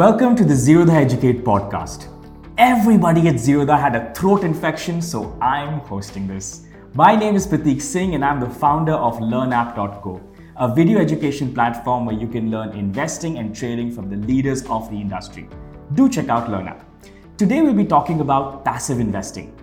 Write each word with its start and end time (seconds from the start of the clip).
Welcome 0.00 0.34
to 0.36 0.44
the 0.44 0.54
Zerodha 0.54 0.94
Educate 0.94 1.44
podcast. 1.44 2.06
Everybody 2.56 3.28
at 3.28 3.34
Zerodha 3.34 3.78
had 3.78 3.94
a 3.94 4.14
throat 4.14 4.44
infection, 4.44 5.02
so 5.02 5.36
I'm 5.42 5.80
hosting 5.80 6.26
this. 6.26 6.64
My 6.94 7.14
name 7.14 7.36
is 7.36 7.46
Prateek 7.46 7.82
Singh, 7.82 8.14
and 8.14 8.24
I'm 8.24 8.40
the 8.40 8.48
founder 8.48 8.94
of 8.94 9.18
LearnApp.co, 9.18 10.18
a 10.56 10.74
video 10.74 10.98
education 10.98 11.52
platform 11.52 12.06
where 12.06 12.16
you 12.16 12.26
can 12.26 12.50
learn 12.50 12.70
investing 12.70 13.36
and 13.36 13.54
trading 13.54 13.92
from 13.92 14.08
the 14.08 14.16
leaders 14.16 14.64
of 14.70 14.90
the 14.90 14.96
industry. 14.98 15.46
Do 15.92 16.08
check 16.08 16.30
out 16.30 16.48
LearnApp. 16.48 16.82
Today, 17.36 17.60
we'll 17.60 17.74
be 17.74 17.84
talking 17.84 18.22
about 18.22 18.64
passive 18.64 19.00
investing. 19.00 19.54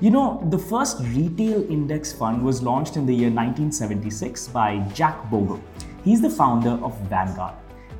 You 0.00 0.10
know, 0.10 0.46
the 0.50 0.58
first 0.58 1.00
retail 1.14 1.62
index 1.70 2.12
fund 2.12 2.42
was 2.42 2.62
launched 2.62 2.98
in 2.98 3.06
the 3.06 3.14
year 3.14 3.30
1976 3.30 4.48
by 4.48 4.76
Jack 4.92 5.30
Bogle. 5.30 5.62
He's 6.04 6.20
the 6.20 6.28
founder 6.28 6.78
of 6.84 7.00
Vanguard. 7.08 7.54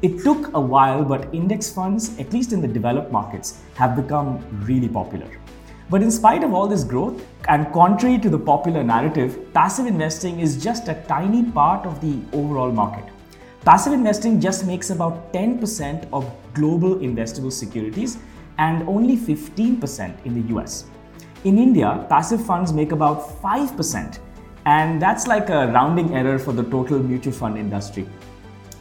It 0.06 0.22
took 0.22 0.54
a 0.54 0.60
while, 0.60 1.02
but 1.04 1.34
index 1.34 1.68
funds, 1.68 2.16
at 2.20 2.32
least 2.32 2.52
in 2.52 2.60
the 2.60 2.68
developed 2.68 3.10
markets, 3.10 3.58
have 3.74 3.96
become 3.96 4.38
really 4.64 4.88
popular. 4.88 5.26
But 5.90 6.00
in 6.00 6.12
spite 6.12 6.44
of 6.44 6.54
all 6.54 6.68
this 6.68 6.84
growth, 6.84 7.26
and 7.48 7.72
contrary 7.72 8.16
to 8.18 8.30
the 8.30 8.38
popular 8.38 8.84
narrative, 8.84 9.52
passive 9.52 9.84
investing 9.84 10.38
is 10.38 10.62
just 10.62 10.86
a 10.86 10.94
tiny 11.08 11.42
part 11.50 11.84
of 11.84 12.00
the 12.00 12.20
overall 12.32 12.70
market. 12.70 13.02
Passive 13.64 13.92
investing 13.92 14.40
just 14.40 14.64
makes 14.64 14.90
about 14.90 15.32
10% 15.32 16.06
of 16.12 16.30
global 16.54 16.94
investable 17.08 17.52
securities 17.52 18.18
and 18.58 18.88
only 18.88 19.16
15% 19.16 20.24
in 20.24 20.34
the 20.40 20.54
US. 20.54 20.84
In 21.42 21.58
India, 21.58 22.06
passive 22.08 22.46
funds 22.46 22.72
make 22.72 22.92
about 22.92 23.42
5%, 23.42 24.20
and 24.66 25.02
that's 25.02 25.26
like 25.26 25.48
a 25.48 25.66
rounding 25.72 26.14
error 26.14 26.38
for 26.38 26.52
the 26.52 26.62
total 26.62 27.00
mutual 27.00 27.32
fund 27.32 27.58
industry. 27.58 28.06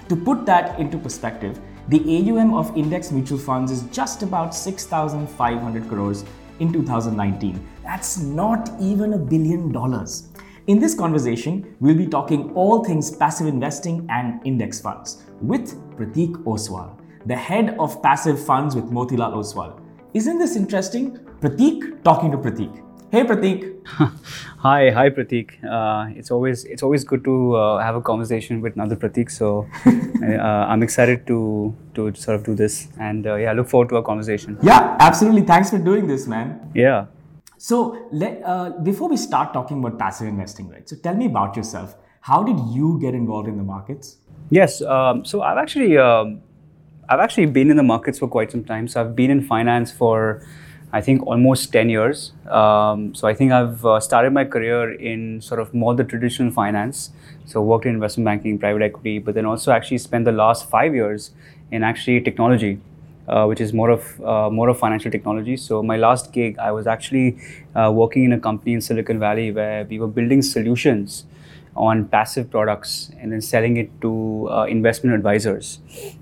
To 0.07 0.15
put 0.15 0.45
that 0.45 0.79
into 0.79 0.99
perspective, 0.99 1.59
the 1.87 1.99
AUM 1.99 2.53
of 2.53 2.75
index 2.77 3.11
mutual 3.11 3.39
funds 3.39 3.71
is 3.71 3.83
just 3.91 4.21
about 4.21 4.53
6,500 4.53 5.89
crores 5.89 6.23
in 6.59 6.71
2019. 6.71 7.67
That's 7.83 8.19
not 8.19 8.69
even 8.79 9.13
a 9.13 9.17
billion 9.17 9.71
dollars. 9.71 10.29
In 10.67 10.79
this 10.79 10.93
conversation, 10.93 11.75
we'll 11.79 11.97
be 11.97 12.05
talking 12.05 12.51
all 12.53 12.83
things 12.83 13.15
passive 13.15 13.47
investing 13.47 14.05
and 14.11 14.45
index 14.45 14.79
funds 14.79 15.23
with 15.41 15.75
Pratik 15.97 16.33
Oswal, 16.43 16.99
the 17.25 17.35
head 17.35 17.75
of 17.79 18.01
passive 18.03 18.43
funds 18.43 18.75
with 18.75 18.85
Motilal 18.91 19.33
Oswal. 19.33 19.79
Isn't 20.13 20.37
this 20.37 20.55
interesting? 20.55 21.17
Pratik 21.41 22.03
talking 22.03 22.29
to 22.29 22.37
Prateek. 22.37 22.84
Hey 23.15 23.23
Pratik. 23.23 23.59
hi, 24.63 24.89
hi 24.89 25.09
Prateek. 25.09 25.51
Uh, 25.63 26.11
it's 26.19 26.31
always 26.31 26.65
it's 26.65 26.83
always 26.83 27.05
good 27.05 27.23
to 27.23 27.55
uh, 27.55 27.77
have 27.79 27.95
a 27.95 28.01
conversation 28.01 28.59
with 28.59 28.73
another 28.75 28.97
Prateek. 28.97 29.31
So 29.31 29.65
uh, 29.85 30.63
I'm 30.71 30.83
excited 30.83 31.25
to 31.27 31.37
to 31.93 32.13
sort 32.13 32.35
of 32.35 32.43
do 32.43 32.55
this, 32.55 32.89
and 32.99 33.25
uh, 33.25 33.35
yeah, 33.35 33.51
I 33.51 33.53
look 33.53 33.69
forward 33.69 33.87
to 33.93 33.95
our 33.99 34.03
conversation. 34.09 34.57
Yeah, 34.61 34.97
absolutely. 34.99 35.43
Thanks 35.43 35.69
for 35.69 35.77
doing 35.77 36.07
this, 36.07 36.27
man. 36.27 36.59
Yeah. 36.73 37.05
So 37.57 38.09
let, 38.11 38.41
uh, 38.43 38.71
before 38.89 39.07
we 39.07 39.15
start 39.15 39.53
talking 39.53 39.79
about 39.79 39.97
passive 39.97 40.27
investing, 40.27 40.67
right? 40.67 40.89
So 40.89 40.97
tell 40.97 41.15
me 41.15 41.27
about 41.27 41.55
yourself. 41.55 41.95
How 42.19 42.43
did 42.43 42.59
you 42.75 42.99
get 42.99 43.13
involved 43.13 43.47
in 43.47 43.55
the 43.55 43.63
markets? 43.63 44.17
Yes. 44.49 44.81
Um, 44.81 45.23
so 45.23 45.41
I've 45.41 45.57
actually 45.57 45.97
um, 45.97 46.41
I've 47.07 47.21
actually 47.21 47.45
been 47.45 47.71
in 47.71 47.77
the 47.77 47.89
markets 47.95 48.19
for 48.19 48.27
quite 48.27 48.51
some 48.51 48.65
time. 48.65 48.89
So 48.89 48.99
I've 48.99 49.15
been 49.15 49.31
in 49.31 49.41
finance 49.41 49.89
for 49.89 50.45
I 50.95 51.01
think 51.01 51.27
almost 51.27 51.73
10 51.73 51.89
years. 51.89 52.31
Um, 52.49 53.13
so 53.13 53.27
I 53.27 53.33
think 53.33 53.51
I've 53.51 53.85
uh, 53.85 53.99
started 53.99 54.31
my 54.31 54.45
career 54.45 54.93
in 54.93 55.41
sort 55.41 55.59
of 55.59 55.73
more 55.73 55.93
the 55.93 56.05
traditional 56.05 56.51
finance. 56.53 57.09
So 57.45 57.61
worked 57.61 57.85
in 57.85 57.95
investment 57.95 58.25
banking, 58.25 58.57
private 58.57 58.81
equity, 58.81 59.19
but 59.19 59.35
then 59.35 59.45
also 59.45 59.73
actually 59.73 59.97
spent 59.97 60.23
the 60.23 60.31
last 60.31 60.69
five 60.69 60.95
years 60.95 61.31
in 61.69 61.83
actually 61.83 62.21
technology. 62.21 62.79
Uh, 63.27 63.43
which 63.47 63.59
is 63.59 63.73
more 63.73 63.89
of 63.89 64.03
uh, 64.23 64.51
more 64.51 64.69
of 64.69 64.77
financial 64.77 65.09
technology. 65.09 65.57
So 65.57 65.81
my 65.81 65.97
last 65.97 66.31
gig, 66.31 66.59
I 66.59 66.71
was 66.71 66.85
actually 66.85 67.39
uh, 67.73 67.91
working 67.91 68.23
in 68.25 68.33
a 68.33 68.39
company 68.39 68.73
in 68.73 68.81
Silicon 68.81 69.17
Valley 69.19 69.51
where 69.51 69.83
we 69.83 69.97
were 69.97 70.07
building 70.07 70.43
solutions 70.43 71.23
on 71.75 72.05
passive 72.05 72.49
products 72.49 73.11
and 73.19 73.31
then 73.31 73.41
selling 73.41 73.75
it 73.77 73.89
to 74.01 74.47
uh, 74.49 74.63
investment 74.63 75.15
advisors. 75.15 75.79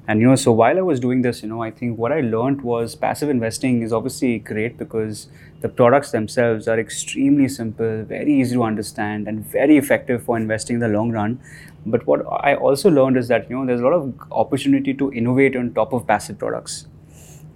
And 0.08 0.20
you 0.20 0.28
know, 0.28 0.36
so 0.36 0.52
while 0.52 0.78
I 0.78 0.82
was 0.82 1.00
doing 1.00 1.22
this, 1.22 1.44
you 1.44 1.50
know, 1.50 1.62
I 1.62 1.70
think 1.70 1.98
what 1.98 2.12
I 2.12 2.22
learned 2.22 2.62
was 2.62 2.96
passive 2.96 3.30
investing 3.30 3.82
is 3.84 3.94
obviously 3.94 4.40
great 4.40 4.78
because 4.78 5.28
the 5.62 5.70
products 5.70 6.12
themselves 6.12 6.68
are 6.68 6.80
extremely 6.80 7.48
simple, 7.48 8.04
very 8.04 8.34
easy 8.34 8.56
to 8.56 8.64
understand, 8.64 9.28
and 9.28 9.46
very 9.46 9.78
effective 9.78 10.24
for 10.24 10.38
investing 10.38 10.76
in 10.76 10.80
the 10.80 10.90
long 10.90 11.12
run. 11.12 11.40
But 11.86 12.06
what 12.08 12.26
I 12.44 12.56
also 12.56 12.90
learned 12.90 13.18
is 13.18 13.28
that 13.28 13.50
you 13.50 13.58
know 13.58 13.66
there's 13.66 13.82
a 13.82 13.84
lot 13.84 13.94
of 13.94 14.14
opportunity 14.32 14.94
to 14.96 15.12
innovate 15.14 15.56
on 15.56 15.74
top 15.74 15.94
of 15.94 16.08
passive 16.08 16.40
products 16.40 16.88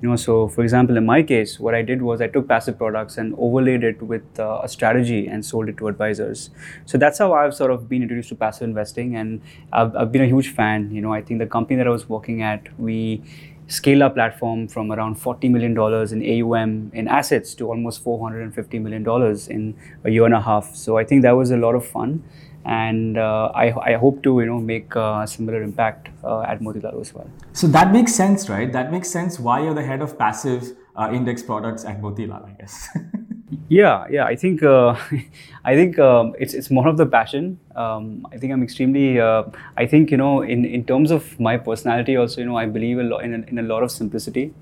you 0.02 0.08
know 0.08 0.16
so 0.16 0.48
for 0.48 0.64
example 0.64 0.96
in 0.96 1.06
my 1.06 1.24
case 1.24 1.60
what 1.60 1.74
i 1.74 1.82
did 1.82 2.02
was 2.02 2.22
i 2.22 2.28
took 2.28 2.48
passive 2.48 2.78
products 2.78 3.18
and 3.18 3.34
overlaid 3.38 3.84
it 3.84 4.02
with 4.02 4.40
uh, 4.40 4.60
a 4.64 4.70
strategy 4.70 5.28
and 5.28 5.44
sold 5.44 5.70
it 5.70 5.78
to 5.78 5.88
advisors. 5.88 6.50
So 6.86 6.98
that's 6.98 7.18
how 7.18 7.34
i've 7.34 7.56
sort 7.56 7.72
of 7.72 7.90
been 7.90 8.04
introduced 8.04 8.30
to 8.30 8.36
passive 8.36 8.68
investing 8.68 9.16
and 9.16 9.42
I've, 9.74 9.96
I've 9.96 10.12
been 10.12 10.22
a 10.22 10.28
huge 10.28 10.54
fan. 10.54 10.92
You 10.92 11.02
know 11.02 11.14
i 11.14 11.22
think 11.22 11.40
the 11.40 11.48
company 11.48 11.78
that 11.78 11.88
i 11.88 11.90
was 11.90 12.08
working 12.08 12.42
at 12.42 12.68
we 12.80 13.24
scaled 13.68 14.02
our 14.02 14.10
platform 14.10 14.68
from 14.68 14.92
around 14.92 15.18
$40 15.18 15.52
million 15.52 15.72
in 15.74 16.42
AUM 16.42 16.92
in 16.94 17.08
assets 17.08 17.54
to 17.56 17.68
almost 17.68 18.04
$450 18.04 18.82
million 18.82 19.06
in 19.50 19.76
a 20.06 20.10
year 20.10 20.26
and 20.26 20.34
a 20.34 20.40
half. 20.40 20.74
So 20.74 20.98
I 20.98 21.04
think 21.04 21.22
that 21.24 21.32
was 21.32 21.52
a 21.52 21.58
lot 21.58 21.76
of 21.76 21.86
fun 21.86 22.24
and 22.68 23.18
uh, 23.18 23.50
I, 23.56 23.94
I 23.94 23.94
hope 23.94 24.22
to 24.24 24.40
you 24.42 24.46
know 24.46 24.60
make 24.60 24.94
a 24.96 25.26
similar 25.26 25.64
impact 25.64 26.10
uh, 26.24 26.42
at 26.42 26.60
Motilal 26.60 27.00
as 27.02 27.14
well. 27.14 27.30
So 27.54 27.68
that 27.68 27.92
makes 27.94 28.14
sense, 28.14 28.50
right? 28.50 28.72
That 28.72 28.92
makes 28.92 29.10
sense 29.10 29.40
why 29.40 29.64
you're 29.64 29.74
the 29.74 29.86
head 29.86 30.02
of 30.02 30.18
passive 30.20 30.76
uh, 30.96 31.10
index 31.14 31.42
products 31.42 31.86
at 31.86 32.02
Motilal, 32.02 32.46
I 32.46 32.52
guess. 32.60 32.90
yeah, 33.70 34.06
yeah. 34.10 34.26
I 34.26 34.36
think 34.36 34.64
uh, 34.64 34.96
I 35.66 35.76
think 35.76 35.98
um, 35.98 36.36
it's 36.38 36.54
it's 36.54 36.70
more 36.70 36.88
of 36.88 36.98
the 36.98 37.06
passion. 37.06 37.58
Um, 37.76 38.28
I 38.34 38.38
think 38.38 38.52
I'm 38.52 38.64
extremely. 38.64 39.20
Uh, 39.20 39.44
I 39.78 39.86
think 39.86 40.12
you 40.12 40.18
know 40.18 40.42
in 40.42 40.66
in 40.66 40.84
terms 40.84 41.12
of 41.12 41.40
my 41.40 41.58
personality 41.58 42.18
also 42.18 42.42
you 42.42 42.48
know 42.48 42.58
I 42.58 42.66
believe 42.66 43.00
a 43.00 43.04
lot 43.04 43.24
in 43.24 43.34
a, 43.34 43.40
in 43.48 43.60
a 43.60 43.64
lot 43.64 43.82
of 43.82 43.92
simplicity 43.92 44.54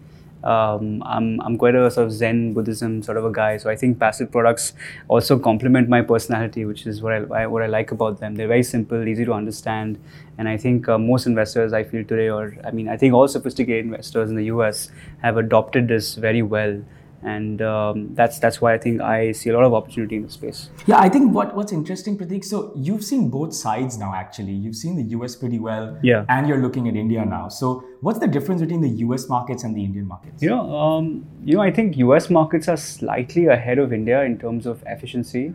um, 0.45 1.01
I'm, 1.03 1.41
I'm 1.41 1.57
quite 1.57 1.75
a 1.75 1.89
sort 1.89 2.05
of 2.05 2.13
Zen 2.13 2.53
Buddhism 2.53 3.01
sort 3.01 3.17
of 3.17 3.25
a 3.25 3.31
guy. 3.31 3.57
So 3.57 3.69
I 3.69 3.75
think 3.75 3.99
passive 3.99 4.31
products 4.31 4.73
also 5.07 5.39
complement 5.39 5.89
my 5.89 6.01
personality, 6.01 6.65
which 6.65 6.85
is 6.85 7.01
what 7.01 7.31
I, 7.31 7.47
what 7.47 7.63
I 7.63 7.67
like 7.67 7.91
about 7.91 8.19
them. 8.19 8.35
They're 8.35 8.47
very 8.47 8.63
simple, 8.63 9.07
easy 9.07 9.25
to 9.25 9.33
understand. 9.33 9.99
And 10.37 10.47
I 10.47 10.57
think 10.57 10.87
uh, 10.87 10.97
most 10.99 11.25
investors 11.25 11.73
I 11.73 11.83
feel 11.83 12.03
today, 12.03 12.29
or 12.29 12.55
I 12.63 12.71
mean, 12.71 12.87
I 12.87 12.97
think 12.97 13.13
all 13.13 13.27
sophisticated 13.27 13.85
investors 13.85 14.29
in 14.29 14.35
the 14.35 14.45
US 14.45 14.89
have 15.23 15.37
adopted 15.37 15.87
this 15.87 16.15
very 16.15 16.43
well 16.43 16.81
and 17.25 17.61
um, 17.61 18.13
that's 18.13 18.37
that's 18.37 18.61
why 18.61 18.73
I 18.75 18.77
think 18.77 19.01
I 19.01 19.31
see 19.31 19.49
a 19.49 19.53
lot 19.53 19.63
of 19.63 19.73
opportunity 19.73 20.15
in 20.15 20.21
the 20.21 20.29
space. 20.29 20.69
Yeah, 20.85 20.99
I 20.99 21.09
think 21.09 21.33
what 21.33 21.55
what's 21.55 21.73
interesting, 21.73 22.17
Pratik. 22.17 22.45
So 22.45 22.71
you've 22.75 23.03
seen 23.03 23.29
both 23.29 23.53
sides 23.53 23.97
now. 23.97 24.13
Actually, 24.13 24.53
you've 24.53 24.75
seen 24.75 24.95
the 24.95 25.03
US 25.17 25.35
pretty 25.35 25.57
well, 25.57 25.97
yeah, 26.03 26.25
and 26.29 26.47
you're 26.47 26.61
looking 26.61 26.87
at 26.87 26.95
India 26.95 27.25
now. 27.25 27.49
So 27.49 27.83
what's 28.01 28.19
the 28.19 28.27
difference 28.27 28.61
between 28.61 28.81
the 28.81 28.93
US 29.05 29.27
markets 29.27 29.63
and 29.63 29.75
the 29.75 29.83
Indian 29.83 30.07
markets? 30.07 30.43
You 30.43 30.49
know, 30.49 30.75
um, 30.75 31.25
you 31.43 31.55
know, 31.55 31.61
I 31.61 31.71
think 31.71 31.97
US 31.97 32.29
markets 32.29 32.67
are 32.67 32.77
slightly 32.77 33.47
ahead 33.47 33.79
of 33.79 33.91
India 33.91 34.21
in 34.23 34.37
terms 34.37 34.67
of 34.67 34.83
efficiency. 34.85 35.53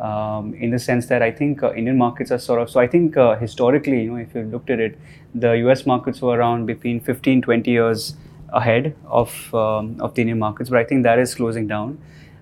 Um, 0.00 0.54
in 0.54 0.70
the 0.70 0.78
sense 0.78 1.06
that 1.06 1.22
I 1.22 1.30
think 1.30 1.62
uh, 1.62 1.74
Indian 1.74 1.98
markets 1.98 2.32
are 2.32 2.38
sort 2.38 2.62
of 2.62 2.70
so 2.70 2.80
I 2.80 2.86
think 2.86 3.16
uh, 3.18 3.36
historically, 3.36 4.04
you 4.04 4.12
know, 4.12 4.16
if 4.16 4.34
you 4.34 4.42
looked 4.44 4.70
at 4.70 4.80
it, 4.80 4.98
the 5.34 5.52
US 5.66 5.84
markets 5.84 6.22
were 6.22 6.38
around 6.38 6.64
between 6.64 6.98
15, 6.98 7.42
20 7.42 7.70
years 7.70 8.16
ahead 8.52 8.94
of 9.06 9.54
um, 9.54 10.00
of 10.00 10.14
the 10.14 10.22
Indian 10.22 10.38
markets, 10.38 10.70
but 10.70 10.78
I 10.78 10.84
think 10.84 11.02
that 11.04 11.18
is 11.18 11.34
closing 11.34 11.66
down. 11.66 11.98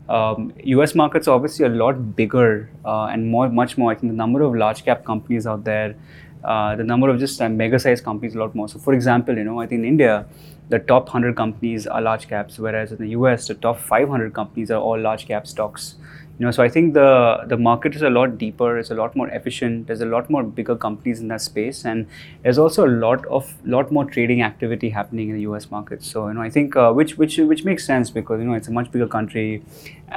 Um, 0.08 0.52
U.S. 0.64 0.94
markets 0.94 1.28
are 1.28 1.34
obviously 1.36 1.66
a 1.66 1.68
lot 1.68 2.16
bigger 2.16 2.68
uh, 2.84 3.04
and 3.04 3.30
more, 3.30 3.48
much 3.48 3.78
more. 3.78 3.92
I 3.92 3.94
think 3.94 4.12
the 4.12 4.16
number 4.16 4.42
of 4.42 4.56
large 4.56 4.84
cap 4.84 5.04
companies 5.04 5.46
out 5.46 5.62
there, 5.62 5.94
uh, 6.42 6.74
the 6.74 6.82
number 6.82 7.08
of 7.08 7.20
just 7.20 7.40
uh, 7.40 7.48
mega 7.48 7.78
sized 7.78 8.04
companies, 8.04 8.34
a 8.34 8.38
lot 8.38 8.54
more. 8.54 8.68
So, 8.68 8.80
for 8.80 8.92
example, 8.92 9.36
you 9.36 9.44
know, 9.44 9.60
I 9.60 9.66
think 9.66 9.80
in 9.80 9.84
India, 9.84 10.26
the 10.68 10.80
top 10.80 11.04
100 11.04 11.36
companies 11.36 11.86
are 11.86 12.00
large 12.00 12.28
caps, 12.28 12.58
whereas 12.58 12.90
in 12.90 12.98
the 12.98 13.10
US, 13.10 13.46
the 13.46 13.54
top 13.54 13.78
500 13.78 14.34
companies 14.34 14.70
are 14.72 14.80
all 14.80 14.98
large 14.98 15.26
cap 15.26 15.46
stocks 15.46 15.94
you 16.40 16.46
know 16.46 16.50
so 16.56 16.62
i 16.62 16.68
think 16.74 16.94
the 16.94 17.08
the 17.48 17.56
market 17.64 17.94
is 17.94 18.02
a 18.08 18.08
lot 18.08 18.38
deeper 18.42 18.68
it's 18.78 18.90
a 18.90 18.94
lot 19.00 19.14
more 19.14 19.28
efficient 19.38 19.86
there's 19.86 20.00
a 20.00 20.06
lot 20.12 20.30
more 20.34 20.42
bigger 20.42 20.74
companies 20.84 21.20
in 21.20 21.28
that 21.28 21.42
space 21.46 21.84
and 21.84 22.06
there's 22.42 22.56
also 22.56 22.86
a 22.86 22.92
lot 23.02 23.26
of 23.26 23.50
lot 23.74 23.92
more 23.92 24.06
trading 24.06 24.40
activity 24.40 24.88
happening 24.88 25.28
in 25.28 25.36
the 25.36 25.42
us 25.42 25.70
market. 25.70 26.02
So 26.02 26.28
you 26.28 26.34
know 26.34 26.40
i 26.40 26.48
think 26.48 26.76
uh, 26.76 26.92
which 26.92 27.18
which 27.18 27.36
which 27.50 27.64
makes 27.64 27.84
sense 27.84 28.10
because 28.18 28.40
you 28.40 28.46
know 28.46 28.54
it's 28.54 28.68
a 28.68 28.72
much 28.80 28.90
bigger 28.90 29.08
country. 29.18 29.62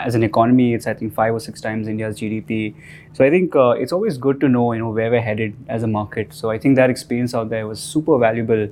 As 0.02 0.16
an 0.16 0.24
economy 0.24 0.74
it's 0.75 0.88
i 0.88 0.94
think 1.00 1.14
five 1.14 1.36
or 1.36 1.40
six 1.40 1.62
times 1.62 1.88
india's 1.88 2.16
gdp 2.20 2.74
so 3.18 3.24
i 3.26 3.30
think 3.34 3.56
uh, 3.56 3.76
it's 3.81 3.92
always 3.98 4.18
good 4.18 4.40
to 4.44 4.50
know 4.54 4.64
you 4.74 4.80
know 4.80 4.90
where 4.90 5.12
we're 5.12 5.22
headed 5.22 5.54
as 5.68 5.84
a 5.84 5.88
market. 5.88 6.34
So 6.34 6.50
i 6.50 6.58
think 6.58 6.78
that 6.78 6.90
experience 6.90 7.36
out 7.36 7.50
there 7.50 7.68
was 7.68 7.80
super 7.80 8.18
valuable 8.18 8.64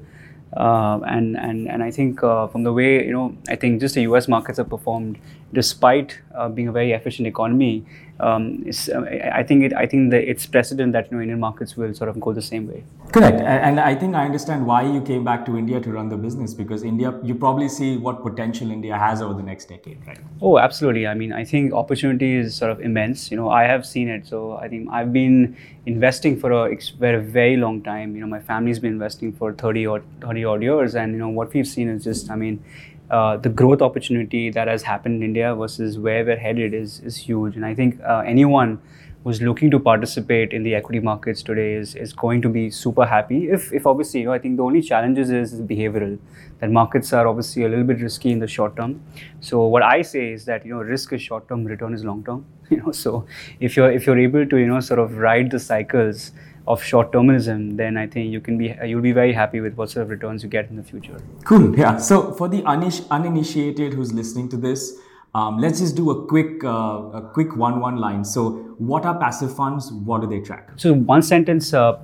uh, 0.56 1.00
and 1.08 1.38
and 1.38 1.70
and 1.70 1.82
I 1.84 1.92
think 1.92 2.24
uh, 2.24 2.48
from 2.48 2.64
the 2.64 2.74
way 2.74 3.06
you 3.06 3.14
know, 3.14 3.36
I 3.48 3.56
think 3.56 3.80
just 3.80 3.96
the 3.96 4.02
U.S. 4.04 4.28
markets 4.28 4.58
have 4.58 4.70
performed, 4.70 5.18
despite 5.54 6.20
uh, 6.36 6.50
being 6.50 6.68
a 6.68 6.72
very 6.72 6.92
efficient 6.92 7.28
economy, 7.28 7.86
um, 8.22 8.66
uh, 8.68 9.02
I 9.34 9.44
think 9.44 9.64
it, 9.64 9.74
I 9.74 9.86
think 9.86 10.12
that 10.12 10.24
it's 10.30 10.46
precedent 10.46 10.94
that 10.94 11.10
you 11.10 11.18
know 11.18 11.22
Indian 11.22 11.40
markets 11.40 11.76
will 11.76 11.94
sort 11.94 12.10
of 12.10 12.20
go 12.20 12.34
the 12.34 12.42
same 12.42 12.68
way. 12.68 12.84
Correct, 13.12 13.42
and 13.42 13.80
I 13.80 13.96
think 13.96 14.16
I 14.16 14.26
understand 14.26 14.66
why 14.66 14.84
you 14.84 15.02
came 15.02 15.24
back 15.24 15.46
to 15.48 15.58
India 15.58 15.80
to 15.82 15.92
run 15.92 16.10
the 16.10 16.18
business 16.18 16.54
because 16.54 16.84
India, 16.84 17.20
you 17.24 17.36
probably 17.36 17.68
see 17.68 17.98
what 17.98 18.22
potential 18.22 18.72
India 18.72 18.98
has 18.98 19.22
over 19.22 19.34
the 19.34 19.44
next 19.44 19.70
decade, 19.70 20.06
right? 20.06 20.20
Oh, 20.42 20.58
absolutely. 20.60 21.08
I 21.08 21.16
mean, 21.16 21.34
I 21.34 21.44
think 21.44 21.74
opportunity 21.74 22.36
is 22.36 22.56
sort 22.56 22.72
of 22.72 22.80
immense. 22.82 23.32
You 23.32 23.38
know, 23.38 23.50
I 23.50 23.64
have 23.64 23.86
seen 23.86 24.08
it, 24.08 24.28
so 24.28 24.54
I 24.54 24.68
think 24.68 24.90
I've 24.92 25.12
been 25.12 25.58
investing 25.86 26.40
for 26.40 26.52
a 26.52 26.78
very 27.00 27.24
very 27.24 27.58
long 27.58 27.82
time. 27.82 28.16
You 28.16 28.22
know, 28.22 28.28
my 28.28 28.40
family's 28.40 28.80
been 28.80 28.94
investing 28.94 29.34
for 29.34 29.54
30 29.54 29.88
or 29.88 30.04
30 30.22 30.46
odd 30.46 30.64
years, 30.64 30.96
and 30.96 31.14
you 31.14 31.18
know 31.18 31.30
what 31.30 31.54
we've 31.54 31.68
seen 31.68 31.90
is 31.90 32.04
just, 32.04 32.30
I 32.30 32.36
mean 32.36 32.64
uh, 33.12 33.36
the 33.36 33.50
growth 33.50 33.82
opportunity 33.82 34.50
that 34.50 34.70
has 34.70 34.84
happened 34.84 35.16
in 35.16 35.24
India 35.24 35.54
versus 35.54 36.00
where 36.00 36.24
we're 36.24 36.38
headed 36.38 36.74
is, 36.74 37.02
is 37.02 37.18
huge. 37.18 37.58
And 37.58 37.66
I 37.66 37.76
think 37.76 38.00
uh, 38.02 38.24
anyone 38.26 38.82
who's 39.24 39.42
looking 39.42 39.70
to 39.70 39.80
participate 39.80 40.54
in 40.54 40.64
the 40.64 40.74
equity 40.74 41.00
markets 41.00 41.44
today 41.44 41.74
is, 41.74 41.94
is 41.94 42.14
going 42.14 42.42
to 42.42 42.50
be 42.50 42.72
super 42.72 43.06
happy. 43.06 43.50
If, 43.50 43.72
if 43.74 43.86
obviously, 43.86 44.22
you 44.22 44.28
know, 44.28 44.32
I 44.32 44.40
think 44.40 44.56
the 44.56 44.64
only 44.64 44.82
challenges 44.82 45.30
is, 45.30 45.52
is 45.54 45.62
behavioral, 45.62 46.18
that 46.60 46.72
markets 46.72 47.12
are 47.12 47.28
obviously 47.28 47.64
a 47.66 47.70
little 47.70 47.84
bit 47.84 48.00
risky 48.00 48.32
in 48.32 48.40
the 48.40 48.48
short 48.48 48.78
term. 48.78 49.02
So 49.42 49.66
what 49.66 49.84
I 49.84 50.02
say 50.02 50.32
is 50.32 50.46
that, 50.46 50.66
you 50.66 50.74
know, 50.74 50.80
risk 50.80 51.12
is 51.12 51.22
short 51.22 51.50
term, 51.50 51.66
return 51.66 51.94
is 51.94 52.04
long 52.04 52.24
term. 52.24 52.46
You 52.72 52.78
know, 52.78 52.94
so 52.94 53.26
if 53.60 53.76
you're 53.76 53.92
if 53.92 54.08
you're 54.08 54.18
able 54.18 54.46
to, 54.46 54.56
you 54.56 54.66
know, 54.66 54.80
sort 54.80 55.00
of 55.02 55.18
ride 55.18 55.52
the 55.52 55.60
cycles 55.60 56.32
of 56.68 56.84
short 56.84 57.12
termism, 57.12 57.78
then 57.78 57.98
I 57.98 58.08
think 58.08 58.32
you 58.32 58.40
can 58.40 58.58
be 58.58 58.76
you'll 58.86 59.02
be 59.02 59.12
very 59.12 59.34
happy 59.34 59.62
with 59.62 59.76
what 59.76 59.90
sort 59.90 60.04
of 60.04 60.10
returns 60.10 60.44
you 60.44 60.50
get 60.50 60.70
in 60.70 60.76
the 60.76 60.84
future. 60.84 61.18
Cool. 61.46 61.78
Yeah. 61.78 61.98
So 61.98 62.34
for 62.34 62.48
the 62.48 62.64
uninitiated 62.66 63.94
who's 63.94 64.14
listening 64.14 64.50
to 64.50 64.58
this, 64.58 64.98
um, 65.34 65.58
let's 65.58 65.80
just 65.80 65.96
do 65.96 66.12
a 66.12 66.28
quick 66.28 66.64
uh, 66.64 67.22
a 67.22 67.30
quick 67.34 67.56
one 67.56 67.80
one 67.80 67.98
line. 67.98 68.24
So 68.24 68.52
what 68.78 69.06
are 69.06 69.18
passive 69.18 69.56
funds? 69.56 69.92
What 69.92 70.22
do 70.22 70.28
they 70.28 70.40
track? 70.40 70.70
So 70.76 70.94
one 70.94 71.22
sentence. 71.22 71.74
Uh, 71.74 72.00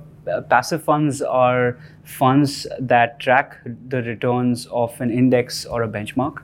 passive 0.50 0.82
funds 0.82 1.22
are 1.22 1.78
funds 2.04 2.66
that 2.78 3.18
track 3.18 3.56
the 3.88 4.02
returns 4.02 4.66
of 4.66 5.00
an 5.00 5.10
index 5.10 5.64
or 5.64 5.82
a 5.84 5.88
benchmark. 5.88 6.42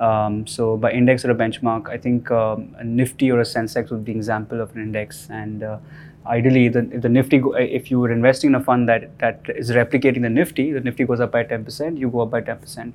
Um, 0.00 0.46
so 0.46 0.76
by 0.76 0.90
index 0.92 1.24
or 1.24 1.30
a 1.30 1.34
benchmark, 1.34 1.88
I 1.88 1.96
think 1.96 2.30
um, 2.30 2.74
a 2.78 2.84
Nifty 2.84 3.30
or 3.30 3.40
a 3.40 3.44
Sensex 3.44 3.90
would 3.90 4.04
be 4.04 4.12
an 4.12 4.18
example 4.18 4.60
of 4.60 4.74
an 4.76 4.82
index, 4.82 5.28
and 5.30 5.62
uh, 5.62 5.78
ideally 6.26 6.68
the, 6.68 6.82
the 6.82 7.08
nifty 7.08 7.42
if 7.58 7.90
you 7.90 8.00
were 8.00 8.10
investing 8.10 8.50
in 8.50 8.54
a 8.54 8.60
fund 8.62 8.88
that 8.88 9.18
that 9.18 9.40
is 9.48 9.70
replicating 9.70 10.22
the 10.22 10.30
nifty 10.30 10.72
the 10.72 10.80
nifty 10.80 11.04
goes 11.04 11.20
up 11.20 11.32
by 11.32 11.44
10% 11.44 11.98
you 11.98 12.08
go 12.10 12.20
up 12.20 12.30
by 12.30 12.40
10% 12.40 12.94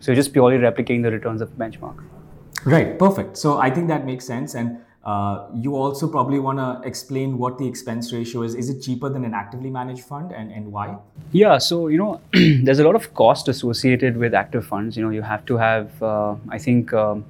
so 0.00 0.12
you're 0.12 0.16
just 0.16 0.32
purely 0.32 0.58
replicating 0.58 1.02
the 1.02 1.10
returns 1.10 1.40
of 1.40 1.50
the 1.56 1.64
benchmark 1.64 2.02
right 2.64 2.98
perfect 2.98 3.36
so 3.36 3.58
i 3.58 3.70
think 3.70 3.88
that 3.88 4.06
makes 4.06 4.24
sense 4.24 4.54
and 4.54 4.78
uh, 5.04 5.46
you 5.54 5.74
also 5.74 6.06
probably 6.06 6.38
want 6.38 6.58
to 6.58 6.86
explain 6.86 7.38
what 7.38 7.56
the 7.56 7.66
expense 7.66 8.12
ratio 8.12 8.42
is. 8.42 8.54
Is 8.54 8.68
it 8.68 8.82
cheaper 8.82 9.08
than 9.08 9.24
an 9.24 9.32
actively 9.32 9.70
managed 9.70 10.04
fund 10.04 10.32
and, 10.32 10.52
and 10.52 10.70
why? 10.70 10.98
Yeah, 11.32 11.56
so, 11.56 11.88
you 11.88 11.96
know, 11.96 12.20
there's 12.32 12.78
a 12.78 12.84
lot 12.84 12.94
of 12.94 13.14
cost 13.14 13.48
associated 13.48 14.18
with 14.18 14.34
active 14.34 14.66
funds. 14.66 14.98
You 14.98 15.04
know, 15.04 15.10
you 15.10 15.22
have 15.22 15.46
to 15.46 15.56
have, 15.56 16.02
uh, 16.02 16.34
I 16.50 16.58
think, 16.58 16.92
um, 16.92 17.24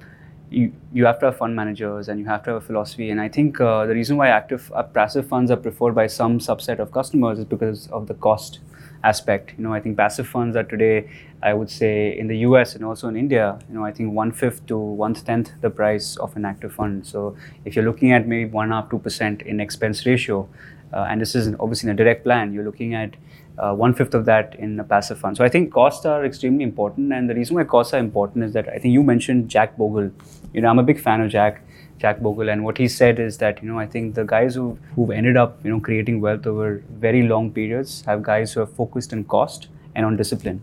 you, 0.49 0.71
you 0.93 1.05
have 1.05 1.19
to 1.19 1.27
have 1.27 1.37
fund 1.37 1.55
managers 1.55 2.07
and 2.09 2.19
you 2.19 2.25
have 2.25 2.43
to 2.43 2.51
have 2.51 2.63
a 2.63 2.65
philosophy. 2.65 3.09
And 3.09 3.21
I 3.21 3.29
think 3.29 3.59
uh, 3.61 3.85
the 3.85 3.93
reason 3.93 4.17
why 4.17 4.29
active 4.29 4.71
uh, 4.73 4.83
passive 4.83 5.27
funds 5.27 5.51
are 5.51 5.57
preferred 5.57 5.93
by 5.93 6.07
some 6.07 6.39
subset 6.39 6.79
of 6.79 6.91
customers 6.91 7.39
is 7.39 7.45
because 7.45 7.87
of 7.87 8.07
the 8.07 8.13
cost 8.15 8.59
aspect. 9.03 9.53
You 9.57 9.63
know, 9.63 9.73
I 9.73 9.79
think 9.79 9.97
passive 9.97 10.27
funds 10.27 10.55
are 10.55 10.63
today, 10.63 11.09
I 11.41 11.53
would 11.53 11.69
say, 11.69 12.17
in 12.17 12.27
the 12.27 12.37
US 12.39 12.75
and 12.75 12.83
also 12.83 13.07
in 13.07 13.15
India, 13.15 13.59
you 13.69 13.75
know, 13.75 13.85
I 13.85 13.91
think 13.91 14.13
one 14.13 14.31
fifth 14.31 14.65
to 14.67 14.77
one 14.77 15.13
tenth 15.13 15.51
the 15.61 15.69
price 15.69 16.17
of 16.17 16.35
an 16.35 16.45
active 16.45 16.73
fund. 16.73 17.05
So 17.05 17.35
if 17.65 17.75
you're 17.75 17.85
looking 17.85 18.11
at 18.11 18.27
maybe 18.27 18.49
one 18.49 18.69
half 18.69 18.89
two 18.89 18.99
percent 18.99 19.41
in 19.43 19.59
expense 19.59 20.05
ratio, 20.05 20.49
uh, 20.91 21.05
and 21.09 21.21
this 21.21 21.35
is 21.35 21.53
obviously 21.59 21.89
in 21.89 21.93
a 21.93 21.97
direct 21.97 22.23
plan, 22.23 22.53
you're 22.53 22.65
looking 22.65 22.93
at 22.95 23.15
uh, 23.57 23.73
one 23.73 23.93
fifth 23.93 24.13
of 24.13 24.25
that 24.25 24.55
in 24.55 24.79
a 24.79 24.83
passive 24.83 25.19
fund. 25.19 25.37
So 25.37 25.43
I 25.43 25.49
think 25.49 25.71
costs 25.71 26.05
are 26.05 26.25
extremely 26.25 26.63
important, 26.63 27.13
and 27.13 27.29
the 27.29 27.35
reason 27.35 27.55
why 27.55 27.63
costs 27.65 27.93
are 27.93 27.99
important 27.99 28.43
is 28.45 28.53
that 28.53 28.67
I 28.69 28.79
think 28.79 28.93
you 28.93 29.03
mentioned 29.03 29.49
Jack 29.49 29.77
Bogle. 29.77 30.11
You 30.53 30.61
know, 30.61 30.69
I'm 30.69 30.79
a 30.79 30.83
big 30.83 30.99
fan 30.99 31.21
of 31.21 31.29
Jack. 31.29 31.63
Jack 31.99 32.21
Bogle, 32.21 32.49
and 32.49 32.63
what 32.63 32.77
he 32.77 32.87
said 32.87 33.19
is 33.19 33.37
that 33.39 33.61
you 33.61 33.67
know 33.69 33.77
I 33.77 33.85
think 33.85 34.15
the 34.15 34.23
guys 34.23 34.55
who 34.55 34.79
who've 34.95 35.11
ended 35.11 35.35
up 35.35 35.59
you 35.65 35.69
know 35.69 35.79
creating 35.81 36.21
wealth 36.21 36.47
over 36.47 36.81
very 36.91 37.23
long 37.23 37.51
periods 37.51 38.03
have 38.05 38.23
guys 38.23 38.53
who 38.53 38.61
are 38.61 38.65
focused 38.65 39.11
on 39.11 39.25
cost 39.25 39.67
and 39.95 40.05
on 40.05 40.15
discipline. 40.15 40.61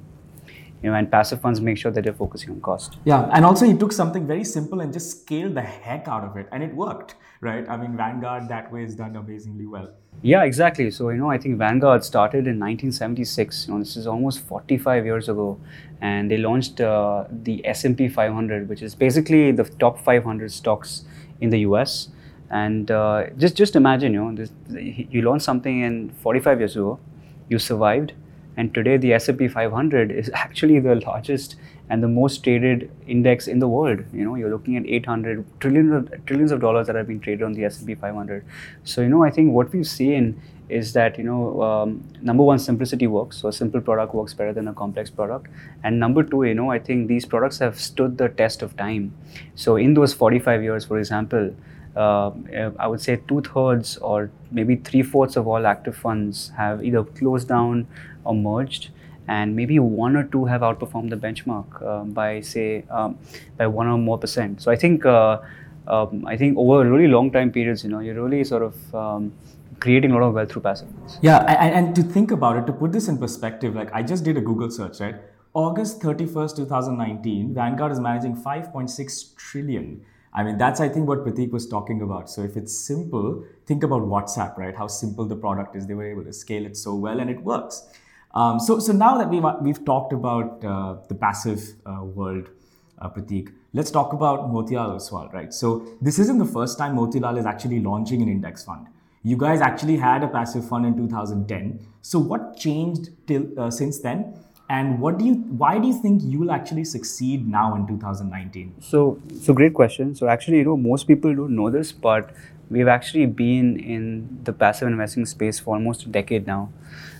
You 0.82 0.90
know, 0.90 0.96
and 0.96 1.10
passive 1.10 1.40
funds 1.40 1.60
make 1.60 1.78
sure 1.78 1.90
that 1.90 2.04
they're 2.04 2.14
focusing 2.14 2.50
on 2.50 2.60
cost. 2.60 2.96
Yeah, 3.04 3.28
and 3.32 3.44
also 3.44 3.66
he 3.66 3.74
took 3.74 3.92
something 3.92 4.26
very 4.26 4.44
simple 4.44 4.80
and 4.80 4.92
just 4.92 5.10
scaled 5.20 5.54
the 5.54 5.62
heck 5.62 6.08
out 6.08 6.24
of 6.24 6.36
it, 6.36 6.48
and 6.52 6.62
it 6.62 6.74
worked, 6.74 7.16
right? 7.40 7.68
I 7.68 7.76
mean, 7.76 7.96
Vanguard 7.96 8.48
that 8.48 8.72
way 8.72 8.82
has 8.82 8.94
done 8.94 9.16
amazingly 9.16 9.66
well. 9.66 9.90
Yeah, 10.22 10.44
exactly. 10.44 10.90
So, 10.90 11.10
you 11.10 11.18
know, 11.18 11.30
I 11.30 11.38
think 11.38 11.58
Vanguard 11.58 12.04
started 12.04 12.46
in 12.46 12.58
1976. 12.58 13.68
You 13.68 13.74
know, 13.74 13.80
this 13.80 13.96
is 13.96 14.06
almost 14.06 14.40
45 14.40 15.04
years 15.04 15.28
ago. 15.28 15.60
And 16.00 16.30
they 16.30 16.38
launched 16.38 16.80
uh, 16.80 17.24
the 17.30 17.66
S&P 17.66 18.08
500, 18.08 18.68
which 18.68 18.82
is 18.82 18.94
basically 18.94 19.52
the 19.52 19.64
top 19.64 19.98
500 19.98 20.50
stocks 20.50 21.04
in 21.40 21.50
the 21.50 21.60
US. 21.60 22.08
And 22.50 22.90
uh, 22.90 23.24
just 23.36 23.56
just 23.56 23.74
imagine, 23.74 24.14
you 24.14 24.24
know, 24.24 24.34
this, 24.34 24.52
you 24.70 25.22
launched 25.22 25.44
something 25.44 25.80
in 25.80 26.10
45 26.22 26.60
years 26.60 26.76
ago, 26.76 27.00
you 27.48 27.58
survived, 27.58 28.12
and 28.56 28.72
today 28.72 28.96
the 28.96 29.12
S&P 29.14 29.48
500 29.48 30.12
is 30.12 30.30
actually 30.34 30.78
the 30.80 30.94
largest 30.94 31.56
and 31.88 32.02
the 32.02 32.08
most 32.08 32.42
traded 32.42 32.90
index 33.06 33.46
in 33.46 33.58
the 33.58 33.68
world. 33.68 34.00
You 34.12 34.24
know, 34.24 34.34
you're 34.34 34.50
looking 34.50 34.76
at 34.76 34.86
800 34.86 35.44
trillions 35.60 35.92
of, 35.92 36.26
trillions 36.26 36.52
of 36.52 36.60
dollars 36.60 36.86
that 36.88 36.96
have 36.96 37.06
been 37.06 37.20
traded 37.20 37.42
on 37.42 37.52
the 37.52 37.64
S&P 37.64 37.94
500. 37.94 38.44
So, 38.84 39.02
you 39.02 39.08
know, 39.08 39.22
I 39.22 39.30
think 39.30 39.52
what 39.52 39.72
we've 39.72 39.86
seen 39.86 40.40
is 40.68 40.92
that 40.94 41.16
you 41.16 41.22
know 41.22 41.62
um, 41.62 42.02
number 42.20 42.42
one 42.42 42.58
simplicity 42.58 43.06
works 43.06 43.36
so 43.36 43.48
a 43.48 43.52
simple 43.52 43.80
product 43.80 44.12
works 44.14 44.34
better 44.34 44.52
than 44.52 44.66
a 44.66 44.72
complex 44.74 45.10
product 45.10 45.46
and 45.84 46.00
number 46.00 46.24
two 46.24 46.42
you 46.42 46.54
know 46.54 46.70
i 46.72 46.78
think 46.78 47.06
these 47.06 47.24
products 47.24 47.60
have 47.60 47.78
stood 47.78 48.18
the 48.18 48.28
test 48.30 48.62
of 48.62 48.76
time 48.76 49.12
so 49.54 49.76
in 49.76 49.94
those 49.94 50.12
45 50.12 50.62
years 50.64 50.84
for 50.84 50.98
example 50.98 51.54
uh, 51.96 52.30
I 52.78 52.86
would 52.86 53.00
say 53.00 53.16
two 53.26 53.40
thirds 53.40 53.96
or 53.96 54.30
maybe 54.50 54.76
three 54.76 55.02
fourths 55.02 55.36
of 55.36 55.48
all 55.48 55.66
active 55.66 55.96
funds 55.96 56.52
have 56.56 56.84
either 56.84 57.02
closed 57.02 57.48
down 57.48 57.86
or 58.24 58.34
merged 58.34 58.90
and 59.28 59.56
maybe 59.56 59.78
one 59.78 60.16
or 60.16 60.24
two 60.24 60.44
have 60.44 60.60
outperformed 60.60 61.10
the 61.10 61.16
benchmark 61.16 61.82
uh, 61.82 62.04
by 62.04 62.40
say 62.40 62.84
um, 62.90 63.18
by 63.56 63.66
one 63.66 63.86
or 63.86 63.98
more 63.98 64.18
percent. 64.18 64.62
So 64.62 64.70
I 64.70 64.76
think 64.76 65.04
uh, 65.04 65.40
um, 65.86 66.26
I 66.26 66.36
think 66.36 66.58
over 66.58 66.88
really 66.88 67.08
long 67.08 67.30
time 67.30 67.52
periods, 67.52 67.84
you 67.84 67.90
know, 67.90 68.00
you're 68.00 68.20
really 68.22 68.44
sort 68.44 68.62
of 68.62 68.94
um, 68.94 69.32
creating 69.80 70.10
a 70.10 70.14
lot 70.14 70.22
of 70.28 70.34
wealth 70.34 70.50
through 70.52 70.62
passive. 70.62 70.88
Yeah, 71.22 71.38
and, 71.60 71.86
and 71.86 71.96
to 71.96 72.02
think 72.02 72.30
about 72.30 72.56
it, 72.56 72.66
to 72.66 72.72
put 72.72 72.92
this 72.92 73.08
in 73.08 73.18
perspective, 73.18 73.74
like 73.74 73.92
I 73.92 74.02
just 74.02 74.24
did 74.24 74.36
a 74.36 74.40
Google 74.40 74.70
search, 74.70 75.00
right? 75.00 75.16
August 75.54 76.00
31st, 76.00 76.56
2019, 76.56 77.54
Vanguard 77.54 77.90
is 77.90 77.98
managing 77.98 78.36
5.6 78.36 79.36
trillion. 79.36 80.04
I 80.34 80.42
mean, 80.42 80.58
that's 80.58 80.80
I 80.80 80.88
think 80.90 81.08
what 81.08 81.24
Pratik 81.24 81.50
was 81.50 81.66
talking 81.66 82.02
about. 82.02 82.28
So 82.28 82.42
if 82.42 82.58
it's 82.58 82.78
simple, 82.78 83.42
think 83.64 83.82
about 83.82 84.02
WhatsApp, 84.02 84.58
right? 84.58 84.76
How 84.76 84.86
simple 84.86 85.24
the 85.24 85.36
product 85.36 85.74
is. 85.74 85.86
They 85.86 85.94
were 85.94 86.10
able 86.10 86.24
to 86.24 86.32
scale 86.32 86.66
it 86.66 86.76
so 86.76 86.94
well, 86.94 87.20
and 87.20 87.30
it 87.30 87.42
works. 87.42 87.88
Um, 88.36 88.60
so, 88.60 88.78
so 88.78 88.92
now 88.92 89.16
that 89.16 89.30
we've, 89.30 89.44
we've 89.62 89.82
talked 89.86 90.12
about 90.12 90.62
uh, 90.62 90.96
the 91.08 91.14
passive 91.14 91.72
uh, 91.86 92.04
world, 92.04 92.50
uh, 92.98 93.08
Pratik, 93.08 93.50
let's 93.72 93.90
talk 93.90 94.12
about 94.12 94.50
Motilal 94.50 94.94
Oswal, 94.96 95.32
right? 95.32 95.54
So 95.54 95.86
this 96.02 96.18
isn't 96.18 96.36
the 96.36 96.44
first 96.44 96.76
time 96.76 96.96
Motilal 96.96 97.38
is 97.38 97.46
actually 97.46 97.80
launching 97.80 98.20
an 98.20 98.28
index 98.28 98.62
fund. 98.62 98.88
You 99.22 99.38
guys 99.38 99.62
actually 99.62 99.96
had 99.96 100.22
a 100.22 100.28
passive 100.28 100.68
fund 100.68 100.84
in 100.84 100.96
2010. 100.98 101.80
So 102.02 102.18
what 102.18 102.58
changed 102.58 103.08
till 103.26 103.58
uh, 103.58 103.70
since 103.70 104.00
then? 104.00 104.34
And 104.68 105.00
what 105.00 105.16
do 105.16 105.24
you? 105.24 105.34
Why 105.62 105.78
do 105.78 105.86
you 105.86 106.02
think 106.02 106.22
you 106.24 106.40
will 106.40 106.50
actually 106.50 106.84
succeed 106.84 107.48
now 107.48 107.74
in 107.76 107.86
2019? 107.86 108.74
So, 108.80 109.20
so 109.40 109.54
great 109.54 109.74
question. 109.74 110.14
So 110.14 110.28
actually, 110.28 110.58
you 110.58 110.64
know, 110.64 110.76
most 110.76 111.06
people 111.06 111.34
don't 111.34 111.54
know 111.54 111.70
this, 111.70 111.92
but 111.92 112.34
we've 112.68 112.88
actually 112.88 113.26
been 113.26 113.78
in 113.78 114.40
the 114.42 114.52
passive 114.52 114.88
investing 114.88 115.24
space 115.24 115.60
for 115.60 115.74
almost 115.74 116.04
a 116.04 116.08
decade 116.08 116.46
now. 116.46 116.70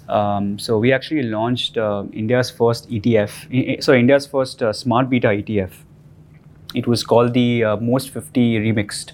Um, 0.08 0.58
so 0.58 0.78
we 0.78 0.92
actually 0.92 1.25
launched 1.25 1.76
uh, 1.76 2.04
India's 2.12 2.50
first 2.50 2.88
ETF, 2.90 3.82
so 3.82 3.92
India's 3.92 4.26
first 4.26 4.62
uh, 4.62 4.72
smart 4.72 5.10
beta 5.10 5.28
ETF. 5.28 5.72
It 6.75 6.86
was 6.86 7.02
called 7.02 7.32
the 7.32 7.64
uh, 7.64 7.76
Most 7.76 8.10
50 8.10 8.60
Remixed. 8.60 9.12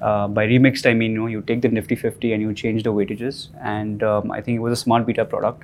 Uh, 0.00 0.26
by 0.26 0.44
remixed, 0.46 0.84
I 0.88 0.94
mean 0.94 1.12
you 1.12 1.18
know 1.18 1.26
you 1.26 1.42
take 1.42 1.62
the 1.62 1.68
Nifty 1.68 1.94
50 1.94 2.32
and 2.32 2.42
you 2.42 2.52
change 2.52 2.82
the 2.82 2.92
weightages, 2.92 3.48
and 3.62 4.02
um, 4.02 4.32
I 4.32 4.40
think 4.40 4.56
it 4.56 4.58
was 4.60 4.72
a 4.72 4.82
smart 4.82 5.06
beta 5.06 5.24
product, 5.24 5.62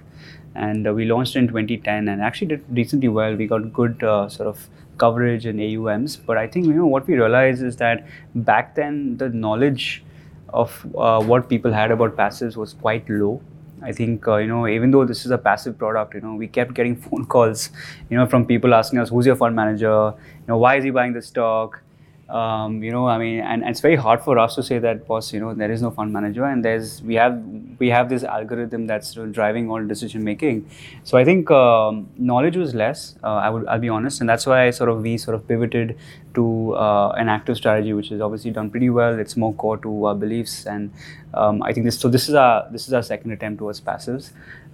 and 0.54 0.87
uh, 0.87 0.92
we 0.92 1.06
launched 1.06 1.34
in 1.34 1.48
2010 1.48 2.06
and 2.06 2.22
actually 2.22 2.48
did 2.48 2.75
decently 2.75 3.08
well. 3.08 3.34
We 3.34 3.48
got 3.48 3.72
good 3.72 4.04
uh, 4.04 4.28
sort 4.28 4.48
of 4.48 4.68
coverage 4.96 5.44
in 5.44 5.58
AUMs, 5.58 6.16
but 6.25 6.37
I 6.37 6.46
think 6.46 6.66
you 6.66 6.75
know 6.75 6.87
what 6.87 7.08
we 7.08 7.14
realized 7.14 7.64
is 7.64 7.76
that 7.76 8.06
back 8.34 8.76
then 8.76 9.16
the 9.16 9.28
knowledge 9.28 10.04
of 10.50 10.84
what 10.94 11.48
people 11.48 11.72
had 11.72 11.90
about 11.90 12.16
passives 12.16 12.56
was 12.56 12.75
quite 12.75 13.08
low 13.10 13.40
I 13.82 13.92
think 13.92 14.26
uh, 14.26 14.37
you 14.37 14.47
know 14.47 14.66
even 14.66 14.90
though 14.90 15.04
this 15.04 15.25
is 15.25 15.30
a 15.30 15.38
passive 15.38 15.78
product, 15.78 16.14
you 16.14 16.20
know 16.20 16.35
we 16.35 16.49
kept 16.49 16.75
getting 16.75 16.97
phone 17.06 17.26
calls, 17.26 17.70
you 18.11 18.16
know 18.16 18.26
from 18.26 18.47
people 18.47 18.75
asking 18.75 18.99
us 18.99 19.08
who's 19.11 19.26
your 19.26 19.37
fund 19.37 19.54
manager, 19.56 20.14
you 20.14 20.47
know 20.49 20.58
why 20.58 20.76
is 20.76 20.85
he 20.85 20.90
buying 20.90 21.12
this 21.12 21.26
stock, 21.26 21.80
Um, 22.28 22.82
you 22.82 22.92
know, 22.92 23.08
I 23.08 23.16
mean, 23.16 23.40
and, 23.40 23.62
and, 23.62 23.70
it's 23.70 23.80
very 23.80 23.97
hard 23.97 24.20
for 24.20 24.38
us 24.38 24.54
to 24.56 24.62
say 24.62 24.78
that, 24.78 25.06
boss. 25.06 25.32
You 25.32 25.40
know, 25.40 25.54
there 25.54 25.73
is 25.73 25.80
no 25.80 25.90
fund 25.90 26.12
manager, 26.12 26.44
and 26.44 26.62
there's 26.62 27.00
we 27.02 27.14
have 27.14 27.42
we 27.78 27.88
have 27.88 28.11
this 28.11 28.23
algorithm 28.23 28.87
that's 28.87 29.14
driving 29.14 29.70
all 29.70 29.82
decision 29.82 30.23
making. 30.25 30.68
So 31.04 31.16
I 31.16 31.25
think 31.25 31.50
um, 31.50 32.11
knowledge 32.18 32.58
was 32.58 32.75
less. 32.75 33.14
Uh, 33.25 33.28
I 33.28 33.49
would 33.49 33.66
I'll 33.66 33.78
be 33.78 33.88
honest, 33.88 34.20
and 34.20 34.28
that's 34.28 34.44
why 34.44 34.68
sort 34.70 34.90
of 34.90 35.00
we 35.00 35.16
sort 35.16 35.37
of 35.37 35.49
pivoted 35.49 35.97
to 36.35 36.75
uh, 36.75 37.14
an 37.16 37.30
active 37.30 37.56
strategy, 37.56 37.94
which 37.94 38.11
is 38.12 38.20
obviously 38.20 38.50
done 38.50 38.68
pretty 38.68 38.90
well. 38.90 39.18
It's 39.18 39.35
more 39.35 39.54
core 39.54 39.78
to 39.78 40.04
our 40.04 40.14
beliefs, 40.14 40.66
and 40.66 40.92
um, 41.32 41.62
I 41.62 41.73
think 41.73 41.87
this. 41.87 41.99
So 41.99 42.11
this 42.11 42.28
is 42.28 42.35
our 42.35 42.68
this 42.70 42.88
is 42.88 42.92
our 42.92 43.02
second 43.02 43.30
attempt 43.30 43.61
towards 43.61 43.80
passives. 43.80 44.32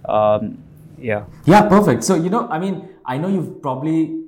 Um, 0.09 0.57
yeah. 0.99 1.23
Yeah. 1.45 1.69
Perfect. 1.69 2.03
So 2.03 2.15
you 2.15 2.29
know, 2.29 2.49
I 2.49 2.59
mean, 2.59 2.89
I 3.05 3.17
know 3.17 3.29
you've 3.29 3.61
probably 3.61 4.24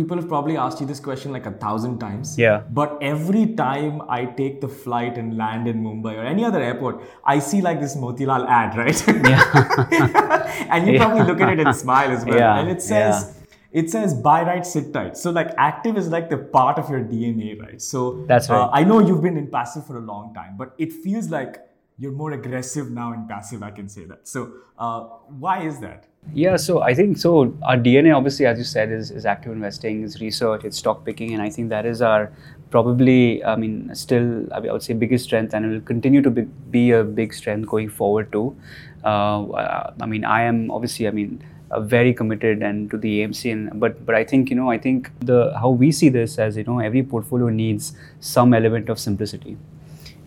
people 0.00 0.16
have 0.20 0.28
probably 0.28 0.56
asked 0.56 0.80
you 0.80 0.86
this 0.86 1.00
question 1.08 1.32
like 1.36 1.46
a 1.46 1.54
thousand 1.64 1.98
times. 1.98 2.36
Yeah. 2.38 2.62
But 2.78 2.98
every 3.02 3.46
time 3.62 4.02
I 4.18 4.20
take 4.40 4.60
the 4.60 4.68
flight 4.68 5.18
and 5.22 5.36
land 5.36 5.68
in 5.72 5.82
Mumbai 5.86 6.14
or 6.20 6.24
any 6.24 6.44
other 6.44 6.62
airport, 6.68 7.02
I 7.24 7.38
see 7.38 7.60
like 7.68 7.80
this 7.80 7.96
Motilal 7.96 8.46
ad, 8.60 8.76
right? 8.82 8.98
Yeah. 9.30 10.66
and 10.70 10.86
you 10.86 10.94
yeah. 10.94 11.04
probably 11.04 11.24
look 11.30 11.40
at 11.40 11.58
it 11.58 11.60
and 11.66 11.76
smile 11.84 12.10
as 12.10 12.24
well. 12.24 12.36
Yeah. 12.36 12.58
And 12.58 12.70
it 12.70 12.82
says, 12.82 13.16
yeah. 13.22 13.80
it 13.82 13.90
says 13.90 14.14
buy 14.14 14.42
right, 14.42 14.66
sit 14.66 14.92
tight. 14.92 15.16
So 15.16 15.30
like 15.30 15.52
active 15.58 15.96
is 15.96 16.08
like 16.08 16.30
the 16.30 16.38
part 16.38 16.78
of 16.78 16.88
your 16.90 17.00
DNA, 17.00 17.60
right? 17.60 17.82
So 17.82 18.24
that's 18.26 18.48
right. 18.48 18.60
Uh, 18.60 18.70
I 18.72 18.84
know 18.84 19.00
you've 19.00 19.22
been 19.22 19.36
in 19.36 19.48
passive 19.48 19.86
for 19.86 19.98
a 19.98 20.04
long 20.12 20.32
time, 20.34 20.56
but 20.56 20.74
it 20.78 20.92
feels 20.92 21.28
like 21.28 21.58
you're 22.00 22.12
more 22.12 22.32
aggressive 22.32 22.90
now 22.90 23.12
in 23.12 23.28
passive. 23.28 23.62
I 23.62 23.70
can 23.70 23.88
say 23.88 24.06
that. 24.06 24.26
So 24.26 24.52
uh, 24.78 25.00
why 25.44 25.62
is 25.62 25.80
that? 25.80 26.06
Yeah, 26.32 26.56
so 26.56 26.80
I 26.82 26.94
think 26.94 27.18
so. 27.18 27.54
Our 27.62 27.76
DNA, 27.76 28.16
obviously, 28.16 28.46
as 28.46 28.58
you 28.58 28.64
said, 28.64 28.90
is, 28.90 29.10
is 29.10 29.26
active 29.26 29.52
investing, 29.52 30.02
is 30.02 30.20
research, 30.20 30.64
it's 30.64 30.78
stock 30.78 31.04
picking, 31.04 31.32
and 31.34 31.42
I 31.42 31.50
think 31.50 31.70
that 31.70 31.86
is 31.86 32.02
our 32.02 32.32
probably, 32.70 33.42
I 33.44 33.56
mean, 33.56 33.94
still, 33.94 34.46
I 34.52 34.60
would 34.60 34.82
say, 34.82 34.94
biggest 34.94 35.24
strength, 35.24 35.54
and 35.54 35.64
it 35.64 35.68
will 35.68 35.80
continue 35.80 36.22
to 36.22 36.30
be, 36.30 36.42
be 36.70 36.90
a 36.90 37.04
big 37.04 37.32
strength 37.34 37.68
going 37.68 37.88
forward 37.88 38.32
too. 38.32 38.54
Uh, 39.02 39.92
I 40.00 40.06
mean, 40.06 40.24
I 40.24 40.42
am 40.42 40.70
obviously, 40.70 41.08
I 41.08 41.10
mean, 41.10 41.42
uh, 41.70 41.80
very 41.80 42.12
committed 42.12 42.62
and 42.62 42.90
to 42.90 42.98
the 42.98 43.20
AMC, 43.20 43.52
and 43.52 43.80
but 43.80 44.04
but 44.04 44.14
I 44.14 44.24
think 44.24 44.50
you 44.50 44.56
know, 44.56 44.70
I 44.70 44.78
think 44.78 45.10
the 45.20 45.56
how 45.58 45.70
we 45.70 45.92
see 45.92 46.08
this 46.08 46.38
as 46.38 46.56
you 46.56 46.64
know, 46.64 46.80
every 46.80 47.02
portfolio 47.02 47.48
needs 47.48 47.92
some 48.20 48.52
element 48.52 48.88
of 48.88 48.98
simplicity. 48.98 49.56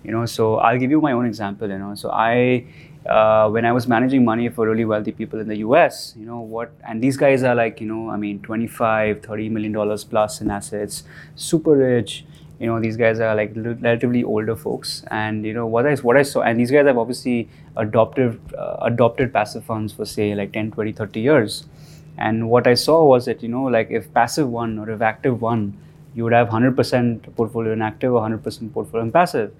You 0.03 0.11
know, 0.11 0.25
so 0.25 0.55
I'll 0.55 0.77
give 0.77 0.91
you 0.91 1.01
my 1.01 1.13
own 1.13 1.25
example. 1.25 1.69
You 1.69 1.77
know, 1.77 1.95
so 1.95 2.11
I 2.11 2.65
uh, 3.05 3.49
when 3.49 3.65
I 3.65 3.71
was 3.71 3.87
managing 3.87 4.23
money 4.23 4.49
for 4.49 4.67
really 4.67 4.85
wealthy 4.85 5.11
people 5.11 5.39
in 5.39 5.47
the 5.47 5.57
US, 5.57 6.13
you 6.17 6.25
know 6.25 6.39
what, 6.39 6.71
and 6.87 7.01
these 7.01 7.17
guys 7.17 7.43
are 7.43 7.55
like, 7.55 7.81
you 7.81 7.87
know, 7.87 8.09
I 8.09 8.17
mean, 8.17 8.39
25, 8.41 9.21
30 9.21 9.49
million 9.49 9.71
dollars 9.71 10.03
plus 10.03 10.41
in 10.41 10.49
assets, 10.49 11.03
super 11.35 11.71
rich. 11.71 12.25
You 12.59 12.67
know, 12.67 12.79
these 12.79 12.95
guys 12.95 13.19
are 13.19 13.35
like 13.35 13.51
relatively 13.55 14.23
older 14.23 14.55
folks, 14.55 15.03
and 15.11 15.45
you 15.45 15.53
know 15.53 15.65
what 15.67 15.85
I 15.85 15.95
what 15.95 16.15
I 16.15 16.23
saw, 16.23 16.41
and 16.41 16.59
these 16.59 16.71
guys 16.71 16.85
have 16.85 16.97
obviously 16.97 17.49
adopted 17.75 18.39
uh, 18.57 18.77
adopted 18.81 19.33
passive 19.33 19.65
funds 19.65 19.91
for 19.91 20.05
say 20.05 20.33
like 20.35 20.53
10, 20.53 20.71
20, 20.71 20.93
30 20.93 21.19
years. 21.19 21.65
And 22.17 22.49
what 22.49 22.67
I 22.67 22.75
saw 22.75 23.03
was 23.03 23.25
that 23.25 23.41
you 23.41 23.49
know, 23.49 23.63
like 23.63 23.89
if 23.89 24.13
passive 24.13 24.47
won 24.47 24.77
or 24.77 24.89
if 24.89 25.01
active 25.01 25.41
won, 25.41 25.75
you 26.13 26.23
would 26.23 26.33
have 26.33 26.49
100% 26.49 27.35
portfolio 27.35 27.73
in 27.73 27.81
active 27.81 28.13
or 28.13 28.21
100% 28.21 28.71
portfolio 28.71 29.03
in 29.03 29.11
passive 29.11 29.51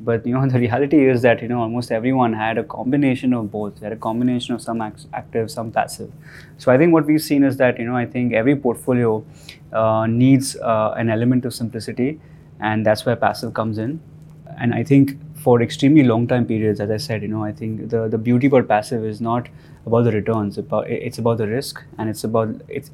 but 0.00 0.26
you 0.26 0.34
know 0.34 0.48
the 0.54 0.58
reality 0.58 1.08
is 1.08 1.22
that 1.22 1.42
you 1.42 1.48
know 1.48 1.60
almost 1.60 1.92
everyone 1.92 2.32
had 2.32 2.58
a 2.58 2.64
combination 2.64 3.34
of 3.34 3.50
both. 3.50 3.76
They 3.80 3.86
had 3.86 3.92
a 3.92 4.02
combination 4.08 4.54
of 4.54 4.62
some 4.62 4.80
active 4.82 5.50
some 5.50 5.70
passive. 5.70 6.12
So 6.58 6.72
i 6.72 6.78
think 6.78 6.92
what 6.92 7.06
we've 7.06 7.22
seen 7.22 7.44
is 7.44 7.56
that 7.58 7.78
you 7.78 7.86
know 7.86 7.96
i 7.96 8.06
think 8.06 8.32
every 8.32 8.56
portfolio 8.56 9.24
uh, 9.72 10.06
needs 10.06 10.56
uh, 10.56 10.94
an 10.96 11.10
element 11.10 11.44
of 11.44 11.54
simplicity 11.54 12.20
and 12.60 12.84
that's 12.84 13.06
where 13.06 13.16
passive 13.16 13.54
comes 13.54 13.78
in. 13.78 14.00
And 14.58 14.74
i 14.74 14.82
think 14.84 15.16
for 15.42 15.62
extremely 15.62 16.02
long 16.04 16.26
time 16.26 16.44
periods 16.46 16.80
as 16.80 16.90
i 16.90 16.96
said 16.98 17.22
you 17.22 17.28
know 17.28 17.42
i 17.42 17.52
think 17.60 17.88
the 17.88 18.08
the 18.08 18.18
beauty 18.18 18.46
about 18.46 18.68
passive 18.68 19.04
is 19.10 19.20
not 19.20 19.48
about 19.86 20.02
the 20.02 20.12
returns 20.12 20.58
it's 20.58 21.18
about 21.18 21.38
the 21.38 21.46
risk 21.46 21.82
and 21.98 22.10
it's 22.10 22.24
about 22.24 22.50
it's 22.68 22.90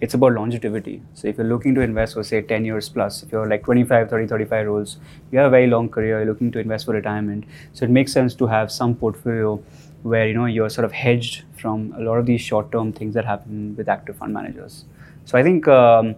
it's 0.00 0.14
about 0.14 0.32
longevity. 0.32 1.02
So 1.14 1.28
if 1.28 1.38
you're 1.38 1.46
looking 1.46 1.74
to 1.74 1.80
invest 1.80 2.14
for 2.14 2.22
say 2.22 2.42
10 2.42 2.64
years 2.64 2.88
plus, 2.88 3.22
if 3.22 3.32
you're 3.32 3.48
like 3.48 3.64
25, 3.64 4.10
30, 4.10 4.26
35 4.26 4.66
roles, 4.66 4.98
you 5.30 5.38
have 5.38 5.48
a 5.48 5.50
very 5.50 5.66
long 5.66 5.88
career, 5.88 6.18
you're 6.18 6.26
looking 6.26 6.52
to 6.52 6.58
invest 6.58 6.84
for 6.86 6.92
retirement. 6.92 7.44
So 7.72 7.84
it 7.84 7.90
makes 7.90 8.12
sense 8.12 8.34
to 8.34 8.46
have 8.46 8.70
some 8.70 8.94
portfolio 8.94 9.62
where 10.02 10.28
you 10.28 10.34
know 10.34 10.46
you're 10.46 10.68
sort 10.70 10.84
of 10.84 10.92
hedged 10.92 11.44
from 11.58 11.94
a 11.96 12.00
lot 12.00 12.16
of 12.16 12.26
these 12.26 12.40
short-term 12.40 12.92
things 12.92 13.14
that 13.14 13.24
happen 13.24 13.74
with 13.76 13.88
active 13.88 14.16
fund 14.16 14.32
managers. 14.32 14.84
So 15.24 15.38
I 15.38 15.42
think, 15.42 15.66
um, 15.66 16.14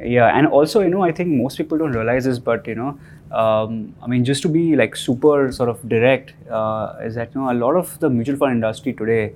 yeah, 0.00 0.36
and 0.36 0.46
also 0.46 0.80
you 0.80 0.88
know 0.88 1.02
I 1.02 1.12
think 1.12 1.28
most 1.28 1.58
people 1.58 1.76
don't 1.76 1.92
realize 1.92 2.24
this, 2.24 2.38
but 2.38 2.66
you 2.66 2.76
know, 2.76 2.98
um, 3.32 3.94
I 4.02 4.06
mean 4.06 4.24
just 4.24 4.42
to 4.42 4.48
be 4.48 4.76
like 4.76 4.96
super 4.96 5.52
sort 5.52 5.68
of 5.68 5.86
direct, 5.88 6.32
uh, 6.50 6.96
is 7.02 7.16
that 7.16 7.34
you 7.34 7.40
know 7.40 7.50
a 7.50 7.58
lot 7.66 7.76
of 7.76 7.98
the 8.00 8.08
mutual 8.08 8.36
fund 8.36 8.52
industry 8.52 8.92
today 8.92 9.34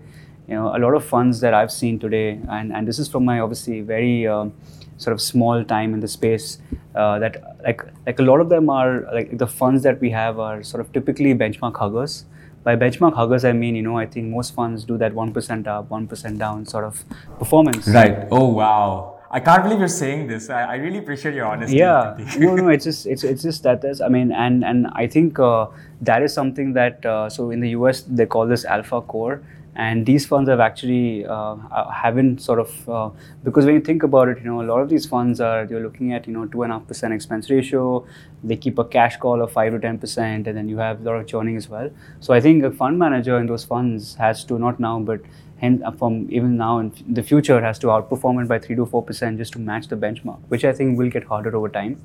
you 0.49 0.55
know 0.55 0.75
a 0.75 0.79
lot 0.79 0.95
of 0.95 1.05
funds 1.05 1.41
that 1.41 1.55
I've 1.55 1.71
seen 1.71 1.99
today, 1.99 2.41
and, 2.49 2.73
and 2.73 2.89
this 2.89 2.99
is 2.99 3.09
from 3.09 3.25
my 3.25 3.41
obviously 3.41 3.81
very 3.83 4.27
um, 4.27 4.53
sort 4.97 5.13
of 5.13 5.21
small 5.21 5.65
time 5.65 5.95
in 5.95 6.01
the 6.01 6.09
space 6.09 6.59
uh, 6.95 7.19
that 7.19 7.43
like 7.63 7.83
like 8.07 8.19
a 8.19 8.23
lot 8.23 8.41
of 8.41 8.49
them 8.49 8.71
are 8.71 9.07
like 9.13 9.37
the 9.37 9.47
funds 9.47 9.83
that 9.83 10.01
we 10.01 10.11
have 10.11 10.39
are 10.39 10.63
sort 10.63 10.81
of 10.81 10.93
typically 10.93 11.35
benchmark 11.35 11.77
huggers. 11.77 12.25
By 12.65 12.77
benchmark 12.77 13.15
huggers, 13.15 13.45
I 13.45 13.53
mean 13.53 13.77
you 13.77 13.83
know 13.83 13.99
I 13.99 14.07
think 14.07 14.29
most 14.29 14.55
funds 14.55 14.85
do 14.85 14.99
that 14.99 15.15
one 15.15 15.33
percent 15.33 15.69
up, 15.69 15.91
one 15.91 16.09
percent 16.09 16.39
down 16.39 16.67
sort 16.67 16.85
of 16.85 17.05
performance. 17.39 17.87
Right. 17.87 18.27
Oh 18.31 18.49
wow. 18.49 19.15
I 19.31 19.41
can't 19.41 19.63
believe 19.63 19.79
you're 19.79 19.89
saying 19.89 20.27
this. 20.27 20.49
I, 20.49 20.63
I 20.63 20.75
really 20.77 20.99
appreciate 20.99 21.35
your 21.35 21.45
honesty. 21.45 21.77
Yeah, 21.77 22.17
no, 22.39 22.55
no, 22.55 22.69
it's 22.69 22.85
just 22.85 23.07
it's 23.07 23.25
it's 23.25 23.43
just 23.43 23.63
that 23.63 23.83
there's 23.83 24.01
I 24.01 24.09
mean, 24.09 24.33
and 24.33 24.65
and 24.65 24.87
I 24.93 25.07
think 25.07 25.39
uh, 25.39 25.67
that 26.01 26.23
is 26.23 26.33
something 26.33 26.73
that 26.73 27.05
uh, 27.05 27.29
so 27.29 27.51
in 27.51 27.61
the 27.61 27.71
US 27.71 28.01
they 28.03 28.25
call 28.25 28.47
this 28.47 28.65
alpha 28.65 29.03
core, 29.03 29.43
and 29.79 30.05
these 30.05 30.27
funds 30.27 30.51
have 30.51 30.61
actually 30.61 31.25
uh, 31.25 31.55
uh, 31.71 31.89
haven't 31.91 32.41
sort 32.41 32.59
of 32.59 32.89
uh, 32.89 33.11
because 33.45 33.65
when 33.65 33.75
you 33.77 33.81
think 33.81 34.03
about 34.03 34.29
it 34.29 34.39
you 34.39 34.45
know 34.45 34.61
a 34.61 34.69
lot 34.71 34.81
of 34.81 34.89
these 34.89 35.07
funds 35.07 35.41
are 35.41 35.65
you're 35.71 35.81
looking 35.81 36.13
at 36.13 36.27
you 36.27 36.33
know 36.33 36.47
two 36.47 36.65
and 36.65 36.73
a 36.73 36.79
half 36.79 36.87
percent 36.87 37.15
expense 37.15 37.49
ratio. 37.49 38.05
They 38.43 38.57
keep 38.57 38.79
a 38.79 38.85
cash 38.85 39.17
call 39.17 39.41
of 39.43 39.53
five 39.53 39.73
to 39.73 39.79
ten 39.79 39.99
percent 39.99 40.49
and 40.49 40.57
then 40.57 40.69
you 40.69 40.79
have 40.79 41.01
a 41.01 41.05
lot 41.05 41.17
of 41.21 41.27
churning 41.27 41.57
as 41.57 41.69
well. 41.69 41.91
So 42.21 42.35
i 42.35 42.41
think 42.41 42.65
a 42.65 42.71
fund 42.71 42.99
manager 42.99 43.39
in 43.39 43.47
those 43.47 43.65
funds 43.65 44.15
has 44.17 44.45
to 44.45 44.59
not 44.59 44.81
now 44.81 44.99
but 44.99 45.21
hence 45.59 45.83
uh, 45.85 45.93
from 45.93 46.27
even 46.31 46.57
now 46.57 46.79
in 46.81 46.93
the 47.21 47.23
future 47.23 47.61
has 47.61 47.79
to 47.85 47.87
outperform 47.87 48.43
it 48.43 48.49
by 48.49 48.59
three 48.59 48.77
to 48.77 48.87
four 48.87 49.03
percent 49.03 49.39
just 49.39 49.53
to 49.53 49.59
match 49.71 49.89
the 49.89 49.97
benchmark 49.97 50.39
which 50.49 50.65
i 50.65 50.73
think 50.73 50.99
will 50.99 51.11
get 51.11 51.25
harder 51.25 51.57
over 51.57 51.69
time. 51.69 52.01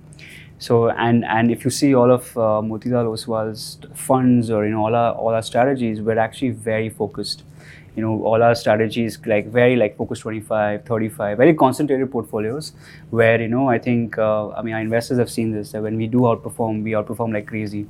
So 0.60 0.90
and 0.90 1.26
and 1.26 1.52
if 1.52 1.66
you 1.66 1.72
see 1.72 1.94
all 1.94 2.12
of 2.12 2.38
uh, 2.38 2.62
Motilal 2.72 3.08
Oswal's 3.14 3.80
funds 3.94 4.50
or 4.50 4.66
you 4.66 4.72
know 4.72 4.86
all 4.86 4.96
our 4.96 5.14
all 5.14 5.34
our 5.40 5.42
strategies, 5.42 6.00
we're 6.02 6.20
actually 6.20 6.52
very 6.52 6.90
focused 6.90 7.44
you 7.96 8.02
know 8.02 8.24
all 8.24 8.42
our 8.42 8.56
strategies 8.56 9.20
like 9.26 9.48
very 9.48 9.76
like 9.76 9.96
focus 9.98 10.20
25 10.20 10.86
35 10.86 11.38
very 11.38 11.54
concentrated 11.54 12.12
portfolios 12.12 12.74
where 13.12 13.40
you 13.42 13.48
know 13.48 13.70
i 13.70 13.78
think 13.78 14.18
uh, 14.18 14.50
i 14.50 14.62
mean 14.62 14.74
our 14.74 14.82
investors 14.82 15.18
have 15.18 15.30
seen 15.30 15.52
this 15.52 15.72
that 15.72 15.82
when 15.82 15.96
we 15.98 16.08
do 16.08 16.20
outperform 16.20 16.84
we 16.84 16.92
outperform 16.92 17.34
like 17.34 17.46
crazy 17.46 17.86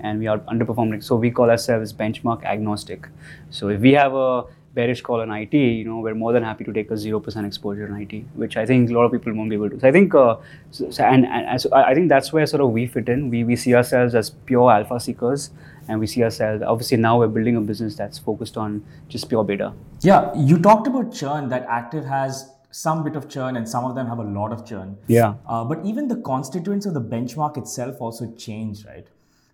and 0.00 0.18
we 0.18 0.26
are 0.26 0.38
underperforming 0.40 1.02
so 1.02 1.16
we 1.16 1.30
call 1.30 1.50
ourselves 1.50 1.92
benchmark 1.92 2.44
agnostic 2.44 3.08
so 3.50 3.68
if 3.68 3.80
we 3.80 3.92
have 3.92 4.14
a 4.14 4.44
bearish 4.74 5.00
call 5.02 5.20
on 5.20 5.30
IT, 5.30 5.54
you 5.54 5.84
know, 5.84 6.00
we're 6.00 6.14
more 6.14 6.32
than 6.32 6.42
happy 6.42 6.64
to 6.64 6.72
take 6.72 6.90
a 6.90 6.96
zero 6.96 7.20
percent 7.20 7.46
exposure 7.46 7.88
on 7.90 8.00
IT, 8.00 8.24
which 8.34 8.56
I 8.56 8.66
think 8.66 8.90
a 8.90 8.92
lot 8.92 9.04
of 9.04 9.12
people 9.12 9.32
won't 9.32 9.48
be 9.48 9.56
able 9.56 9.70
to. 9.70 9.78
So 9.78 9.88
I 9.88 9.92
think, 9.92 10.14
uh, 10.14 10.36
so, 10.72 10.88
and, 11.04 11.24
and 11.26 11.60
so 11.60 11.72
I 11.72 11.94
think 11.94 12.08
that's 12.08 12.32
where 12.32 12.46
sort 12.46 12.60
of 12.60 12.70
we 12.70 12.86
fit 12.86 13.08
in. 13.08 13.30
We 13.30 13.44
we 13.44 13.56
see 13.56 13.74
ourselves 13.74 14.14
as 14.14 14.30
pure 14.30 14.70
alpha 14.70 14.98
seekers, 14.98 15.50
and 15.88 16.00
we 16.00 16.06
see 16.06 16.22
ourselves 16.22 16.62
obviously 16.62 16.96
now 16.96 17.18
we're 17.18 17.28
building 17.28 17.56
a 17.56 17.60
business 17.60 17.94
that's 17.94 18.18
focused 18.18 18.56
on 18.56 18.84
just 19.08 19.28
pure 19.28 19.44
beta. 19.44 19.72
Yeah 20.00 20.30
you 20.34 20.58
talked 20.58 20.86
about 20.86 21.12
churn 21.12 21.48
that 21.48 21.66
active 21.68 22.04
has 22.04 22.50
some 22.70 23.04
bit 23.04 23.14
of 23.14 23.28
churn 23.28 23.56
and 23.56 23.68
some 23.68 23.84
of 23.84 23.94
them 23.94 24.06
have 24.08 24.18
a 24.18 24.24
lot 24.24 24.50
of 24.50 24.66
churn. 24.66 24.96
Yeah. 25.06 25.34
Uh, 25.46 25.64
but 25.64 25.84
even 25.84 26.08
the 26.08 26.16
constituents 26.16 26.86
of 26.86 26.94
the 26.94 27.00
benchmark 27.00 27.56
itself 27.56 28.00
also 28.00 28.32
change 28.32 28.84
right? 28.84 29.06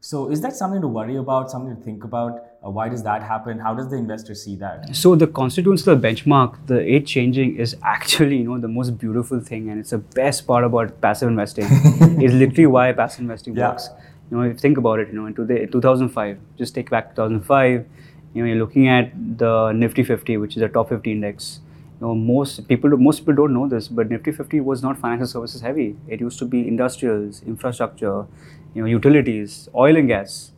So 0.02 0.30
is 0.30 0.40
that 0.40 0.56
something 0.56 0.80
to 0.80 0.88
worry 0.88 1.16
about 1.16 1.50
something 1.50 1.76
to 1.76 1.82
think 1.82 2.04
about? 2.04 2.42
Uh, 2.64 2.70
why 2.70 2.88
does 2.88 3.02
that 3.02 3.22
happen? 3.22 3.58
How 3.58 3.75
does 3.75 3.90
the 3.90 3.96
investor 3.96 4.34
see 4.34 4.56
that? 4.56 4.96
So 4.96 5.14
the 5.14 5.26
constituents 5.26 5.87
of 5.87 6.00
the 6.00 6.08
benchmark 6.08 6.66
the 6.66 6.80
it 6.80 7.06
changing 7.06 7.56
is 7.56 7.76
actually 7.82 8.38
you 8.38 8.44
know 8.44 8.58
the 8.58 8.68
most 8.68 8.96
beautiful 8.96 9.40
thing 9.40 9.68
and 9.68 9.78
it's 9.78 9.90
the 9.90 9.99
best 9.99 10.46
part 10.46 10.64
about 10.64 11.00
passive 11.02 11.28
investing. 11.28 11.64
Is 12.20 12.32
literally 12.32 12.66
why 12.66 12.92
passive 12.92 13.20
investing 13.20 13.56
yeah. 13.56 13.70
works 13.70 13.90
you 14.30 14.37
know, 14.37 14.42
if 14.44 14.52
you 14.52 14.58
think 14.58 14.78
about 14.78 15.00
it, 15.00 15.08
you 15.08 15.14
know, 15.14 15.26
in 15.26 15.34
today, 15.34 15.66
2005, 15.66 16.38
just 16.56 16.75
take 16.75 16.88
back 16.88 17.10
2005, 17.16 17.84
you 18.32 18.42
know, 18.42 18.49
you're 18.49 18.58
looking 18.58 18.87
at 18.88 19.12
the 19.38 19.72
Nifty 19.72 20.04
50, 20.04 20.37
which 20.37 20.56
is 20.56 20.62
a 20.62 20.68
top 20.68 20.88
50 20.88 21.10
index. 21.10 21.60
You 22.00 22.06
know, 22.06 22.14
most 22.14 22.66
people, 22.68 22.96
most 22.96 23.20
people 23.20 23.34
don't 23.34 23.52
know 23.52 23.68
this, 23.68 23.88
but 23.88 24.08
Nifty 24.08 24.30
50 24.30 24.60
was 24.60 24.82
not 24.82 24.99
financial 24.99 25.26
services 25.26 25.60
heavy. 25.60 25.96
It 26.08 26.20
used 26.20 26.38
to 26.38 26.44
be 26.44 26.66
industrials, 26.66 27.42
infrastructure, 27.42 28.26
you 28.75 28.82
know, 28.82 28.87
utilities, 28.87 29.68
oil 29.75 29.96
and 29.96 30.06
gas. 30.06 30.52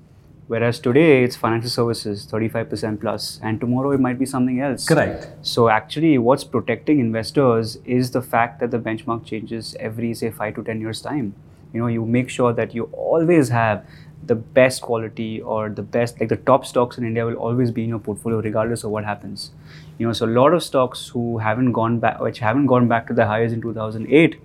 Whereas 0.49 0.79
today 0.79 1.25
it's 1.25 1.35
financial 1.35 1.71
services, 1.71 2.27
35% 2.31 3.01
plus, 3.01 3.41
and 3.43 3.59
tomorrow 3.59 3.93
it 3.93 4.01
might 4.01 4.19
be 4.19 4.27
something 4.27 4.61
else. 4.61 4.87
Correct. 4.87 5.29
So 5.41 5.71
actually, 5.71 6.19
what's 6.19 6.45
protecting 6.45 7.01
investors 7.01 7.79
is 7.87 8.11
the 8.11 8.21
fact 8.21 8.61
that 8.61 8.71
the 8.71 8.79
benchmark 8.79 9.25
changes 9.25 9.75
every 9.81 10.13
say 10.13 10.31
five 10.31 10.57
to 10.57 10.63
ten 10.63 10.81
years 10.81 11.01
time 11.01 11.35
you 11.73 11.81
know 11.81 11.87
you 11.87 12.05
make 12.05 12.29
sure 12.29 12.53
that 12.53 12.75
you 12.75 12.85
always 12.93 13.49
have 13.49 13.85
the 14.25 14.35
best 14.35 14.83
quality 14.83 15.41
or 15.41 15.69
the 15.69 15.83
best 15.83 16.21
like 16.21 16.29
the 16.29 16.37
top 16.37 16.65
stocks 16.65 16.97
in 16.97 17.05
India 17.05 17.27
will 17.27 17.35
always 17.35 17.71
be 17.71 17.83
in 17.83 17.89
your 17.89 17.99
portfolio 17.99 18.41
regardless 18.41 18.85
of 18.85 18.91
what 18.91 19.05
happens. 19.05 19.51
You 19.99 20.07
know, 20.07 20.13
so 20.13 20.27
a 20.27 20.33
lot 20.41 20.55
of 20.55 20.63
stocks 20.63 21.09
who 21.09 21.39
haven't 21.39 21.73
gone 21.73 21.99
back, 21.99 22.21
which 22.21 22.39
haven't 22.39 22.67
gone 22.67 22.89
back 22.89 23.07
to 23.09 23.15
the 23.15 23.27
highs 23.27 23.53
in 23.53 23.61
2008, 23.61 24.35
you 24.35 24.41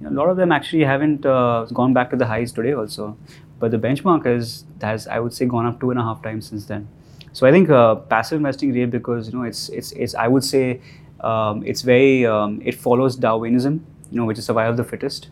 know, 0.00 0.10
a 0.10 0.16
lot 0.16 0.28
of 0.28 0.36
them 0.36 0.52
actually 0.52 0.84
haven't 0.84 1.24
uh, 1.24 1.66
gone 1.72 1.92
back 1.92 2.10
to 2.10 2.16
the 2.16 2.26
highs 2.26 2.52
today 2.52 2.72
also. 2.72 3.16
But 3.58 3.70
the 3.70 3.78
benchmark 3.78 4.26
has 4.26 4.64
has 4.80 5.06
I 5.06 5.18
would 5.18 5.32
say 5.32 5.46
gone 5.46 5.66
up 5.66 5.80
two 5.80 5.90
and 5.90 5.98
a 5.98 6.02
half 6.02 6.22
times 6.22 6.48
since 6.48 6.66
then. 6.66 6.88
So 7.32 7.46
I 7.46 7.50
think 7.50 7.70
uh, 7.70 7.94
passive 7.94 8.36
investing 8.36 8.72
great 8.72 8.90
because 8.90 9.28
you 9.28 9.38
know 9.38 9.44
it's 9.44 9.68
it's 9.70 9.92
it's 9.92 10.14
I 10.14 10.28
would 10.28 10.44
say 10.44 10.80
um, 11.20 11.62
it's 11.64 11.82
very 11.82 12.26
um, 12.26 12.60
it 12.62 12.74
follows 12.74 13.16
Darwinism, 13.16 13.86
you 14.10 14.18
know, 14.18 14.26
which 14.26 14.38
is 14.38 14.44
survival 14.44 14.72
of 14.72 14.76
the 14.76 14.84
fittest 14.84 15.28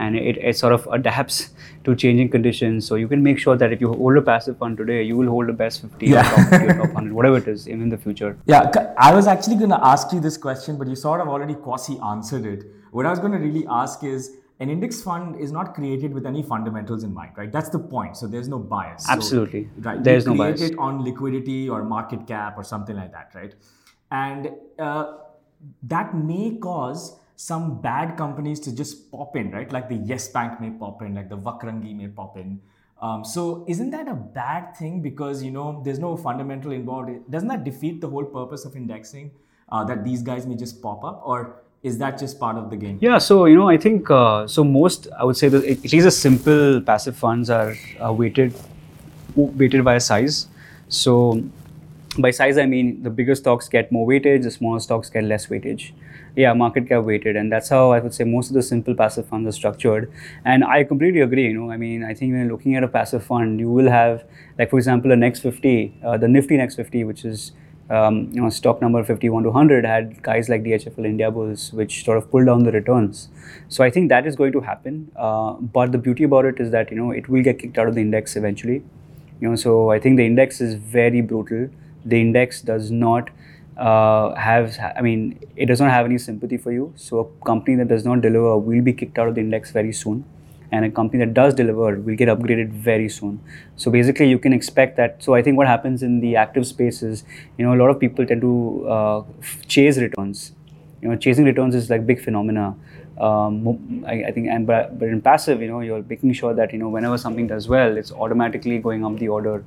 and 0.00 0.16
it, 0.16 0.38
it 0.38 0.56
sort 0.56 0.72
of 0.72 0.86
adapts 0.98 1.50
to 1.84 1.94
changing 1.94 2.30
conditions. 2.30 2.86
So 2.86 2.94
you 2.94 3.06
can 3.06 3.22
make 3.22 3.38
sure 3.38 3.56
that 3.56 3.72
if 3.72 3.80
you 3.80 3.92
hold 3.92 4.16
a 4.16 4.22
passive 4.22 4.58
fund 4.58 4.78
today, 4.78 5.02
you 5.02 5.16
will 5.16 5.28
hold 5.28 5.48
the 5.48 5.52
best 5.52 5.82
50 5.82 6.06
yeah. 6.06 6.20
or 6.20 6.36
top 6.36 6.60
50 6.60 6.66
top 6.68 6.92
100, 6.94 7.12
whatever 7.12 7.38
it 7.38 7.48
is, 7.48 7.68
even 7.68 7.82
in 7.82 7.88
the 7.90 7.98
future. 7.98 8.36
Yeah, 8.46 8.70
I 8.98 9.14
was 9.14 9.26
actually 9.26 9.56
going 9.56 9.70
to 9.70 9.84
ask 9.92 10.12
you 10.12 10.20
this 10.20 10.36
question, 10.36 10.78
but 10.78 10.88
you 10.88 10.96
sort 10.96 11.20
of 11.20 11.28
already 11.28 11.54
quasi 11.54 11.98
answered 12.12 12.46
it. 12.46 12.64
What 12.90 13.06
I 13.06 13.10
was 13.10 13.18
going 13.18 13.32
to 13.32 13.38
really 13.38 13.66
ask 13.68 14.02
is, 14.02 14.36
an 14.60 14.68
index 14.68 15.00
fund 15.02 15.36
is 15.40 15.52
not 15.52 15.74
created 15.74 16.12
with 16.12 16.26
any 16.26 16.42
fundamentals 16.42 17.02
in 17.02 17.14
mind, 17.14 17.32
right? 17.34 17.50
That's 17.50 17.70
the 17.70 17.78
point. 17.78 18.18
So 18.18 18.26
there's 18.26 18.46
no 18.46 18.58
bias. 18.58 19.06
Absolutely. 19.08 19.64
So, 19.64 19.88
right. 19.88 20.04
There's 20.04 20.26
no 20.26 20.34
bias. 20.34 20.60
Create 20.60 20.72
it 20.72 20.78
on 20.78 21.02
liquidity 21.02 21.66
or 21.66 21.82
market 21.82 22.26
cap 22.26 22.58
or 22.58 22.62
something 22.62 22.94
like 22.94 23.10
that, 23.12 23.30
right? 23.34 23.54
And 24.10 24.50
uh, 24.78 25.14
that 25.84 26.14
may 26.14 26.58
cause 26.58 27.19
some 27.40 27.80
bad 27.80 28.18
companies 28.18 28.60
to 28.60 28.70
just 28.70 29.10
pop 29.10 29.34
in, 29.34 29.50
right? 29.50 29.72
Like 29.72 29.88
the 29.88 29.94
Yes 29.94 30.28
Bank 30.28 30.60
may 30.60 30.68
pop 30.68 31.00
in, 31.00 31.14
like 31.14 31.30
the 31.30 31.38
Vakrangee 31.38 31.96
may 31.96 32.06
pop 32.06 32.36
in. 32.36 32.60
Um, 33.00 33.24
so 33.24 33.64
isn't 33.66 33.90
that 33.92 34.08
a 34.08 34.14
bad 34.14 34.76
thing 34.76 35.00
because 35.00 35.42
you 35.42 35.50
know 35.50 35.80
there's 35.82 35.98
no 35.98 36.18
fundamental 36.18 36.70
involved? 36.70 37.30
Doesn't 37.30 37.48
that 37.48 37.64
defeat 37.64 38.02
the 38.02 38.08
whole 38.10 38.26
purpose 38.26 38.66
of 38.66 38.76
indexing? 38.76 39.30
Uh, 39.72 39.84
that 39.84 40.04
these 40.04 40.22
guys 40.22 40.46
may 40.46 40.54
just 40.54 40.82
pop 40.82 41.02
up, 41.02 41.22
or 41.24 41.62
is 41.82 41.96
that 41.96 42.18
just 42.18 42.38
part 42.38 42.58
of 42.58 42.68
the 42.68 42.76
game? 42.76 42.98
Yeah, 43.00 43.16
so 43.16 43.46
you 43.46 43.56
know, 43.56 43.70
I 43.70 43.78
think 43.78 44.10
uh, 44.10 44.46
so. 44.46 44.62
Most 44.62 45.08
I 45.18 45.24
would 45.24 45.38
say 45.38 45.48
that 45.48 45.64
at 45.64 45.92
least 45.94 46.04
the 46.04 46.10
simple 46.10 46.82
passive 46.82 47.16
funds 47.16 47.48
are, 47.48 47.74
are 48.00 48.12
weighted 48.12 48.52
weighted 49.34 49.82
by 49.82 49.96
size. 49.96 50.46
So 50.88 51.42
by 52.18 52.32
size, 52.32 52.58
I 52.58 52.66
mean 52.66 53.02
the 53.02 53.08
bigger 53.08 53.34
stocks 53.34 53.66
get 53.68 53.90
more 53.90 54.06
weightage, 54.06 54.42
the 54.42 54.50
smaller 54.50 54.80
stocks 54.80 55.08
get 55.08 55.24
less 55.24 55.46
weightage 55.46 55.92
yeah 56.36 56.52
market 56.52 56.88
cap 56.88 57.04
weighted 57.04 57.36
and 57.36 57.52
that's 57.52 57.68
how 57.68 57.90
i 57.90 57.98
would 57.98 58.14
say 58.14 58.24
most 58.24 58.48
of 58.48 58.54
the 58.54 58.62
simple 58.62 58.94
passive 58.94 59.26
funds 59.26 59.48
are 59.48 59.52
structured. 59.52 60.10
And 60.44 60.64
i 60.64 60.84
completely 60.84 61.20
agree 61.20 61.46
you 61.46 61.54
know 61.54 61.70
i 61.70 61.76
mean 61.76 62.04
i 62.04 62.14
think 62.14 62.32
when 62.32 62.42
you're 62.42 62.50
looking 62.52 62.76
at 62.76 62.84
a 62.84 62.88
passive 62.88 63.24
fund 63.24 63.60
you 63.60 63.70
will 63.70 63.90
have 63.90 64.24
like 64.58 64.70
for 64.70 64.78
example 64.78 65.12
a 65.12 65.16
next 65.16 65.40
50 65.40 65.94
uh, 66.04 66.16
the 66.16 66.28
nifty 66.28 66.56
next 66.56 66.76
50 66.76 67.04
which 67.04 67.24
is 67.24 67.52
um, 67.90 68.30
you 68.32 68.40
know 68.40 68.48
stock 68.50 68.80
number 68.80 69.02
51 69.02 69.42
to 69.42 69.50
100 69.50 69.84
had 69.84 70.22
guys 70.22 70.48
like 70.48 70.62
DHFL 70.62 71.04
India 71.04 71.30
Bulls, 71.30 71.72
which 71.72 72.04
sort 72.04 72.18
of 72.18 72.30
pulled 72.30 72.46
down 72.46 72.62
the 72.62 72.72
returns. 72.72 73.28
So 73.68 73.82
i 73.82 73.90
think 73.90 74.08
that 74.10 74.26
is 74.26 74.36
going 74.36 74.52
to 74.52 74.60
happen 74.60 75.10
uh, 75.16 75.52
but 75.78 75.92
the 75.92 75.98
beauty 75.98 76.24
about 76.24 76.44
it 76.44 76.60
is 76.60 76.70
that 76.70 76.90
you 76.90 76.96
know 76.96 77.10
it 77.10 77.28
will 77.28 77.42
get 77.42 77.58
kicked 77.58 77.78
out 77.78 77.88
of 77.88 77.94
the 77.94 78.00
index 78.00 78.36
eventually. 78.36 78.82
You 79.40 79.48
know 79.48 79.56
so 79.56 79.90
i 79.90 79.98
think 79.98 80.16
the 80.16 80.26
index 80.26 80.60
is 80.60 80.74
very 80.74 81.20
brutal. 81.20 81.68
The 82.04 82.20
index 82.20 82.62
does 82.62 82.90
not 82.90 83.30
uh, 83.80 84.34
have 84.34 84.78
I 84.96 85.00
mean 85.00 85.38
it 85.56 85.66
does 85.66 85.80
not 85.80 85.90
have 85.90 86.04
any 86.04 86.18
sympathy 86.18 86.58
for 86.58 86.70
you. 86.70 86.92
So 86.96 87.20
a 87.20 87.46
company 87.46 87.76
that 87.76 87.88
does 87.88 88.04
not 88.04 88.20
deliver 88.20 88.58
will 88.58 88.82
be 88.82 88.92
kicked 88.92 89.18
out 89.18 89.28
of 89.28 89.34
the 89.34 89.40
index 89.40 89.70
very 89.70 89.92
soon, 89.92 90.24
and 90.70 90.84
a 90.84 90.90
company 90.90 91.24
that 91.24 91.32
does 91.32 91.54
deliver 91.54 91.96
will 91.96 92.16
get 92.16 92.28
upgraded 92.28 92.70
very 92.70 93.08
soon. 93.08 93.40
So 93.76 93.90
basically, 93.90 94.28
you 94.28 94.38
can 94.38 94.52
expect 94.52 94.96
that. 94.98 95.22
So 95.22 95.34
I 95.34 95.42
think 95.42 95.56
what 95.56 95.66
happens 95.66 96.02
in 96.02 96.20
the 96.20 96.36
active 96.36 96.66
space 96.66 97.02
is 97.02 97.24
you 97.56 97.64
know 97.64 97.74
a 97.74 97.78
lot 97.82 97.88
of 97.88 97.98
people 97.98 98.26
tend 98.26 98.42
to 98.42 98.86
uh, 98.86 99.22
chase 99.66 99.96
returns. 99.96 100.52
You 101.00 101.08
know, 101.08 101.16
chasing 101.16 101.46
returns 101.46 101.74
is 101.74 101.88
like 101.88 102.06
big 102.06 102.20
phenomena. 102.22 102.76
Um, 103.18 104.04
I, 104.06 104.24
I, 104.24 104.30
think, 104.32 104.48
and 104.48 104.66
but, 104.66 104.98
but 104.98 105.08
in 105.08 105.20
passive, 105.20 105.60
you 105.60 105.68
know, 105.68 105.80
you're 105.80 106.02
making 106.02 106.32
sure 106.34 106.54
that 106.54 106.72
you 106.72 106.78
know 106.78 106.88
whenever 106.88 107.16
something 107.18 107.46
does 107.46 107.68
well, 107.68 107.96
it's 107.96 108.12
automatically 108.12 108.78
going 108.78 109.04
up 109.04 109.18
the 109.18 109.28
order 109.28 109.64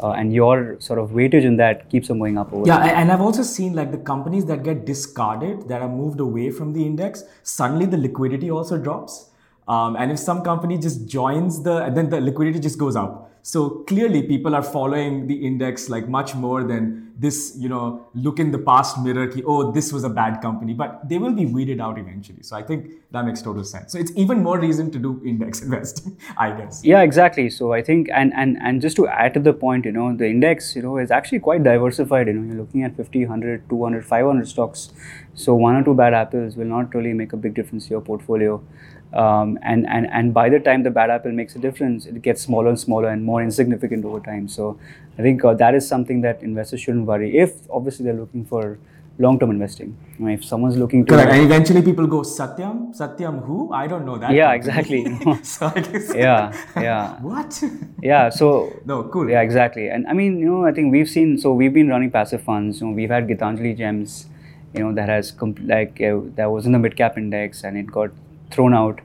uh, 0.00 0.10
and 0.10 0.34
your 0.34 0.76
sort 0.80 0.98
of 0.98 1.10
weightage 1.10 1.44
in 1.44 1.56
that 1.56 1.88
keeps 1.90 2.08
them 2.08 2.18
going 2.18 2.36
up 2.38 2.52
over 2.52 2.66
yeah 2.66 3.00
and 3.00 3.12
i've 3.12 3.20
also 3.20 3.42
seen 3.42 3.74
like 3.74 3.90
the 3.92 3.98
companies 3.98 4.44
that 4.46 4.62
get 4.62 4.84
discarded 4.84 5.68
that 5.68 5.82
are 5.82 5.88
moved 5.88 6.20
away 6.20 6.50
from 6.50 6.72
the 6.72 6.84
index 6.84 7.24
suddenly 7.42 7.86
the 7.86 7.96
liquidity 7.96 8.50
also 8.50 8.78
drops. 8.78 9.30
Um, 9.66 9.96
and 9.96 10.12
if 10.12 10.18
some 10.18 10.42
company 10.42 10.76
just 10.78 11.06
joins 11.08 11.62
the 11.62 11.90
then 11.90 12.10
the 12.10 12.20
liquidity 12.20 12.58
just 12.58 12.78
goes 12.78 12.96
up. 12.96 13.30
So 13.42 13.70
clearly 13.90 14.22
people 14.22 14.54
are 14.54 14.62
following 14.62 15.26
the 15.26 15.34
index 15.46 15.88
like 15.88 16.08
much 16.08 16.34
more 16.34 16.64
than 16.64 17.03
this, 17.16 17.54
you 17.56 17.68
know, 17.68 18.08
look 18.14 18.38
in 18.40 18.50
the 18.50 18.58
past 18.58 18.98
mirror, 18.98 19.26
ki, 19.28 19.42
oh, 19.46 19.70
this 19.70 19.92
was 19.92 20.02
a 20.02 20.08
bad 20.08 20.40
company, 20.42 20.74
but 20.74 21.08
they 21.08 21.18
will 21.18 21.32
be 21.32 21.46
weeded 21.46 21.80
out 21.80 21.98
eventually. 21.98 22.42
So 22.42 22.56
I 22.56 22.62
think 22.62 22.90
that 23.12 23.24
makes 23.24 23.40
total 23.40 23.62
sense. 23.62 23.92
So 23.92 23.98
it's 23.98 24.10
even 24.16 24.42
more 24.42 24.58
reason 24.58 24.90
to 24.90 24.98
do 24.98 25.22
index 25.24 25.62
investing, 25.66 26.18
I 26.36 26.50
guess. 26.50 26.84
Yeah, 26.84 27.02
exactly. 27.02 27.50
So 27.50 27.72
I 27.72 27.82
think, 27.82 28.08
and, 28.12 28.32
and, 28.34 28.58
and 28.60 28.80
just 28.80 28.96
to 28.96 29.06
add 29.06 29.34
to 29.34 29.40
the 29.40 29.52
point, 29.52 29.84
you 29.84 29.92
know, 29.92 30.16
the 30.16 30.26
index, 30.26 30.74
you 30.74 30.82
know, 30.82 30.98
is 30.98 31.12
actually 31.12 31.38
quite 31.38 31.62
diversified. 31.62 32.26
You 32.26 32.32
know, 32.32 32.46
you're 32.52 32.62
looking 32.62 32.82
at 32.82 32.96
50, 32.96 33.26
100, 33.26 33.68
200, 33.68 34.04
500 34.04 34.48
stocks. 34.48 34.92
So 35.34 35.54
one 35.54 35.76
or 35.76 35.84
two 35.84 35.94
bad 35.94 36.14
apples 36.14 36.56
will 36.56 36.66
not 36.66 36.94
really 36.94 37.12
make 37.12 37.32
a 37.32 37.36
big 37.36 37.54
difference 37.54 37.84
to 37.84 37.90
your 37.90 38.00
portfolio. 38.00 38.60
Um, 39.14 39.58
and, 39.62 39.86
and, 39.86 40.08
and 40.10 40.34
by 40.34 40.48
the 40.48 40.58
time 40.58 40.82
the 40.82 40.90
bad 40.90 41.08
apple 41.08 41.30
makes 41.30 41.54
a 41.54 41.60
difference, 41.60 42.06
it 42.06 42.20
gets 42.20 42.42
smaller 42.42 42.68
and 42.68 42.80
smaller 42.80 43.08
and 43.08 43.24
more 43.24 43.42
insignificant 43.42 44.04
over 44.04 44.18
time. 44.18 44.48
So 44.48 44.78
I 45.18 45.22
think 45.22 45.44
uh, 45.44 45.54
that 45.54 45.74
is 45.74 45.86
something 45.86 46.20
that 46.22 46.42
investors 46.42 46.80
shouldn't 46.80 47.06
worry 47.06 47.38
if 47.38 47.52
obviously 47.70 48.04
they're 48.04 48.14
looking 48.14 48.44
for 48.44 48.78
long-term 49.18 49.50
investing. 49.50 49.96
If 50.18 50.44
someone's 50.44 50.76
looking 50.76 51.04
to 51.06 51.12
correct, 51.12 51.32
and 51.32 51.42
eventually 51.42 51.82
people 51.82 52.06
go 52.06 52.22
Satyam, 52.22 52.96
Satyam 52.96 53.44
who? 53.44 53.72
I 53.72 53.86
don't 53.86 54.04
know 54.04 54.18
that. 54.18 54.32
Yeah, 54.32 54.52
exactly. 54.52 55.04
so 55.42 55.72
I 55.74 55.80
guess 55.80 56.12
yeah, 56.14 56.52
yeah. 56.76 57.20
what? 57.20 57.62
yeah. 58.02 58.28
So 58.28 58.80
no, 58.84 59.04
cool. 59.04 59.30
Yeah, 59.30 59.42
exactly. 59.42 59.88
And 59.88 60.06
I 60.08 60.12
mean, 60.12 60.38
you 60.38 60.46
know, 60.46 60.64
I 60.64 60.72
think 60.72 60.90
we've 60.92 61.08
seen. 61.08 61.38
So 61.38 61.52
we've 61.52 61.72
been 61.72 61.88
running 61.88 62.10
passive 62.10 62.42
funds. 62.42 62.80
You 62.80 62.88
know, 62.88 62.92
we've 62.94 63.10
had 63.10 63.28
Gitanjali 63.28 63.76
Gems. 63.76 64.26
You 64.72 64.80
know, 64.80 64.92
that 64.94 65.08
has 65.08 65.30
comp- 65.30 65.60
like 65.62 66.00
uh, 66.00 66.18
that 66.34 66.50
was 66.50 66.66
in 66.66 66.72
the 66.72 66.80
mid 66.80 66.96
cap 66.96 67.16
index 67.16 67.62
and 67.62 67.78
it 67.78 67.86
got 67.86 68.10
thrown 68.50 68.74
out. 68.74 69.00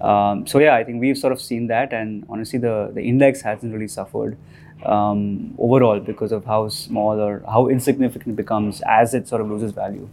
Um, 0.00 0.46
so 0.46 0.58
yeah, 0.58 0.74
I 0.74 0.84
think 0.84 1.00
we've 1.00 1.16
sort 1.16 1.32
of 1.32 1.40
seen 1.40 1.68
that, 1.68 1.92
and 1.92 2.24
honestly, 2.28 2.58
the 2.58 2.90
the 2.92 3.02
index 3.02 3.40
hasn't 3.42 3.72
really 3.72 3.88
suffered 3.88 4.36
um, 4.84 5.54
overall 5.58 6.00
because 6.00 6.32
of 6.32 6.44
how 6.44 6.68
small 6.68 7.20
or 7.20 7.42
how 7.48 7.68
insignificant 7.68 8.32
it 8.32 8.36
becomes 8.36 8.82
as 8.82 9.14
it 9.14 9.28
sort 9.28 9.40
of 9.40 9.48
loses 9.48 9.72
value. 9.72 10.08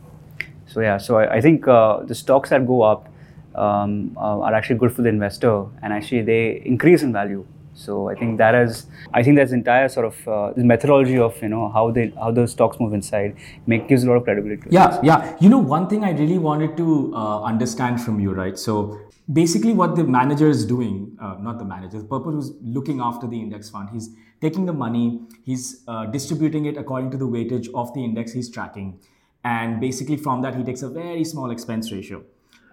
So 0.68 0.82
yeah, 0.82 0.98
so 0.98 1.18
I, 1.18 1.38
I 1.38 1.42
think 1.42 1.68
uh, 1.68 2.04
the 2.04 2.14
stocks 2.14 2.52
that 2.52 2.68
go 2.68 2.84
up 2.84 3.10
um, 3.56 4.16
uh, 4.16 4.40
are 4.42 4.54
actually 4.54 4.78
good 4.78 4.94
for 4.94 5.02
the 5.02 5.10
investor, 5.10 5.66
and 5.82 5.92
actually 5.92 6.22
they 6.22 6.62
increase 6.64 7.02
in 7.02 7.12
value. 7.12 7.46
So 7.80 8.10
I 8.10 8.16
think 8.16 8.38
that 8.40 8.56
is, 8.56 8.88
I 9.14 9.24
think 9.24 9.38
that's 9.38 9.54
entire 9.54 9.88
sort 9.88 10.06
of 10.08 10.28
uh, 10.28 10.54
methodology 10.58 11.18
of 11.18 11.42
you 11.42 11.50
know 11.50 11.70
how 11.70 11.92
they 11.92 12.10
how 12.24 12.32
the 12.32 12.46
stocks 12.46 12.80
move 12.80 12.94
inside 12.94 13.36
make 13.66 13.88
gives 13.88 14.04
a 14.04 14.08
lot 14.08 14.16
of 14.16 14.24
credibility. 14.26 14.70
Yeah, 14.70 15.00
yeah. 15.02 15.38
You 15.40 15.50
know, 15.50 15.60
one 15.60 15.88
thing 15.88 16.04
I 16.04 16.12
really 16.12 16.38
wanted 16.38 16.76
to 16.78 17.14
uh, 17.16 17.44
understand 17.44 18.02
from 18.02 18.20
you, 18.20 18.32
right? 18.32 18.60
So 18.60 19.00
basically, 19.32 19.74
what 19.82 19.96
the 19.96 20.04
manager 20.04 20.50
is 20.50 20.66
doing, 20.66 21.18
uh, 21.22 21.38
not 21.40 21.60
the 21.60 21.66
manager, 21.66 22.00
the 22.00 22.10
person 22.16 22.34
who's 22.34 22.52
looking 22.62 23.00
after 23.00 23.28
the 23.28 23.40
index 23.40 23.70
fund, 23.70 23.90
he's 23.94 24.10
taking 24.42 24.66
the 24.66 24.74
money, 24.74 25.22
he's 25.46 25.84
uh, 25.88 26.06
distributing 26.18 26.66
it 26.66 26.76
according 26.76 27.12
to 27.12 27.18
the 27.18 27.28
weightage 27.28 27.70
of 27.74 27.94
the 27.94 28.04
index 28.04 28.34
he's 28.34 28.50
tracking, 28.50 29.00
and 29.44 29.80
basically 29.80 30.18
from 30.18 30.42
that 30.42 30.56
he 30.56 30.64
takes 30.64 30.82
a 30.82 30.90
very 30.90 31.24
small 31.24 31.50
expense 31.50 31.94
ratio, 31.94 32.24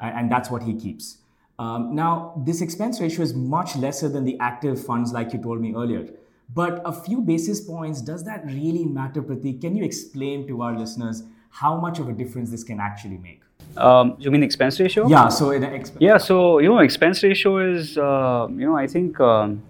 and 0.00 0.32
that's 0.32 0.50
what 0.50 0.64
he 0.64 0.74
keeps. 0.74 1.18
Um, 1.58 1.94
now, 1.94 2.34
this 2.44 2.60
expense 2.60 3.00
ratio 3.00 3.22
is 3.22 3.34
much 3.34 3.76
lesser 3.76 4.08
than 4.08 4.24
the 4.24 4.38
active 4.40 4.84
funds, 4.84 5.12
like 5.12 5.32
you 5.32 5.42
told 5.42 5.60
me 5.60 5.74
earlier. 5.74 6.06
But 6.52 6.82
a 6.84 6.92
few 6.92 7.20
basis 7.20 7.60
points, 7.60 8.00
does 8.00 8.24
that 8.24 8.44
really 8.46 8.84
matter, 8.84 9.22
Pratik? 9.22 9.60
Can 9.60 9.74
you 9.74 9.84
explain 9.84 10.46
to 10.48 10.62
our 10.62 10.78
listeners 10.78 11.22
how 11.50 11.80
much 11.80 11.98
of 11.98 12.08
a 12.08 12.12
difference 12.12 12.50
this 12.50 12.62
can 12.62 12.78
actually 12.78 13.18
make? 13.18 13.42
Um, 13.76 14.16
you 14.18 14.30
mean 14.30 14.42
expense 14.42 14.78
ratio? 14.78 15.08
Yeah. 15.08 15.28
So 15.28 15.50
in 15.50 15.64
expense. 15.64 16.00
Yeah. 16.00 16.18
So 16.18 16.58
you 16.58 16.68
know, 16.68 16.78
expense 16.78 17.22
ratio 17.22 17.58
is 17.58 17.98
uh, 17.98 18.46
you 18.50 18.66
know 18.66 18.76
I 18.76 18.86
think 18.86 19.18
um, 19.18 19.62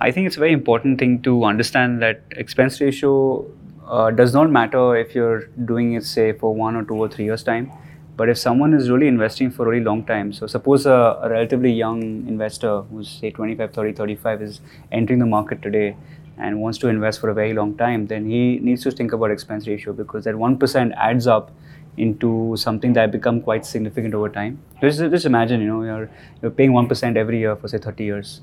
I 0.00 0.10
think 0.10 0.26
it's 0.26 0.36
a 0.36 0.40
very 0.40 0.52
important 0.52 0.98
thing 0.98 1.22
to 1.22 1.44
understand 1.44 2.02
that 2.02 2.22
expense 2.32 2.80
ratio 2.80 3.46
uh, 3.86 4.10
does 4.10 4.34
not 4.34 4.50
matter 4.50 4.96
if 4.96 5.14
you're 5.14 5.46
doing 5.64 5.94
it 5.94 6.04
say 6.04 6.32
for 6.32 6.54
one 6.54 6.74
or 6.74 6.84
two 6.84 6.94
or 6.94 7.08
three 7.08 7.24
years 7.24 7.42
time 7.44 7.70
but 8.16 8.28
if 8.28 8.38
someone 8.38 8.72
is 8.72 8.90
really 8.90 9.08
investing 9.08 9.50
for 9.50 9.66
a 9.66 9.70
really 9.70 9.84
long 9.84 10.04
time, 10.04 10.32
so 10.32 10.46
suppose 10.46 10.86
a, 10.86 11.18
a, 11.22 11.28
relatively 11.28 11.70
young 11.70 12.02
investor 12.26 12.82
who's 12.82 13.10
say 13.10 13.30
25, 13.30 13.72
30, 13.72 13.92
35 13.92 14.42
is 14.42 14.60
entering 14.90 15.18
the 15.18 15.26
market 15.26 15.60
today, 15.62 15.96
and 16.38 16.60
wants 16.60 16.78
to 16.78 16.88
invest 16.88 17.20
for 17.20 17.30
a 17.30 17.34
very 17.34 17.52
long 17.54 17.74
time, 17.76 18.06
then 18.06 18.28
he 18.28 18.58
needs 18.58 18.82
to 18.82 18.90
think 18.90 19.12
about 19.12 19.30
expense 19.30 19.66
ratio 19.66 19.92
because 19.92 20.24
that 20.24 20.34
1% 20.34 20.94
adds 20.96 21.26
up 21.26 21.50
into 21.96 22.54
something 22.58 22.92
that 22.92 23.10
become 23.10 23.40
quite 23.40 23.64
significant 23.64 24.14
over 24.14 24.28
time. 24.28 24.58
Just, 24.80 24.98
just 24.98 25.24
imagine, 25.24 25.60
you 25.60 25.66
know, 25.66 25.82
you're, 25.82 26.10
you're 26.42 26.50
paying 26.50 26.72
1% 26.72 27.16
every 27.16 27.38
year 27.38 27.56
for 27.56 27.68
say 27.68 27.78
30 27.78 28.04
years. 28.04 28.40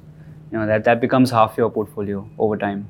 You 0.52 0.58
know, 0.58 0.66
that, 0.66 0.84
that 0.86 1.02
becomes 1.02 1.30
half 1.30 1.56
your 1.58 1.70
portfolio 1.70 2.28
over 2.40 2.58
time. 2.58 2.88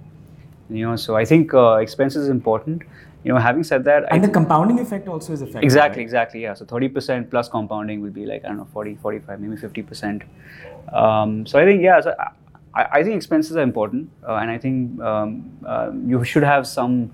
You 0.70 0.90
know, 0.90 0.96
so 0.96 1.18
I 1.18 1.26
think 1.26 1.54
uh, 1.54 1.76
expenses 1.76 2.24
is 2.24 2.30
important. 2.30 2.84
You 3.24 3.34
know, 3.34 3.40
having 3.40 3.64
said 3.64 3.86
that, 3.86 4.04
and 4.12 4.24
I 4.24 4.28
the 4.28 4.32
compounding 4.32 4.80
effect 4.80 5.08
also 5.08 5.34
is 5.34 5.42
effective. 5.42 5.64
Exactly, 5.64 6.00
right? 6.00 6.04
exactly. 6.04 6.42
Yeah. 6.42 6.54
So 6.54 6.66
30% 6.66 7.30
plus 7.30 7.48
compounding 7.48 8.02
will 8.02 8.12
be 8.12 8.26
like, 8.26 8.44
I 8.44 8.50
don't 8.50 8.58
know, 8.58 8.68
40, 8.74 8.96
45, 8.96 9.40
maybe 9.40 9.56
50%. 9.56 10.24
Um, 10.94 11.46
so 11.46 11.60
I 11.60 11.66
think, 11.66 11.82
yeah, 11.82 12.02
so 12.02 12.14
I, 12.76 12.86
I 12.92 13.04
think 13.04 13.16
expenses 13.16 13.56
are 13.56 13.62
important. 13.62 14.10
Uh, 14.28 14.36
and 14.36 14.52
I 14.52 14.58
think 14.58 15.00
um, 15.02 15.58
uh, 15.66 15.92
you 16.06 16.24
should 16.26 16.44
have 16.44 16.68
some 16.68 17.14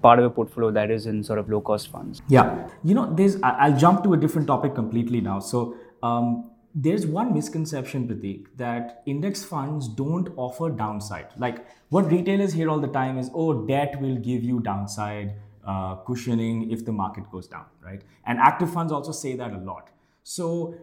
part 0.00 0.18
of 0.18 0.22
your 0.22 0.30
portfolio 0.30 0.70
that 0.70 0.90
is 0.90 1.06
in 1.06 1.22
sort 1.22 1.38
of 1.38 1.50
low 1.50 1.60
cost 1.60 1.88
funds. 1.88 2.22
Yeah. 2.28 2.68
You 2.82 2.94
know, 2.94 3.12
there's, 3.14 3.36
I'll 3.42 3.76
jump 3.76 4.04
to 4.04 4.14
a 4.14 4.16
different 4.16 4.46
topic 4.46 4.74
completely 4.74 5.20
now. 5.20 5.40
So, 5.40 5.76
um, 6.02 6.50
there's 6.74 7.06
one 7.06 7.34
misconception, 7.34 8.08
Pratik, 8.08 8.46
that 8.56 9.02
index 9.06 9.44
funds 9.44 9.88
don't 9.88 10.30
offer 10.36 10.70
downside. 10.70 11.26
Like 11.36 11.66
what 11.92 12.10
retailers 12.10 12.54
hear 12.54 12.70
all 12.70 12.80
the 12.80 12.88
time 12.88 13.18
is, 13.18 13.30
oh, 13.34 13.66
debt 13.66 14.00
will 14.00 14.16
give 14.16 14.42
you 14.42 14.60
downside 14.60 15.34
uh, 15.66 15.96
cushioning 16.06 16.70
if 16.70 16.86
the 16.86 16.92
market 16.92 17.30
goes 17.30 17.46
down, 17.46 17.66
right? 17.84 18.00
And 18.24 18.38
active 18.38 18.72
funds 18.72 18.92
also 18.92 19.12
say 19.12 19.36
that 19.36 19.52
a 19.52 19.58
lot. 19.58 19.90
So, 20.22 20.74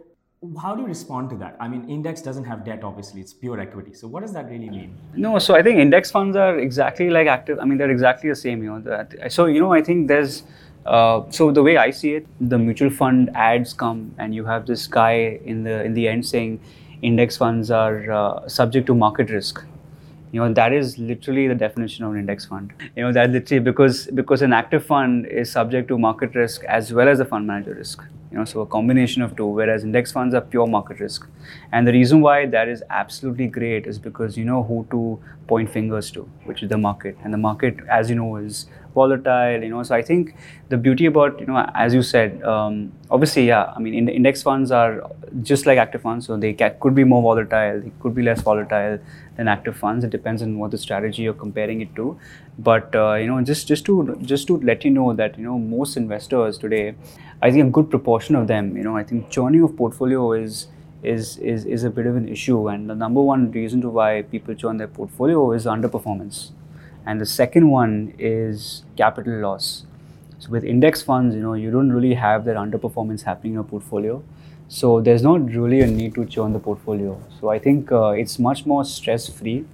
how 0.61 0.75
do 0.75 0.83
you 0.83 0.87
respond 0.87 1.31
to 1.31 1.35
that? 1.37 1.57
I 1.59 1.67
mean, 1.67 1.89
index 1.89 2.21
doesn't 2.21 2.45
have 2.45 2.63
debt, 2.63 2.83
obviously, 2.83 3.21
it's 3.21 3.33
pure 3.33 3.59
equity. 3.59 3.93
So, 3.95 4.07
what 4.07 4.21
does 4.21 4.33
that 4.33 4.45
really 4.49 4.69
mean? 4.69 4.95
No, 5.15 5.39
so 5.39 5.55
I 5.55 5.63
think 5.63 5.79
index 5.79 6.11
funds 6.11 6.37
are 6.37 6.59
exactly 6.59 7.09
like 7.09 7.27
active. 7.27 7.57
I 7.59 7.65
mean, 7.65 7.79
they're 7.79 7.89
exactly 7.89 8.29
the 8.29 8.35
same. 8.35 8.61
You 8.61 8.69
know, 8.69 8.81
that, 8.81 9.31
so 9.31 9.47
you 9.47 9.59
know, 9.59 9.73
I 9.73 9.81
think 9.81 10.07
there's. 10.07 10.43
Uh, 10.85 11.23
so 11.31 11.51
the 11.51 11.63
way 11.63 11.77
I 11.77 11.89
see 11.89 12.13
it, 12.13 12.27
the 12.39 12.59
mutual 12.59 12.91
fund 12.91 13.31
ads 13.33 13.73
come, 13.73 14.13
and 14.19 14.35
you 14.35 14.45
have 14.45 14.67
this 14.67 14.85
guy 14.85 15.39
in 15.43 15.63
the 15.63 15.83
in 15.83 15.95
the 15.95 16.07
end 16.07 16.27
saying, 16.27 16.61
index 17.01 17.35
funds 17.35 17.71
are 17.71 18.11
uh, 18.11 18.47
subject 18.47 18.85
to 18.87 18.93
market 18.93 19.31
risk. 19.31 19.65
You 20.31 20.41
know, 20.41 20.53
that 20.53 20.73
is 20.73 20.97
literally 20.99 21.47
the 21.47 21.55
definition 21.55 22.05
of 22.05 22.13
an 22.13 22.19
index 22.19 22.45
fund. 22.45 22.71
You 22.95 23.03
know, 23.03 23.11
that 23.11 23.31
literally 23.31 23.63
because 23.63 24.07
because 24.07 24.41
an 24.43 24.53
active 24.53 24.85
fund 24.85 25.25
is 25.25 25.51
subject 25.51 25.87
to 25.87 25.97
market 25.97 26.35
risk 26.35 26.63
as 26.65 26.93
well 26.93 27.09
as 27.09 27.17
the 27.17 27.25
fund 27.25 27.47
manager 27.47 27.73
risk. 27.73 28.03
You 28.31 28.37
know, 28.37 28.45
so 28.45 28.61
a 28.61 28.65
combination 28.67 29.23
of 29.23 29.35
two. 29.35 29.47
Whereas 29.47 29.83
index 29.83 30.11
funds 30.11 30.35
are 30.35 30.41
pure 30.41 30.67
market 30.67 30.99
risk, 30.99 31.27
and 31.71 31.87
the 31.87 31.91
reason 31.91 32.21
why 32.21 32.45
that 32.45 32.69
is 32.69 32.83
absolutely 32.91 33.47
great 33.47 33.87
is 33.87 33.97
because 33.97 34.37
you 34.37 34.45
know 34.45 34.61
who 34.61 34.85
to 34.91 35.19
point 35.47 35.71
fingers 35.71 36.11
to, 36.11 36.29
which 36.43 36.61
is 36.61 36.69
the 36.69 36.77
market, 36.77 37.17
and 37.23 37.33
the 37.33 37.37
market, 37.37 37.77
as 37.89 38.09
you 38.11 38.15
know, 38.15 38.35
is 38.35 38.67
volatile. 38.99 39.63
You 39.63 39.69
know, 39.73 39.83
so 39.89 39.95
I 39.95 40.01
think 40.09 40.33
the 40.69 40.77
beauty 40.87 41.07
about 41.11 41.39
you 41.39 41.47
know, 41.51 41.65
as 41.85 41.93
you 41.99 42.03
said, 42.09 42.43
um, 42.55 42.91
obviously, 43.09 43.47
yeah. 43.47 43.73
I 43.75 43.79
mean, 43.79 43.93
in, 44.01 44.09
index 44.09 44.43
funds 44.49 44.71
are 44.81 44.93
just 45.51 45.65
like 45.71 45.77
active 45.85 46.01
funds, 46.09 46.27
so 46.27 46.37
they 46.45 46.53
ca- 46.53 46.75
could 46.85 46.95
be 47.01 47.03
more 47.15 47.21
volatile, 47.21 47.81
they 47.85 47.91
could 48.01 48.15
be 48.15 48.27
less 48.29 48.41
volatile 48.49 48.99
than 49.37 49.47
active 49.47 49.77
funds. 49.77 50.03
It 50.03 50.09
depends 50.17 50.41
on 50.41 50.57
what 50.59 50.71
the 50.71 50.77
strategy 50.77 51.23
you're 51.23 51.39
comparing 51.45 51.81
it 51.81 51.95
to. 52.01 52.17
But 52.71 52.95
uh, 53.03 53.13
you 53.13 53.27
know, 53.27 53.41
just 53.51 53.67
just 53.67 53.85
to 53.85 54.17
just 54.33 54.47
to 54.47 54.57
let 54.71 54.83
you 54.89 54.91
know 54.91 55.13
that 55.13 55.37
you 55.37 55.45
know 55.45 55.57
most 55.57 55.97
investors 55.97 56.57
today, 56.57 56.95
I 57.41 57.51
think 57.51 57.67
a 57.67 57.71
good 57.79 57.89
proportion 57.89 58.35
of 58.35 58.47
them, 58.47 58.75
you 58.77 58.83
know, 58.83 58.97
I 58.97 59.03
think 59.03 59.29
churning 59.29 59.63
of 59.63 59.75
portfolio 59.77 60.33
is 60.33 60.67
is 61.01 61.37
is 61.37 61.65
is 61.65 61.83
a 61.83 61.89
bit 61.89 62.05
of 62.05 62.15
an 62.15 62.27
issue, 62.27 62.67
and 62.69 62.89
the 62.89 62.95
number 62.95 63.21
one 63.21 63.51
reason 63.51 63.81
to 63.81 63.89
why 63.89 64.23
people 64.23 64.55
churn 64.55 64.77
their 64.77 64.87
portfolio 64.87 65.51
is 65.53 65.65
underperformance, 65.65 66.51
and 67.05 67.19
the 67.19 67.25
second 67.25 67.69
one 67.69 68.13
is 68.17 68.83
capital 68.97 69.39
loss. 69.39 69.85
So 70.39 70.49
with 70.49 70.63
index 70.63 71.01
funds, 71.01 71.35
you 71.35 71.41
know, 71.41 71.53
you 71.53 71.71
don't 71.71 71.91
really 71.91 72.13
have 72.13 72.45
that 72.45 72.55
underperformance 72.55 73.23
happening 73.23 73.51
in 73.51 73.55
your 73.55 73.63
portfolio. 73.63 74.23
So 74.67 75.01
there's 75.01 75.23
not 75.23 75.51
really 75.51 75.81
a 75.81 75.87
need 75.87 76.15
to 76.15 76.25
churn 76.25 76.53
the 76.53 76.59
portfolio. 76.59 77.21
So 77.39 77.49
I 77.49 77.59
think 77.59 77.91
uh, 77.91 78.09
it's 78.09 78.37
much 78.37 78.65
more 78.65 78.85
stress 78.85 79.27
free, 79.27 79.65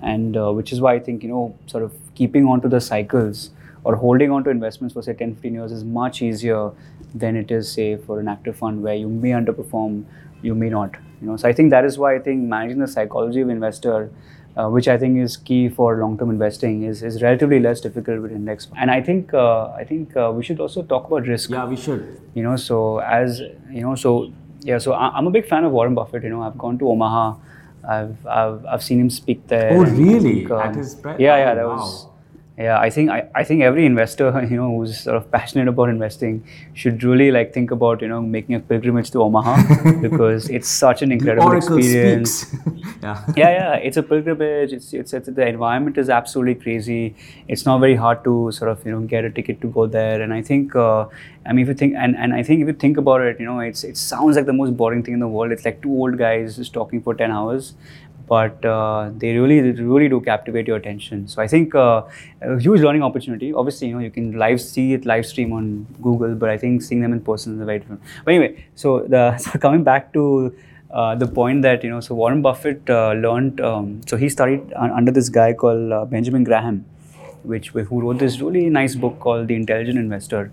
and 0.00 0.36
uh, 0.36 0.52
which 0.52 0.72
is 0.72 0.80
why 0.80 0.94
I 0.94 1.00
think 1.00 1.22
you 1.22 1.30
know 1.30 1.56
sort 1.66 1.82
of 1.82 1.92
keeping 2.14 2.46
on 2.46 2.60
to 2.60 2.68
the 2.68 2.80
cycles 2.80 3.50
or 3.84 3.96
holding 3.96 4.30
on 4.30 4.44
to 4.44 4.50
investments 4.50 4.94
for 4.94 5.02
say 5.02 5.14
10 5.14 5.34
15 5.34 5.54
years 5.54 5.72
is 5.72 5.84
much 5.84 6.20
easier 6.20 6.70
than 7.14 7.36
it 7.36 7.50
is 7.50 7.70
say 7.72 7.96
for 7.96 8.18
an 8.20 8.28
active 8.28 8.56
fund 8.56 8.82
where 8.82 8.94
you 8.94 9.08
may 9.08 9.30
underperform 9.30 10.04
you 10.42 10.54
may 10.54 10.68
not 10.68 10.96
you 11.20 11.26
know 11.26 11.36
so 11.36 11.48
i 11.48 11.52
think 11.52 11.70
that 11.70 11.84
is 11.84 11.98
why 11.98 12.14
i 12.14 12.18
think 12.18 12.42
managing 12.42 12.78
the 12.78 12.88
psychology 12.88 13.40
of 13.40 13.48
investor 13.48 14.10
uh, 14.56 14.68
which 14.70 14.88
I 14.88 14.96
think 14.96 15.18
is 15.18 15.36
key 15.36 15.68
for 15.68 15.96
long-term 15.98 16.30
investing, 16.30 16.84
is, 16.84 17.02
is 17.02 17.20
relatively 17.22 17.60
less 17.60 17.80
difficult 17.80 18.22
with 18.22 18.32
index. 18.32 18.68
And 18.76 18.90
I 18.90 19.02
think 19.02 19.34
uh, 19.34 19.68
I 19.72 19.84
think 19.84 20.16
uh, 20.16 20.32
we 20.34 20.42
should 20.42 20.60
also 20.60 20.82
talk 20.82 21.06
about 21.06 21.26
risk. 21.26 21.50
Yeah, 21.50 21.66
we 21.66 21.76
should. 21.76 22.20
You 22.34 22.42
know, 22.42 22.56
so 22.56 22.98
as 23.00 23.40
you 23.70 23.82
know, 23.82 23.94
so 23.94 24.32
yeah, 24.62 24.78
so 24.78 24.92
I, 24.92 25.08
I'm 25.08 25.26
a 25.26 25.30
big 25.30 25.46
fan 25.46 25.64
of 25.64 25.72
Warren 25.72 25.94
Buffett. 25.94 26.22
You 26.22 26.30
know, 26.30 26.42
I've 26.42 26.56
gone 26.56 26.78
to 26.78 26.88
Omaha, 26.88 27.34
I've 27.86 28.26
I've, 28.26 28.66
I've 28.66 28.82
seen 28.82 29.00
him 29.00 29.10
speak 29.10 29.46
there. 29.46 29.72
Oh, 29.72 29.84
really? 29.84 30.40
think, 30.40 30.50
um, 30.50 30.60
At 30.60 30.74
his 30.74 30.94
pre- 30.94 31.16
yeah, 31.18 31.36
yeah, 31.36 31.52
oh, 31.52 31.54
that 31.54 31.66
wow. 31.66 31.76
was. 31.76 32.06
Yeah, 32.58 32.78
I 32.80 32.88
think 32.88 33.10
I, 33.10 33.28
I 33.34 33.44
think 33.44 33.62
every 33.62 33.84
investor 33.84 34.28
you 34.50 34.56
know 34.56 34.74
who's 34.76 35.00
sort 35.00 35.16
of 35.16 35.30
passionate 35.30 35.68
about 35.68 35.90
investing 35.90 36.42
should 36.72 37.04
really 37.04 37.30
like 37.30 37.52
think 37.52 37.70
about 37.70 38.00
you 38.00 38.08
know 38.08 38.22
making 38.22 38.54
a 38.54 38.60
pilgrimage 38.60 39.10
to 39.10 39.22
Omaha 39.22 39.92
because 40.00 40.48
it's 40.48 40.68
such 40.68 41.02
an 41.02 41.12
incredible 41.12 41.52
experience 41.52 42.54
yeah. 43.02 43.24
yeah, 43.36 43.50
yeah, 43.50 43.74
it's 43.74 43.96
a 43.96 44.02
pilgrimage. 44.02 44.72
It's, 44.72 44.92
it's 44.92 45.12
it's 45.12 45.28
the 45.28 45.46
environment 45.46 45.98
is 45.98 46.08
absolutely 46.08 46.54
crazy. 46.54 47.14
It's 47.48 47.64
not 47.66 47.78
very 47.78 47.94
hard 47.94 48.24
to 48.24 48.50
sort 48.52 48.70
of 48.70 48.84
you 48.86 48.92
know 48.92 49.00
get 49.00 49.24
a 49.24 49.30
ticket 49.30 49.60
to 49.60 49.68
go 49.68 49.86
there. 49.86 50.22
And 50.22 50.32
I 50.32 50.42
think, 50.42 50.74
uh, 50.74 51.06
I 51.44 51.52
mean, 51.52 51.62
if 51.62 51.68
you 51.68 51.74
think 51.74 51.94
and, 51.96 52.16
and 52.16 52.34
I 52.34 52.42
think 52.42 52.62
if 52.62 52.68
you 52.68 52.74
think 52.74 52.96
about 52.96 53.20
it, 53.20 53.38
you 53.40 53.46
know, 53.46 53.60
it's 53.60 53.84
it 53.84 53.96
sounds 53.96 54.36
like 54.36 54.46
the 54.46 54.52
most 54.52 54.76
boring 54.76 55.02
thing 55.02 55.14
in 55.14 55.20
the 55.20 55.28
world. 55.28 55.52
It's 55.52 55.64
like 55.64 55.82
two 55.82 55.90
old 55.90 56.18
guys 56.18 56.56
just 56.56 56.72
talking 56.72 57.02
for 57.02 57.14
ten 57.14 57.30
hours, 57.30 57.74
but 58.28 58.64
uh, 58.64 59.10
they 59.16 59.36
really 59.36 59.72
really 59.72 60.08
do 60.08 60.20
captivate 60.20 60.66
your 60.66 60.76
attention. 60.76 61.26
So 61.28 61.42
I 61.42 61.46
think 61.46 61.74
uh, 61.74 62.02
a 62.42 62.58
huge 62.58 62.80
learning 62.80 63.02
opportunity. 63.02 63.52
Obviously, 63.52 63.88
you 63.88 63.94
know, 63.94 64.00
you 64.00 64.10
can 64.10 64.32
live 64.38 64.60
see 64.60 64.92
it 64.94 65.06
live 65.06 65.26
stream 65.26 65.52
on 65.52 65.86
Google, 66.02 66.34
but 66.34 66.48
I 66.48 66.58
think 66.58 66.82
seeing 66.82 67.00
them 67.00 67.12
in 67.12 67.20
person 67.20 67.58
is 67.58 67.66
very 67.66 67.78
different. 67.80 68.02
But 68.24 68.34
anyway, 68.34 68.64
so 68.74 69.00
the 69.00 69.36
so 69.46 69.58
coming 69.58 69.84
back 69.84 70.12
to 70.14 70.54
uh, 70.90 71.14
the 71.14 71.26
point 71.26 71.62
that 71.62 71.82
you 71.84 71.90
know 71.90 72.00
so 72.00 72.14
warren 72.14 72.42
buffett 72.42 72.88
uh, 72.88 73.12
learned 73.12 73.60
um, 73.60 74.00
so 74.06 74.16
he 74.16 74.28
studied 74.28 74.72
un- 74.74 74.90
under 74.90 75.12
this 75.12 75.28
guy 75.28 75.52
called 75.52 75.92
uh, 75.92 76.04
benjamin 76.04 76.44
graham 76.44 76.84
which 77.42 77.68
who 77.68 78.00
wrote 78.00 78.18
this 78.18 78.40
really 78.40 78.68
nice 78.70 78.94
book 78.94 79.18
called 79.20 79.48
the 79.48 79.54
intelligent 79.54 79.98
investor 79.98 80.50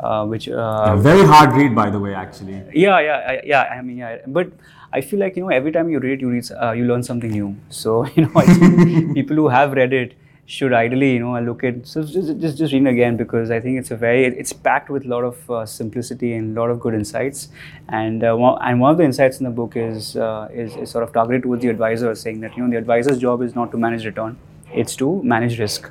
uh, 0.00 0.24
which 0.24 0.48
uh, 0.48 0.96
very 0.96 1.24
hard 1.24 1.54
read, 1.54 1.74
by 1.74 1.88
the 1.88 1.98
way, 1.98 2.14
actually. 2.14 2.62
yeah 2.72 2.98
yeah 3.00 3.40
yeah 3.44 3.62
i 3.62 3.82
mean 3.82 3.98
yeah 3.98 4.18
but 4.26 4.48
i 4.92 5.00
feel 5.00 5.20
like 5.20 5.36
you 5.36 5.42
know 5.42 5.48
every 5.48 5.72
time 5.72 5.88
you 5.88 5.98
read 5.98 6.12
it 6.12 6.20
you 6.20 6.30
read 6.30 6.50
uh, 6.62 6.72
you 6.72 6.84
learn 6.84 7.02
something 7.02 7.30
new. 7.30 7.56
So 7.68 8.06
you 8.16 8.26
know 8.26 8.32
i 8.36 8.46
think 8.46 9.14
people 9.20 9.36
who 9.36 9.48
have 9.48 9.72
read 9.72 9.92
it 9.92 10.14
should 10.44 10.72
ideally 10.72 11.12
you 11.14 11.20
know 11.20 11.38
look 11.40 11.62
at 11.64 11.86
so 11.86 12.02
just 12.02 12.38
just, 12.40 12.58
just 12.58 12.72
read 12.72 12.82
it 12.86 12.90
again 12.90 13.16
because 13.16 13.50
i 13.50 13.60
think 13.60 13.78
it's 13.78 13.92
a 13.92 13.96
very 13.96 14.24
it's 14.26 14.52
packed 14.52 14.90
with 14.90 15.04
a 15.04 15.08
lot 15.08 15.24
of 15.24 15.50
uh, 15.50 15.64
simplicity 15.64 16.32
and 16.34 16.56
a 16.56 16.60
lot 16.60 16.68
of 16.70 16.80
good 16.80 16.94
insights. 16.94 17.48
And 17.88 18.24
uh, 18.24 18.34
one, 18.34 18.58
and 18.60 18.80
one 18.80 18.90
of 18.90 18.98
the 18.98 19.04
insights 19.04 19.38
in 19.38 19.44
the 19.44 19.50
book 19.50 19.76
is, 19.76 20.16
uh, 20.16 20.48
is 20.52 20.76
is 20.76 20.90
sort 20.90 21.04
of 21.04 21.12
targeted 21.12 21.44
towards 21.44 21.62
the 21.62 21.68
advisor 21.68 22.14
saying 22.14 22.40
that 22.40 22.56
you 22.56 22.64
know 22.64 22.70
the 22.70 22.78
advisor's 22.78 23.18
job 23.18 23.42
is 23.42 23.54
not 23.54 23.70
to 23.70 23.78
manage 23.78 24.04
return 24.04 24.36
it's 24.74 24.96
to 24.96 25.22
manage 25.22 25.58
risk. 25.58 25.90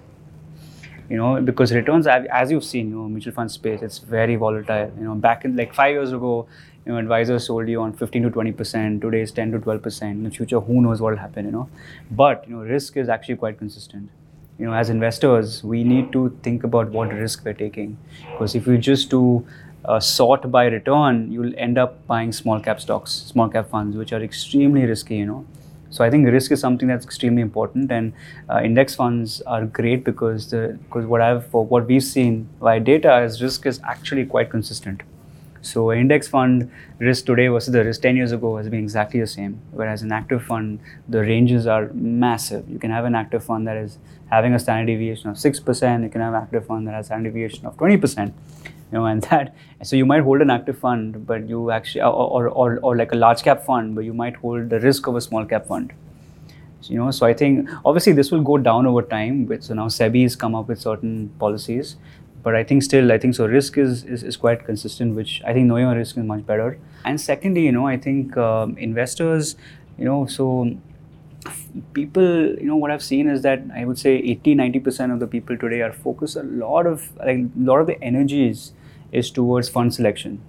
You 1.10 1.18
know 1.18 1.42
because 1.42 1.74
returns 1.74 2.08
as 2.08 2.26
as 2.32 2.52
you've 2.52 2.64
seen 2.64 2.90
you 2.90 2.96
know 2.96 3.08
mutual 3.10 3.34
fund 3.34 3.52
space 3.52 3.82
it's 3.82 3.98
very 3.98 4.36
volatile. 4.38 4.92
You 4.98 5.06
know 5.06 5.16
back 5.16 5.44
in 5.46 5.56
like 5.56 5.74
five 5.74 5.92
years 5.92 6.14
ago 6.14 6.48
you 6.86 6.92
know 6.92 6.98
advisors 6.98 7.46
sold 7.48 7.68
you 7.68 7.82
on 7.82 7.94
15 7.94 8.24
to 8.24 8.30
20 8.30 8.52
percent. 8.52 9.02
Today 9.02 9.22
is 9.22 9.32
10 9.32 9.52
to 9.52 9.60
12 9.60 9.82
percent. 9.82 10.18
In 10.18 10.24
the 10.24 10.32
future 10.32 10.60
who 10.60 10.82
knows 10.82 11.02
what 11.02 11.12
will 11.12 11.20
happen 11.20 11.46
you 11.46 11.52
know? 11.52 11.70
But 12.10 12.48
you 12.48 12.56
know 12.56 12.62
risk 12.62 12.98
is 12.98 13.10
actually 13.10 13.36
quite 13.36 13.58
consistent. 13.58 14.10
You 14.58 14.66
know 14.68 14.74
as 14.74 14.90
investors 14.90 15.64
we 15.64 15.84
need 15.84 16.12
to 16.14 16.38
think 16.44 16.64
about 16.64 16.90
what 16.92 17.14
risk 17.14 17.46
we're 17.46 17.54
taking. 17.54 17.98
Because 18.32 18.56
if 18.56 18.68
you 18.68 18.78
just 18.78 19.10
do 19.10 19.46
uh, 19.86 20.00
sort 20.00 20.50
by 20.52 20.66
return 20.66 21.32
you'll 21.32 21.54
end 21.58 21.78
up 21.78 22.06
buying 22.08 22.32
small 22.32 22.60
cap 22.60 22.80
stocks 22.80 23.12
small 23.12 23.50
cap 23.50 23.68
funds 23.70 23.98
which 23.98 24.14
are 24.14 24.22
extremely 24.22 24.86
risky 24.86 25.18
you 25.18 25.26
know? 25.26 25.46
So 25.90 26.06
I 26.06 26.10
think 26.10 26.26
risk 26.28 26.52
is 26.52 26.62
something 26.62 26.88
that's 26.88 27.06
extremely 27.06 27.42
important, 27.42 27.92
and 27.92 28.14
uh, 28.50 28.62
index 28.64 28.96
funds 28.96 29.42
are 29.42 29.66
great 29.66 30.06
because 30.06 30.50
the 30.50 30.80
because 30.86 31.06
what 31.06 31.20
I've 31.20 31.54
what 31.54 31.86
we've 31.86 32.04
seen 32.04 32.48
by 32.62 32.80
data 32.80 33.20
is 33.24 33.42
risk 33.42 33.66
is 33.66 33.82
actually 33.84 34.26
quite 34.26 34.50
consistent. 34.50 35.02
So 35.62 35.92
index 35.94 36.28
fund 36.28 36.72
risk 36.98 37.26
today 37.26 37.48
versus 37.48 37.72
the 37.72 37.84
risk 37.84 38.02
10 38.02 38.16
years 38.16 38.32
ago 38.32 38.58
has 38.58 38.68
been 38.68 38.80
exactly 38.80 39.20
the 39.20 39.28
same. 39.28 39.62
Whereas 39.72 40.02
an 40.02 40.12
active 40.12 40.44
fund, 40.44 40.80
the 41.08 41.22
ranges 41.22 41.68
are 41.68 41.92
massive. 41.94 42.68
You 42.68 42.80
can 42.80 42.90
have 42.90 43.06
an 43.06 43.14
active 43.14 43.44
fund 43.44 43.68
that 43.68 43.78
is 43.78 44.00
having 44.32 44.54
a 44.54 44.60
standard 44.60 44.92
deviation 44.92 45.30
of 45.30 45.36
6%. 45.38 46.04
You 46.04 46.10
can 46.10 46.22
have 46.22 46.34
an 46.34 46.42
active 46.42 46.66
fund 46.66 46.88
that 46.88 46.96
has 46.96 47.06
standard 47.08 47.30
deviation 47.30 47.68
of 47.68 47.78
20%. 47.78 48.28
You 48.28 48.34
know, 48.92 49.06
and 49.06 49.22
that 49.30 49.56
so 49.84 49.96
you 49.96 50.06
might 50.06 50.24
hold 50.24 50.42
an 50.42 50.50
active 50.50 50.78
fund, 50.80 51.26
but 51.28 51.48
you 51.48 51.72
actually 51.72 52.02
or, 52.02 52.48
or, 52.50 52.80
or, 52.82 52.96
like 52.96 53.12
a 53.12 53.16
large 53.16 53.44
cap 53.44 53.64
fund, 53.64 53.96
but 53.96 54.04
you 54.04 54.14
might 54.14 54.36
hold 54.38 54.70
the 54.70 54.80
risk 54.80 55.08
of 55.08 55.16
a 55.16 55.22
small 55.22 55.46
cap 55.46 55.68
fund 55.68 55.94
You 56.82 56.98
know, 56.98 57.12
so 57.12 57.26
I 57.28 57.34
think 57.34 57.70
obviously 57.86 58.14
this 58.14 58.32
will 58.32 58.42
go 58.42 58.58
down 58.58 58.88
over 58.88 59.04
time. 59.04 59.48
So 59.62 59.76
now 59.76 59.88
SEBI 59.88 60.24
has 60.24 60.36
come 60.36 60.56
up 60.56 60.68
with 60.68 60.82
certain 60.82 61.30
policies, 61.40 61.98
but 62.44 62.56
I 62.56 62.64
think 62.64 62.84
still 62.84 63.12
I 63.12 63.18
think 63.18 63.36
so 63.36 63.46
risk 63.46 63.78
is, 63.78 64.04
is, 64.04 64.24
is 64.24 64.38
quite 64.38 64.66
consistent, 64.66 65.16
which 65.16 65.42
I 65.46 65.54
think 65.54 65.68
knowing 65.68 65.86
your 65.86 65.96
risk 65.96 66.18
is 66.18 66.24
much 66.24 66.46
better. 66.46 66.80
And 67.06 67.20
secondly, 67.20 67.66
you 67.66 67.72
know, 67.72 67.88
I 67.88 67.98
think 67.98 68.36
um, 68.38 68.78
investors, 68.78 69.56
you 69.98 70.06
know, 70.06 70.26
so 70.26 70.78
people 71.94 72.24
you 72.24 72.68
know 72.68 72.76
what 72.76 72.92
i've 72.92 73.04
seen 73.04 73.28
is 73.28 73.42
that 73.42 73.62
i 73.74 73.84
would 73.86 73.98
say 73.98 74.18
80 74.18 74.56
90% 74.56 75.14
of 75.14 75.20
the 75.20 75.28
people 75.28 75.58
today 75.58 75.82
are 75.82 75.92
focused 75.92 76.36
a 76.36 76.44
lot 76.44 76.86
of 76.86 77.10
like 77.18 77.38
a 77.38 77.50
lot 77.56 77.80
of 77.80 77.88
the 77.88 78.02
energies 78.04 78.74
is 79.12 79.30
towards 79.30 79.68
fund 79.68 79.94
selection. 79.94 80.42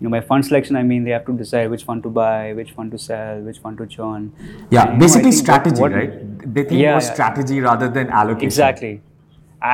You 0.00 0.04
know 0.04 0.10
by 0.10 0.20
fund 0.20 0.44
selection 0.44 0.76
i 0.76 0.82
mean 0.82 1.04
they 1.04 1.12
have 1.12 1.24
to 1.26 1.32
decide 1.32 1.70
which 1.70 1.84
fund 1.84 2.02
to 2.02 2.10
buy 2.10 2.52
which 2.52 2.72
fund 2.72 2.90
to 2.90 2.98
sell 2.98 3.40
which 3.40 3.58
fund 3.58 3.78
to 3.78 3.86
churn. 3.86 4.32
Yeah 4.70 4.90
and, 4.90 5.00
basically 5.00 5.30
know, 5.30 5.36
strategy 5.36 5.80
what, 5.80 5.92
right? 5.92 6.54
They 6.54 6.64
think 6.64 6.80
yeah, 6.80 6.92
more 6.92 7.00
yeah. 7.00 7.12
strategy 7.14 7.60
rather 7.60 7.88
than 7.88 8.10
allocation. 8.10 8.46
Exactly 8.46 9.00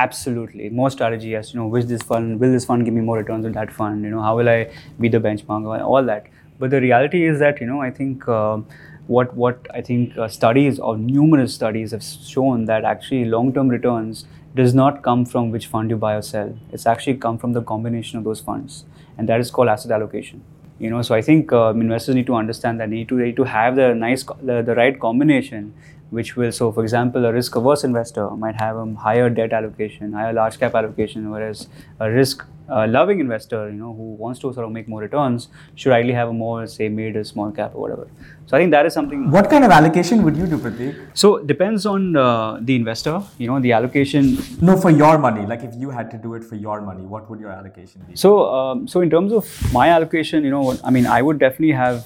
absolutely. 0.01 0.69
More 0.69 0.89
strategy 0.89 1.35
as 1.35 1.53
you 1.53 1.59
know 1.59 1.67
which 1.67 1.85
this 1.85 2.01
fund 2.01 2.39
will 2.39 2.51
this 2.51 2.65
fund 2.65 2.85
give 2.85 2.93
me 2.93 3.01
more 3.01 3.17
returns 3.17 3.43
than 3.43 3.53
that 3.53 3.71
fund? 3.71 4.03
You 4.03 4.11
know 4.11 4.21
how 4.21 4.37
will 4.37 4.49
i 4.49 4.71
be 4.99 5.09
the 5.09 5.19
benchmark? 5.19 5.83
All 5.83 6.03
that. 6.03 6.27
But 6.59 6.69
the 6.71 6.81
reality 6.81 7.25
is 7.25 7.39
that 7.39 7.59
you 7.61 7.67
know 7.67 7.81
i 7.81 7.91
think 7.91 8.27
uh, 8.27 8.59
what 9.07 9.33
what 9.35 9.67
I 9.73 9.81
think 9.81 10.17
uh, 10.17 10.27
studies 10.27 10.79
or 10.79 10.97
numerous 10.97 11.53
studies 11.53 11.91
have 11.91 12.03
shown 12.03 12.65
that 12.65 12.85
actually 12.85 13.25
long-term 13.25 13.67
returns 13.67 14.25
does 14.55 14.73
not 14.73 15.01
come 15.03 15.25
from 15.25 15.51
which 15.51 15.67
fund 15.67 15.89
you 15.89 15.97
buy 15.97 16.15
or 16.15 16.21
sell. 16.21 16.57
It's 16.71 16.85
actually 16.85 17.15
come 17.15 17.37
from 17.37 17.53
the 17.53 17.61
combination 17.61 18.17
of 18.17 18.23
those 18.23 18.39
funds, 18.39 18.85
and 19.17 19.27
that 19.27 19.39
is 19.39 19.51
called 19.51 19.67
asset 19.67 19.91
allocation. 19.91 20.43
You 20.79 20.89
know, 20.89 21.01
so 21.01 21.15
I 21.15 21.21
think 21.21 21.51
uh, 21.51 21.73
investors 21.75 22.15
need 22.15 22.25
to 22.27 22.35
understand 22.35 22.79
that 22.79 22.89
they 22.89 22.95
need 22.97 23.09
to 23.09 23.17
they 23.17 23.25
need 23.25 23.35
to 23.37 23.43
have 23.43 23.75
the 23.75 23.93
nice 23.93 24.23
the, 24.23 24.61
the 24.61 24.75
right 24.75 24.99
combination 24.99 25.73
which 26.17 26.35
will 26.35 26.51
so 26.51 26.71
for 26.71 26.83
example 26.83 27.25
a 27.25 27.33
risk 27.33 27.55
averse 27.61 27.83
investor 27.83 28.29
might 28.45 28.59
have 28.63 28.77
a 28.77 28.85
higher 29.05 29.29
debt 29.29 29.53
allocation 29.59 30.13
higher 30.13 30.33
large 30.33 30.59
cap 30.59 30.75
allocation 30.81 31.29
whereas 31.35 31.67
a 31.99 32.09
risk 32.11 32.45
uh, 32.69 32.87
loving 32.87 33.19
investor, 33.19 33.69
you 33.69 33.75
know, 33.75 33.93
who 33.93 34.13
wants 34.15 34.39
to 34.39 34.53
sort 34.53 34.65
of 34.65 34.71
make 34.71 34.87
more 34.87 35.01
returns, 35.01 35.49
should 35.75 35.91
ideally 35.91 36.13
have 36.13 36.29
a 36.29 36.33
more, 36.33 36.65
say, 36.67 36.89
mid 36.89 37.15
or 37.15 37.23
small 37.23 37.51
cap 37.51 37.71
or 37.73 37.81
whatever. 37.81 38.07
So 38.45 38.57
I 38.57 38.59
think 38.59 38.71
that 38.71 38.85
is 38.85 38.93
something. 38.93 39.29
What 39.31 39.49
kind 39.49 39.63
of 39.65 39.71
allocation 39.71 40.23
would 40.23 40.37
you 40.37 40.47
do, 40.47 40.57
Pratik? 40.57 40.95
So 41.13 41.39
depends 41.39 41.85
on 41.85 42.15
uh, 42.15 42.59
the 42.61 42.75
investor. 42.75 43.21
You 43.37 43.47
know, 43.47 43.59
the 43.59 43.71
allocation. 43.73 44.37
No, 44.61 44.77
for 44.77 44.91
your 44.91 45.17
money. 45.17 45.45
Like 45.45 45.63
if 45.63 45.75
you 45.75 45.89
had 45.89 46.11
to 46.11 46.17
do 46.17 46.33
it 46.35 46.43
for 46.43 46.55
your 46.55 46.81
money, 46.81 47.03
what 47.03 47.29
would 47.29 47.39
your 47.39 47.51
allocation 47.51 48.01
be? 48.07 48.15
So, 48.15 48.53
um, 48.53 48.87
so 48.87 49.01
in 49.01 49.09
terms 49.09 49.33
of 49.33 49.47
my 49.73 49.89
allocation, 49.89 50.43
you 50.43 50.51
know, 50.51 50.77
I 50.83 50.91
mean, 50.91 51.05
I 51.05 51.21
would 51.21 51.39
definitely 51.39 51.73
have. 51.73 52.05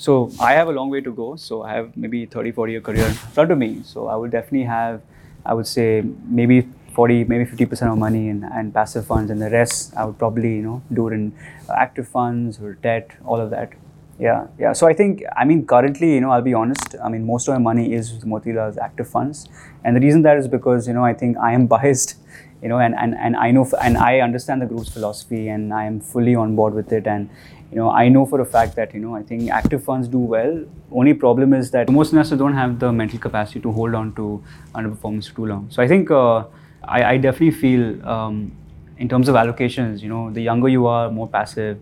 So 0.00 0.32
I 0.40 0.52
have 0.54 0.68
a 0.68 0.72
long 0.72 0.88
way 0.88 1.02
to 1.02 1.12
go. 1.12 1.36
So 1.36 1.62
I 1.62 1.74
have 1.74 1.94
maybe 1.94 2.24
30, 2.24 2.52
40 2.52 2.72
year 2.72 2.80
career 2.80 3.06
in 3.06 3.12
front 3.12 3.50
of 3.52 3.58
me. 3.58 3.82
So 3.84 4.06
I 4.06 4.16
would 4.16 4.30
definitely 4.30 4.64
have, 4.64 5.02
I 5.44 5.52
would 5.52 5.66
say 5.66 6.02
maybe 6.26 6.68
40 6.94 7.24
maybe 7.24 7.44
50% 7.44 7.92
of 7.92 7.98
money 7.98 8.28
in 8.28 8.42
and 8.42 8.74
passive 8.74 9.06
funds 9.06 9.30
and 9.30 9.40
the 9.40 9.48
rest 9.48 9.94
i 9.96 10.04
would 10.04 10.18
probably 10.18 10.56
you 10.56 10.62
know 10.62 10.82
do 10.92 11.06
it 11.06 11.12
in 11.12 11.32
uh, 11.68 11.72
active 11.74 12.08
funds 12.08 12.58
or 12.60 12.72
debt 12.86 13.12
all 13.24 13.40
of 13.40 13.50
that 13.50 13.74
yeah 14.18 14.48
yeah 14.58 14.72
so 14.72 14.88
i 14.88 14.92
think 14.92 15.22
i 15.36 15.44
mean 15.44 15.64
currently 15.64 16.14
you 16.14 16.20
know 16.20 16.30
i'll 16.32 16.42
be 16.42 16.52
honest 16.52 16.96
i 17.04 17.08
mean 17.08 17.24
most 17.24 17.46
of 17.46 17.54
my 17.54 17.60
money 17.60 17.94
is 17.94 18.12
with 18.12 18.24
motilal's 18.24 18.76
active 18.76 19.08
funds 19.08 19.48
and 19.84 19.94
the 19.96 20.00
reason 20.00 20.22
that 20.22 20.36
is 20.36 20.48
because 20.48 20.88
you 20.88 20.92
know 20.92 21.04
i 21.04 21.14
think 21.14 21.38
i 21.38 21.52
am 21.52 21.66
biased 21.76 22.16
you 22.60 22.68
know 22.68 22.80
and, 22.80 22.94
and, 22.98 23.14
and 23.14 23.36
i 23.36 23.52
know 23.52 23.64
and 23.80 23.96
i 23.96 24.18
understand 24.18 24.60
the 24.60 24.66
group's 24.66 24.92
philosophy 24.92 25.48
and 25.48 25.72
i 25.72 25.84
am 25.84 26.00
fully 26.00 26.34
on 26.34 26.56
board 26.56 26.74
with 26.74 26.92
it 26.92 27.06
and 27.06 27.30
you 27.70 27.76
know, 27.76 27.90
I 27.90 28.08
know 28.08 28.26
for 28.26 28.40
a 28.40 28.44
fact 28.44 28.74
that 28.76 28.92
you 28.92 29.00
know 29.00 29.14
I 29.14 29.22
think 29.22 29.50
active 29.50 29.84
funds 29.84 30.08
do 30.08 30.18
well. 30.18 30.64
Only 30.90 31.14
problem 31.14 31.52
is 31.52 31.70
that 31.70 31.88
most 31.88 32.12
investors 32.12 32.38
don't 32.38 32.54
have 32.54 32.78
the 32.78 32.92
mental 32.92 33.18
capacity 33.18 33.60
to 33.60 33.72
hold 33.72 33.94
on 33.94 34.14
to 34.14 34.42
underperformance 34.74 35.28
for 35.28 35.36
too 35.36 35.46
long. 35.46 35.70
So 35.70 35.82
I 35.82 35.88
think 35.88 36.10
uh, 36.10 36.44
I, 36.82 37.04
I 37.12 37.16
definitely 37.16 37.52
feel 37.52 38.08
um, 38.08 38.52
in 38.98 39.08
terms 39.08 39.28
of 39.28 39.34
allocations, 39.36 40.02
you 40.02 40.08
know, 40.08 40.30
the 40.30 40.42
younger 40.42 40.68
you 40.68 40.86
are, 40.86 41.10
more 41.10 41.28
passive. 41.28 41.78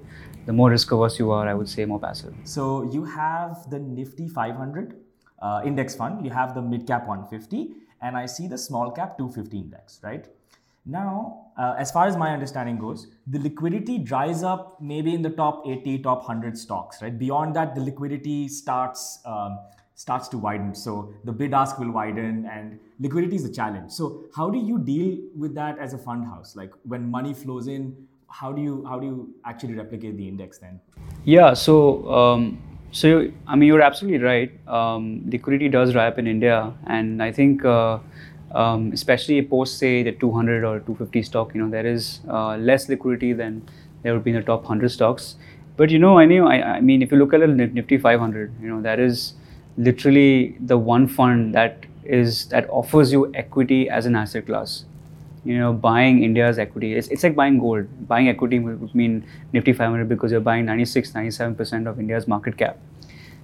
The 0.47 0.53
more 0.53 0.71
risk 0.71 0.91
averse 0.93 1.19
you 1.19 1.31
are, 1.31 1.47
I 1.47 1.53
would 1.53 1.69
say 1.69 1.85
more 1.85 2.01
passive. 2.01 2.35
So 2.45 2.91
you 2.91 3.05
have 3.05 3.69
the 3.69 3.79
Nifty 3.79 4.29
500 4.29 4.97
uh, 5.41 5.61
index 5.65 5.95
fund, 5.95 6.25
you 6.25 6.31
have 6.31 6.55
the 6.55 6.63
mid 6.63 6.87
cap 6.87 7.07
150, 7.07 7.75
and 8.01 8.17
I 8.17 8.27
see 8.27 8.47
the 8.47 8.57
small 8.57 8.91
cap 8.91 9.19
250 9.19 9.59
index, 9.59 10.01
right? 10.03 10.27
Now, 10.89 11.51
uh, 11.59 11.75
as 11.77 11.93
far 11.93 12.07
as 12.07 12.17
my 12.17 12.31
understanding 12.33 12.79
goes, 12.79 13.09
the 13.27 13.39
liquidity 13.39 13.99
dries 13.99 14.43
up 14.43 14.81
maybe 14.81 15.13
in 15.13 15.21
the 15.21 15.29
top 15.29 15.65
80, 15.67 15.99
top 15.99 16.21
100 16.21 16.57
stocks, 16.57 17.03
right? 17.03 17.17
Beyond 17.17 17.55
that, 17.57 17.75
the 17.75 17.83
liquidity 17.83 18.49
starts 18.49 19.21
um, 19.27 19.59
starts 19.95 20.29
to 20.29 20.39
widen. 20.39 20.75
So 20.75 21.13
the 21.25 21.33
bid 21.33 21.53
ask 21.53 21.79
will 21.79 21.91
widen 21.91 22.49
and 22.51 22.79
liquidity 23.01 23.37
is 23.37 23.45
a 23.45 23.53
challenge. 23.53 23.91
So 23.91 24.25
how 24.35 24.49
do 24.49 24.59
you 24.59 24.79
deal 24.79 25.19
with 25.37 25.55
that 25.57 25.79
as 25.79 25.93
a 25.93 25.99
fund 25.99 26.25
house? 26.25 26.57
Like 26.57 26.73
when 26.85 27.11
money 27.11 27.35
flows 27.35 27.67
in, 27.67 27.95
how 28.31 28.53
do 28.53 28.63
you 28.63 28.87
how 28.87 28.99
do 28.99 29.07
you 29.07 29.35
actually 29.45 29.75
replicate 29.75 30.17
the 30.17 30.27
index 30.27 30.59
then? 30.59 30.81
Yeah, 31.25 31.53
so 31.53 32.11
um, 32.11 32.63
so 32.93 33.31
I 33.47 33.57
mean 33.57 33.67
you're 33.67 33.83
absolutely 33.83 34.25
right. 34.25 34.53
Um, 34.67 35.23
liquidity 35.27 35.69
does 35.69 35.93
dry 35.93 36.09
up 36.09 36.19
in 36.19 36.27
India, 36.27 36.73
and 36.87 37.23
I 37.23 37.31
think. 37.31 37.63
Uh, 37.63 37.99
um, 38.53 38.93
especially 38.93 39.41
post 39.43 39.79
say 39.79 40.03
the 40.03 40.13
200 40.13 40.65
or 40.65 40.81
250 40.81 41.23
stock, 41.23 41.55
you 41.55 41.63
know 41.63 41.71
there 41.71 41.87
is 41.87 42.21
uh, 42.29 42.57
less 42.57 42.89
liquidity 42.89 43.33
than 43.33 43.69
there 44.03 44.15
would 44.15 44.25
be 44.25 44.31
in 44.31 44.37
the 44.37 44.43
top 44.43 44.63
100 44.63 44.91
stocks. 44.91 45.37
But 45.77 45.91
you 45.91 45.99
know, 45.99 46.19
I 46.19 46.25
know, 46.25 46.49
I, 46.49 46.77
I 46.77 46.81
mean, 46.81 47.03
if 47.03 47.13
you 47.13 47.19
look 47.19 47.33
at 47.35 47.41
the 47.41 47.47
Nifty 47.47 47.99
500, 47.99 48.53
you 48.61 48.69
know 48.69 48.83
that 48.83 48.99
is 48.99 49.35
literally 49.77 50.57
the 50.61 50.77
one 50.77 51.07
fund 51.07 51.55
that 51.55 51.85
is 52.05 52.47
that 52.47 52.69
offers 52.71 53.13
you 53.13 53.31
equity 53.35 53.89
as 53.89 54.07
an 54.07 54.17
asset 54.17 54.47
class. 54.47 54.85
You 55.45 55.59
know, 55.59 55.73
buying 55.73 56.25
India's 56.25 56.59
equity, 56.59 56.95
it's, 56.95 57.09
it's 57.09 57.23
like 57.23 57.37
buying 57.37 57.59
gold. 57.59 57.87
Buying 58.09 58.29
equity 58.29 58.59
would 58.59 58.95
mean 58.95 59.25
Nifty 59.53 59.73
500 59.73 60.09
because 60.09 60.33
you're 60.33 60.41
buying 60.41 60.65
96, 60.65 61.13
97% 61.13 61.87
of 61.87 62.01
India's 62.01 62.27
market 62.27 62.57
cap. 62.59 62.79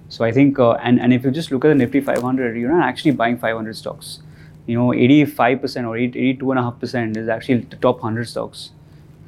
So 0.09 0.23
I 0.23 0.31
think, 0.31 0.59
uh, 0.59 0.73
and, 0.73 0.99
and 0.99 1.13
if 1.13 1.23
you 1.23 1.31
just 1.31 1.51
look 1.51 1.65
at 1.65 1.69
the 1.69 1.75
Nifty 1.75 2.01
500, 2.01 2.57
you're 2.57 2.71
not 2.71 2.87
actually 2.87 3.11
buying 3.11 3.37
500 3.37 3.75
stocks. 3.75 4.19
You 4.67 4.77
know, 4.77 4.87
85% 4.87 5.87
or 5.87 5.95
82.5% 5.95 7.17
is 7.17 7.27
actually 7.27 7.59
the 7.59 7.75
top 7.77 8.01
100 8.01 8.27
stocks. 8.27 8.71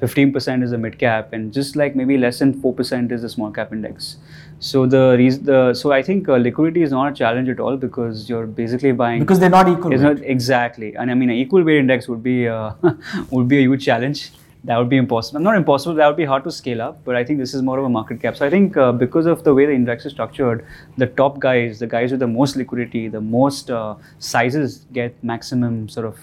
15% 0.02 0.64
is 0.64 0.72
the 0.72 0.78
mid 0.78 1.00
cap, 1.00 1.34
and 1.34 1.52
just 1.52 1.76
like 1.76 1.96
maybe 1.96 2.18
less 2.18 2.40
than 2.40 2.54
4% 2.62 3.12
is 3.12 3.24
the 3.24 3.30
small 3.30 3.52
cap 3.52 3.74
index. 3.74 4.18
So 4.60 4.86
the 4.86 5.16
reason, 5.18 5.46
the 5.46 5.74
so 5.74 5.92
I 5.92 6.02
think 6.04 6.30
uh, 6.30 6.36
liquidity 6.36 6.84
is 6.84 6.92
not 6.92 7.12
a 7.12 7.16
challenge 7.16 7.50
at 7.50 7.60
all 7.60 7.78
because 7.78 8.30
you're 8.30 8.46
basically 8.46 8.92
buying 8.92 9.20
because 9.20 9.40
they're 9.40 9.50
not 9.50 9.68
equal. 9.70 9.92
Not, 9.92 10.20
exactly, 10.22 10.96
and 10.96 11.10
I 11.12 11.14
mean 11.14 11.30
an 11.30 11.36
equal 11.36 11.64
weight 11.64 11.78
index 11.78 12.08
would 12.08 12.24
be 12.24 12.48
uh, 12.48 12.74
would 13.32 13.48
be 13.48 13.58
a 13.58 13.62
huge 13.62 13.86
challenge. 13.86 14.32
That 14.64 14.78
would 14.78 14.90
be 14.90 14.98
impossible. 14.98 15.40
Not 15.40 15.56
impossible. 15.56 15.96
That 15.96 16.08
would 16.08 16.18
be 16.18 16.26
hard 16.26 16.44
to 16.44 16.52
scale 16.52 16.82
up. 16.82 17.04
But 17.06 17.16
I 17.16 17.24
think 17.24 17.40
this 17.40 17.54
is 17.54 17.62
more 17.62 17.80
of 17.80 17.86
a 17.86 17.90
market 17.90 18.22
cap. 18.22 18.36
So 18.36 18.46
I 18.46 18.50
think 18.50 18.76
uh, 18.76 18.92
because 18.92 19.26
of 19.26 19.44
the 19.44 19.54
way 19.54 19.66
the 19.66 19.72
index 19.72 20.06
is 20.06 20.12
structured, 20.12 20.66
the 20.98 21.08
top 21.08 21.40
guys, 21.40 21.80
the 21.80 21.88
guys 21.88 22.12
with 22.12 22.20
the 22.20 22.28
most 22.28 22.56
liquidity, 22.56 23.08
the 23.08 23.22
most 23.22 23.72
uh, 23.72 23.96
sizes 24.20 24.86
get 24.92 25.24
maximum 25.24 25.88
sort 25.88 26.06
of 26.06 26.20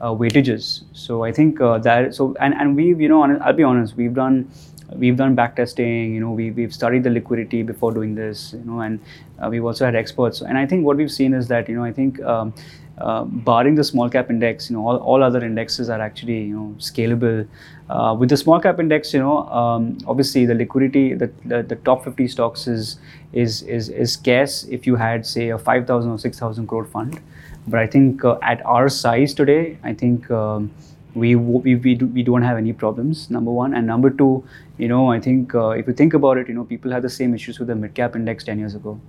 uh, 0.00 0.10
weightages. 0.10 0.84
So 0.92 1.24
I 1.24 1.32
think 1.32 1.60
uh, 1.60 1.78
that 1.78 2.14
so 2.14 2.36
and 2.40 2.54
and 2.54 2.76
we've 2.76 3.00
you 3.00 3.08
know 3.08 3.22
I'll 3.40 3.52
be 3.52 3.64
honest 3.64 3.96
we've 3.96 4.14
done 4.14 4.50
we've 4.94 5.16
done 5.16 5.34
back 5.34 5.56
testing 5.56 6.14
you 6.14 6.20
know 6.20 6.30
we, 6.30 6.50
we've 6.50 6.72
studied 6.72 7.02
the 7.02 7.10
liquidity 7.10 7.62
before 7.62 7.92
doing 7.92 8.14
this 8.14 8.54
you 8.54 8.64
know 8.64 8.80
and 8.80 9.00
uh, 9.38 9.48
we've 9.50 9.64
also 9.64 9.84
had 9.84 9.94
experts 9.94 10.40
and 10.40 10.56
i 10.56 10.64
think 10.64 10.84
what 10.84 10.96
we've 10.96 11.12
seen 11.12 11.34
is 11.34 11.48
that 11.48 11.68
you 11.68 11.76
know 11.76 11.84
i 11.84 11.92
think 11.92 12.20
um, 12.22 12.54
uh, 13.00 13.24
barring 13.24 13.74
the 13.74 13.84
small 13.84 14.08
cap 14.08 14.30
index 14.30 14.70
you 14.70 14.76
know 14.76 14.86
all, 14.86 14.96
all 14.98 15.22
other 15.22 15.44
indexes 15.44 15.88
are 15.88 16.00
actually 16.00 16.42
you 16.42 16.54
know 16.54 16.74
scalable 16.78 17.46
uh, 17.90 18.14
with 18.18 18.28
the 18.28 18.36
small 18.36 18.60
cap 18.60 18.78
index 18.80 19.14
you 19.14 19.20
know 19.20 19.48
um, 19.48 19.96
obviously 20.06 20.46
the 20.46 20.54
liquidity 20.54 21.14
the, 21.14 21.30
the, 21.44 21.62
the 21.62 21.76
top 21.76 22.04
50 22.04 22.28
stocks 22.28 22.66
is 22.66 22.98
is 23.32 23.62
is, 23.62 23.88
is 23.88 24.12
scarce 24.12 24.64
if 24.64 24.86
you 24.86 24.96
had 24.96 25.24
say 25.24 25.48
a 25.50 25.58
5000 25.58 26.10
or 26.10 26.18
6000 26.18 26.66
crore 26.66 26.84
fund 26.84 27.20
but 27.68 27.80
I 27.80 27.86
think 27.86 28.24
uh, 28.24 28.38
at 28.42 28.64
our 28.64 28.88
size 28.88 29.34
today, 29.34 29.78
I 29.82 29.92
think 29.92 30.30
um, 30.30 30.70
we, 31.14 31.34
we, 31.36 31.74
we, 31.74 31.94
do, 31.94 32.06
we 32.06 32.22
don't 32.22 32.42
have 32.42 32.56
any 32.56 32.72
problems, 32.72 33.30
number 33.30 33.50
one. 33.50 33.74
And 33.74 33.86
number 33.86 34.10
two, 34.10 34.44
you 34.78 34.88
know, 34.88 35.10
I 35.10 35.20
think 35.20 35.54
uh, 35.54 35.70
if 35.70 35.86
you 35.86 35.92
think 35.92 36.14
about 36.14 36.38
it, 36.38 36.48
you 36.48 36.54
know, 36.54 36.64
people 36.64 36.90
had 36.90 37.02
the 37.02 37.10
same 37.10 37.34
issues 37.34 37.58
with 37.58 37.68
the 37.68 37.74
mid-cap 37.74 38.16
index 38.16 38.44
10 38.44 38.58
years 38.58 38.74
ago. 38.74 39.00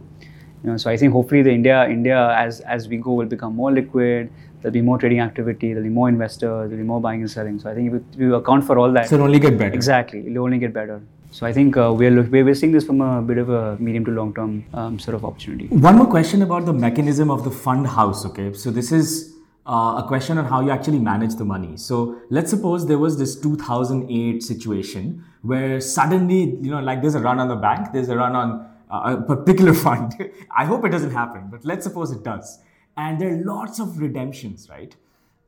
You 0.63 0.72
know, 0.72 0.78
so 0.78 0.89
I 0.89 0.98
think 0.98 1.13
hopefully 1.13 1.41
the 1.41 1.52
India, 1.52 1.88
India 1.88 2.36
as, 2.36 2.60
as 2.62 2.88
we 2.88 2.98
go 2.98 3.13
will 3.13 3.26
become 3.26 3.56
more 3.56 3.72
liquid, 3.72 4.32
there'll 4.62 4.74
be 4.74 4.82
more 4.82 4.98
trading 4.98 5.22
activity, 5.22 5.69
there'll 5.74 5.88
be 5.88 5.89
more 5.89 6.10
investors, 6.10 6.69
there'll 6.69 6.84
be 6.84 6.84
more 6.84 7.00
buying 7.00 7.22
and 7.22 7.32
selling. 7.32 7.60
So 7.60 7.69
I 7.69 7.76
think 7.76 7.93
if 7.93 8.17
we 8.17 8.34
account 8.34 8.65
for 8.65 8.78
all 8.78 8.91
that. 8.91 9.08
So 9.08 9.15
it'll 9.15 9.28
only 9.28 9.39
get 9.39 9.58
better. 9.58 9.74
Exactly, 9.74 10.28
it'll 10.28 10.43
only 10.43 10.58
get 10.58 10.74
better. 10.74 11.02
So 11.32 11.45
I 11.45 11.54
think 11.54 11.78
uh, 11.78 11.93
we're, 11.95 12.24
we're 12.24 12.56
seeing 12.56 12.72
this 12.72 12.84
from 12.84 13.02
a 13.02 13.22
bit 13.22 13.38
of 13.38 13.50
a 13.50 13.78
medium 13.78 14.04
to 14.06 14.12
long 14.12 14.34
term 14.34 14.65
um, 14.74 15.00
sort 15.00 15.15
of 15.15 15.24
opportunity. 15.24 15.67
One 15.67 15.95
more 15.95 16.08
question 16.08 16.41
about 16.41 16.65
the 16.65 16.74
mechanism 16.74 17.30
of 17.30 17.43
the 17.43 17.52
fund 17.52 17.88
house. 17.88 18.26
Okay, 18.26 18.52
so 18.54 18.72
this 18.72 18.91
is 18.91 19.36
uh, 19.67 20.02
a 20.04 20.06
question 20.08 20.39
on 20.39 20.45
how 20.45 20.62
you 20.62 20.72
actually 20.72 21.00
manage 21.00 21.36
the 21.36 21.45
money. 21.45 21.78
So 21.78 22.19
let's 22.30 22.50
suppose 22.50 22.88
there 22.88 22.98
was 22.98 23.19
this 23.19 23.39
2008 23.39 24.41
situation 24.41 25.24
where 25.43 25.80
suddenly, 25.80 26.58
you 26.62 26.72
know, 26.72 26.80
like 26.80 27.02
there's 27.02 27.15
a 27.15 27.19
run 27.19 27.39
on 27.39 27.48
the 27.48 27.56
bank, 27.56 27.89
there's 27.93 28.10
a 28.10 28.15
run 28.15 28.36
on 28.36 28.68
uh, 28.89 29.17
a 29.17 29.21
particular 29.36 29.73
fund. 29.86 30.13
I 30.58 30.65
hope 30.65 30.86
it 30.86 30.89
doesn't 30.89 31.12
happen, 31.12 31.47
but 31.52 31.65
let's 31.65 31.86
suppose 31.86 32.12
it 32.12 32.23
does. 32.23 32.60
and 32.97 33.19
there 33.21 33.30
are 33.34 33.41
lots 33.49 33.80
of 33.84 33.99
redemptions, 34.04 34.67
right? 34.69 34.95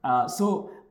Uh, 0.10 0.28
so 0.28 0.48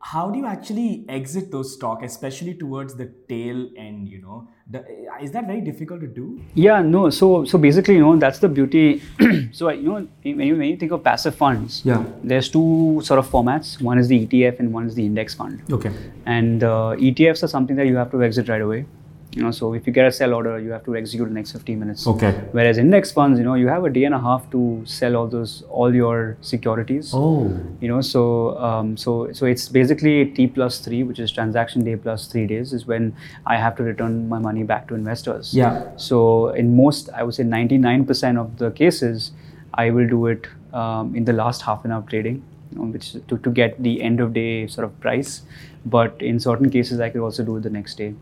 how 0.08 0.30
do 0.30 0.38
you 0.40 0.46
actually 0.46 1.04
exit 1.08 1.46
those 1.54 1.72
stock, 1.76 2.02
especially 2.08 2.52
towards 2.54 2.94
the 3.00 3.06
tail 3.30 3.62
end? 3.84 4.08
You 4.08 4.20
know, 4.24 4.36
the, 4.74 4.84
is 5.26 5.32
that 5.32 5.46
very 5.46 5.60
difficult 5.68 6.00
to 6.02 6.06
do? 6.18 6.26
Yeah, 6.54 6.82
no. 6.82 7.02
So 7.10 7.30
so 7.52 7.58
basically, 7.64 7.94
you 7.96 8.04
know, 8.06 8.12
that's 8.24 8.38
the 8.44 8.48
beauty. 8.58 9.02
so 9.52 9.70
you 9.70 9.88
know, 9.88 10.06
when 10.22 10.46
you, 10.50 10.56
when 10.60 10.68
you 10.70 10.76
think 10.76 10.92
of 10.98 11.02
passive 11.08 11.34
funds, 11.34 11.80
Yeah. 11.84 12.04
there's 12.22 12.48
two 12.50 13.00
sort 13.10 13.18
of 13.24 13.28
formats. 13.34 13.74
One 13.90 13.98
is 14.04 14.08
the 14.14 14.20
ETF, 14.26 14.60
and 14.60 14.72
one 14.78 14.86
is 14.86 14.94
the 15.02 15.04
index 15.10 15.34
fund. 15.42 15.62
Okay. 15.80 15.92
And 16.26 16.62
uh, 16.62 16.94
ETFs 17.10 17.42
are 17.42 17.52
something 17.58 17.76
that 17.76 17.86
you 17.86 17.96
have 17.96 18.10
to 18.12 18.22
exit 18.30 18.48
right 18.48 18.62
away. 18.70 18.84
You 19.32 19.42
know, 19.42 19.52
so 19.52 19.74
if 19.74 19.86
you 19.86 19.92
get 19.92 20.06
a 20.06 20.12
sell 20.12 20.34
order, 20.34 20.58
you 20.58 20.72
have 20.72 20.84
to 20.84 20.96
execute 20.96 21.28
in 21.28 21.34
the 21.34 21.38
next 21.38 21.52
15 21.52 21.78
minutes. 21.78 22.06
Okay. 22.06 22.32
Whereas 22.50 22.78
index 22.78 23.12
funds, 23.12 23.38
you 23.38 23.44
know, 23.44 23.54
you 23.54 23.68
have 23.68 23.84
a 23.84 23.90
day 23.90 24.02
and 24.04 24.14
a 24.14 24.18
half 24.18 24.50
to 24.50 24.82
sell 24.84 25.14
all 25.14 25.28
those 25.28 25.62
all 25.68 25.94
your 25.94 26.36
securities. 26.40 27.12
Oh. 27.14 27.56
You 27.80 27.88
know, 27.88 28.00
so 28.00 28.58
um, 28.58 28.96
so 28.96 29.32
so 29.32 29.46
it's 29.46 29.68
basically 29.68 30.26
T 30.26 30.48
plus 30.48 30.80
three, 30.80 31.04
which 31.04 31.20
is 31.20 31.30
transaction 31.30 31.84
day 31.84 31.94
plus 31.94 32.26
three 32.26 32.46
days, 32.46 32.72
is 32.72 32.86
when 32.86 33.14
I 33.46 33.56
have 33.56 33.76
to 33.76 33.84
return 33.84 34.28
my 34.28 34.40
money 34.40 34.64
back 34.64 34.88
to 34.88 34.94
investors. 34.96 35.54
Yeah. 35.54 35.96
So 35.96 36.48
in 36.48 36.74
most, 36.74 37.08
I 37.10 37.22
would 37.22 37.34
say 37.34 37.44
99% 37.44 38.36
of 38.36 38.58
the 38.58 38.72
cases, 38.72 39.30
I 39.74 39.90
will 39.90 40.08
do 40.08 40.26
it 40.26 40.48
um, 40.72 41.14
in 41.14 41.24
the 41.24 41.32
last 41.32 41.62
half 41.62 41.84
an 41.84 41.92
hour 41.92 42.02
trading, 42.02 42.42
you 42.72 42.78
know, 42.78 42.84
which 42.86 43.12
to, 43.12 43.38
to 43.38 43.50
get 43.50 43.80
the 43.80 44.02
end 44.02 44.18
of 44.18 44.32
day 44.32 44.66
sort 44.66 44.84
of 44.84 44.98
price. 45.00 45.42
But 45.86 46.20
in 46.20 46.40
certain 46.40 46.68
cases, 46.68 47.00
I 47.00 47.10
could 47.10 47.22
also 47.22 47.44
do 47.44 47.56
it 47.56 47.62
the 47.62 47.70
next 47.70 47.94
day. 47.96 48.14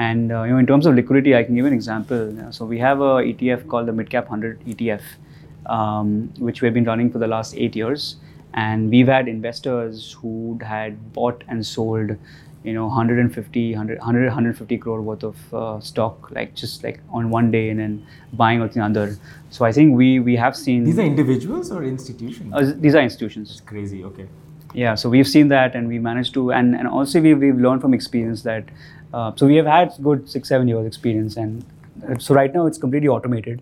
And 0.00 0.32
uh, 0.32 0.44
you 0.44 0.52
know, 0.52 0.58
in 0.58 0.66
terms 0.66 0.86
of 0.86 0.94
liquidity, 0.94 1.36
I 1.36 1.44
can 1.44 1.54
give 1.54 1.66
an 1.66 1.74
example. 1.74 2.20
So 2.52 2.64
we 2.64 2.78
have 2.78 3.00
a 3.00 3.12
ETF 3.30 3.68
called 3.68 3.86
the 3.86 3.92
Midcap 3.92 4.30
100 4.30 4.64
ETF, 4.64 5.02
um, 5.66 6.32
which 6.38 6.62
we've 6.62 6.72
been 6.72 6.84
running 6.84 7.10
for 7.12 7.18
the 7.18 7.26
last 7.26 7.54
eight 7.54 7.76
years, 7.76 8.16
and 8.54 8.88
we've 8.88 9.08
had 9.08 9.28
investors 9.28 10.16
who 10.20 10.58
had 10.62 11.12
bought 11.12 11.44
and 11.48 11.66
sold, 11.66 12.16
you 12.64 12.72
know, 12.72 12.86
150, 12.86 13.72
100, 13.72 13.98
100 13.98 14.24
150 14.24 14.78
crore 14.78 15.02
worth 15.02 15.22
of 15.22 15.54
uh, 15.54 15.78
stock, 15.80 16.30
like 16.30 16.54
just 16.54 16.82
like 16.82 17.00
on 17.10 17.28
one 17.28 17.50
day, 17.50 17.68
and 17.68 17.78
then 17.78 18.06
buying 18.32 18.62
out 18.62 18.72
the 18.72 18.80
other. 18.80 19.18
So 19.50 19.66
I 19.66 19.72
think 19.72 19.98
we 19.98 20.18
we 20.18 20.36
have 20.36 20.56
seen 20.56 20.84
These 20.84 20.98
are 20.98 21.10
individuals 21.14 21.70
or 21.70 21.84
institutions? 21.84 22.54
uh, 22.54 22.72
these 22.74 22.94
are 22.94 23.02
institutions. 23.02 23.50
It's 23.50 23.60
Crazy. 23.60 24.02
Okay. 24.02 24.28
Yeah, 24.72 24.94
so 24.94 25.08
we've 25.08 25.26
seen 25.26 25.48
that, 25.48 25.74
and 25.74 25.88
we 25.88 25.98
managed 25.98 26.34
to, 26.34 26.52
and 26.52 26.76
and 26.76 26.86
also 26.86 27.20
we 27.20 27.34
we've 27.34 27.58
learned 27.58 27.80
from 27.80 27.92
experience 27.92 28.42
that, 28.42 28.64
uh, 29.12 29.32
so 29.34 29.46
we 29.46 29.56
have 29.56 29.66
had 29.66 29.92
good 30.02 30.28
six 30.30 30.48
seven 30.48 30.68
years 30.68 30.86
experience, 30.86 31.36
and 31.36 31.64
uh, 32.08 32.18
so 32.18 32.34
right 32.34 32.54
now 32.54 32.66
it's 32.66 32.78
completely 32.78 33.08
automated, 33.08 33.60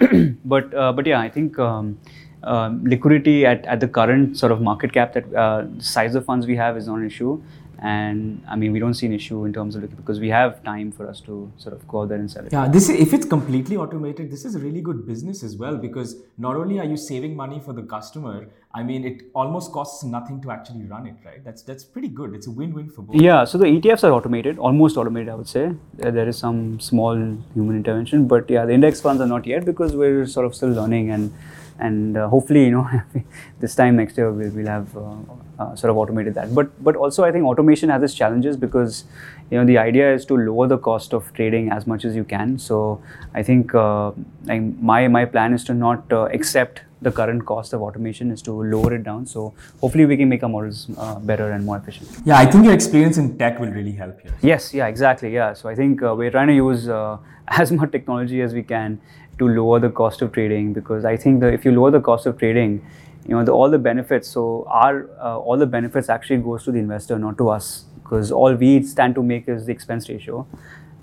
but 0.44 0.74
uh, 0.74 0.92
but 0.92 1.06
yeah, 1.06 1.20
I 1.20 1.28
think. 1.28 1.58
Um, 1.58 1.98
um, 2.42 2.82
liquidity 2.86 3.44
at, 3.44 3.66
at 3.66 3.80
the 3.80 3.86
current 3.86 4.38
sort 4.38 4.50
of 4.50 4.62
market 4.62 4.94
cap 4.94 5.12
that 5.12 5.30
uh, 5.34 5.66
size 5.78 6.14
of 6.14 6.24
funds 6.24 6.46
we 6.46 6.56
have 6.56 6.74
is 6.78 6.86
not 6.86 6.98
an 6.98 7.04
issue 7.04 7.38
and 7.82 8.42
i 8.46 8.54
mean 8.54 8.72
we 8.72 8.78
don't 8.78 8.94
see 8.94 9.06
an 9.06 9.12
issue 9.12 9.44
in 9.46 9.52
terms 9.52 9.74
of 9.74 9.80
liquidity 9.82 10.02
because 10.02 10.20
we 10.20 10.28
have 10.28 10.62
time 10.62 10.92
for 10.92 11.08
us 11.08 11.20
to 11.20 11.50
sort 11.56 11.74
of 11.74 11.86
go 11.88 12.02
out 12.02 12.08
there 12.10 12.18
and 12.18 12.30
sell 12.30 12.44
it 12.44 12.52
Yeah, 12.52 12.68
this 12.68 12.88
is, 12.90 13.00
if 13.00 13.14
it's 13.14 13.26
completely 13.26 13.76
automated, 13.76 14.30
this 14.30 14.44
is 14.44 14.54
a 14.54 14.58
really 14.58 14.82
good 14.82 15.06
business 15.06 15.42
as 15.42 15.56
well 15.56 15.76
because 15.76 16.16
not 16.36 16.56
only 16.56 16.78
are 16.78 16.84
you 16.84 16.96
saving 16.96 17.34
money 17.34 17.58
for 17.58 17.72
the 17.72 17.82
customer, 17.82 18.48
I 18.74 18.82
mean 18.82 19.04
it 19.04 19.22
almost 19.34 19.72
costs 19.72 20.04
nothing 20.04 20.42
to 20.42 20.50
actually 20.50 20.84
run 20.84 21.06
it, 21.06 21.16
right? 21.24 21.42
That's 21.42 21.62
that's 21.62 21.84
pretty 21.84 22.08
good. 22.08 22.34
It's 22.34 22.46
a 22.46 22.50
win-win 22.50 22.90
for 22.90 23.02
both. 23.02 23.16
Yeah, 23.16 23.44
so 23.44 23.56
the 23.56 23.66
ETFs 23.66 24.04
are 24.04 24.12
automated, 24.12 24.58
almost 24.58 24.96
automated, 24.96 25.30
I 25.30 25.34
would 25.36 25.48
say. 25.48 25.72
There, 25.94 26.10
there 26.10 26.28
is 26.28 26.36
some 26.36 26.80
small 26.80 27.14
human 27.54 27.76
intervention, 27.76 28.28
but 28.28 28.50
yeah, 28.50 28.66
the 28.66 28.74
index 28.74 29.00
funds 29.00 29.22
are 29.22 29.26
not 29.26 29.46
yet 29.46 29.64
because 29.64 29.96
we're 29.96 30.26
sort 30.26 30.44
of 30.46 30.54
still 30.54 30.70
learning 30.70 31.10
and 31.10 31.32
and 31.78 32.16
uh, 32.16 32.28
hopefully, 32.28 32.64
you 32.64 32.72
know, 32.72 32.88
this 33.60 33.74
time 33.74 33.96
next 33.96 34.18
year 34.18 34.30
we'll, 34.30 34.50
we'll 34.50 34.66
have 34.66 34.94
uh, 34.96 35.16
uh, 35.60 35.74
sort 35.76 35.90
of 35.90 35.96
automated 35.96 36.34
that. 36.34 36.54
But 36.54 36.82
but 36.82 36.96
also 36.96 37.24
I 37.24 37.32
think 37.32 37.44
automation 37.44 37.88
has 37.90 38.02
its 38.02 38.14
challenges 38.14 38.56
because 38.56 39.04
you 39.50 39.58
know 39.58 39.64
the 39.64 39.78
idea 39.78 40.12
is 40.14 40.24
to 40.26 40.36
lower 40.36 40.66
the 40.66 40.78
cost 40.78 41.12
of 41.12 41.32
trading 41.34 41.70
as 41.70 41.86
much 41.86 42.04
as 42.04 42.16
you 42.16 42.24
can. 42.24 42.58
So 42.58 43.00
I 43.34 43.42
think 43.42 43.74
uh, 43.74 44.12
like 44.44 44.62
my 44.92 45.00
my 45.08 45.24
plan 45.24 45.54
is 45.54 45.64
to 45.64 45.74
not 45.74 46.12
uh, 46.12 46.28
accept 46.38 46.82
the 47.02 47.10
current 47.10 47.44
cost 47.46 47.72
of 47.72 47.82
automation 47.82 48.30
is 48.30 48.42
to 48.42 48.52
lower 48.52 48.94
it 48.94 49.02
down. 49.04 49.26
So 49.26 49.54
hopefully 49.80 50.06
we 50.06 50.16
can 50.16 50.28
make 50.28 50.42
our 50.42 50.48
models 50.48 50.88
uh, 50.98 51.18
better 51.18 51.50
and 51.52 51.64
more 51.64 51.78
efficient. 51.78 52.10
Yeah, 52.24 52.38
I 52.38 52.46
think 52.46 52.64
your 52.64 52.74
experience 52.74 53.16
in 53.16 53.38
tech 53.38 53.58
will 53.58 53.70
really 53.70 53.92
help 53.92 54.20
here. 54.20 54.34
Yes, 54.42 54.74
yeah, 54.74 54.86
exactly. 54.86 55.32
Yeah. 55.32 55.54
So 55.54 55.68
I 55.68 55.74
think 55.74 56.02
uh, 56.02 56.14
we're 56.14 56.30
trying 56.30 56.48
to 56.48 56.54
use 56.54 56.88
uh, 56.88 57.16
as 57.48 57.72
much 57.72 57.90
technology 57.90 58.42
as 58.42 58.54
we 58.54 58.62
can 58.62 59.00
to 59.38 59.48
lower 59.48 59.80
the 59.80 59.88
cost 59.88 60.20
of 60.20 60.32
trading 60.32 60.72
because 60.74 61.04
I 61.04 61.16
think 61.16 61.40
that 61.40 61.54
if 61.54 61.64
you 61.64 61.72
lower 61.72 61.90
the 61.90 62.00
cost 62.00 62.26
of 62.26 62.38
trading, 62.38 62.84
you 63.26 63.34
know, 63.34 63.44
the, 63.44 63.52
all 63.52 63.70
the 63.70 63.78
benefits. 63.78 64.28
So 64.28 64.66
our 64.68 65.08
uh, 65.20 65.38
all 65.38 65.56
the 65.56 65.66
benefits 65.66 66.08
actually 66.08 66.38
goes 66.38 66.64
to 66.64 66.72
the 66.72 66.78
investor, 66.78 67.18
not 67.18 67.38
to 67.38 67.48
us, 67.50 67.84
because 68.02 68.32
all 68.32 68.54
we 68.54 68.82
stand 68.82 69.14
to 69.14 69.22
make 69.22 69.48
is 69.48 69.66
the 69.66 69.72
expense 69.72 70.08
ratio, 70.08 70.46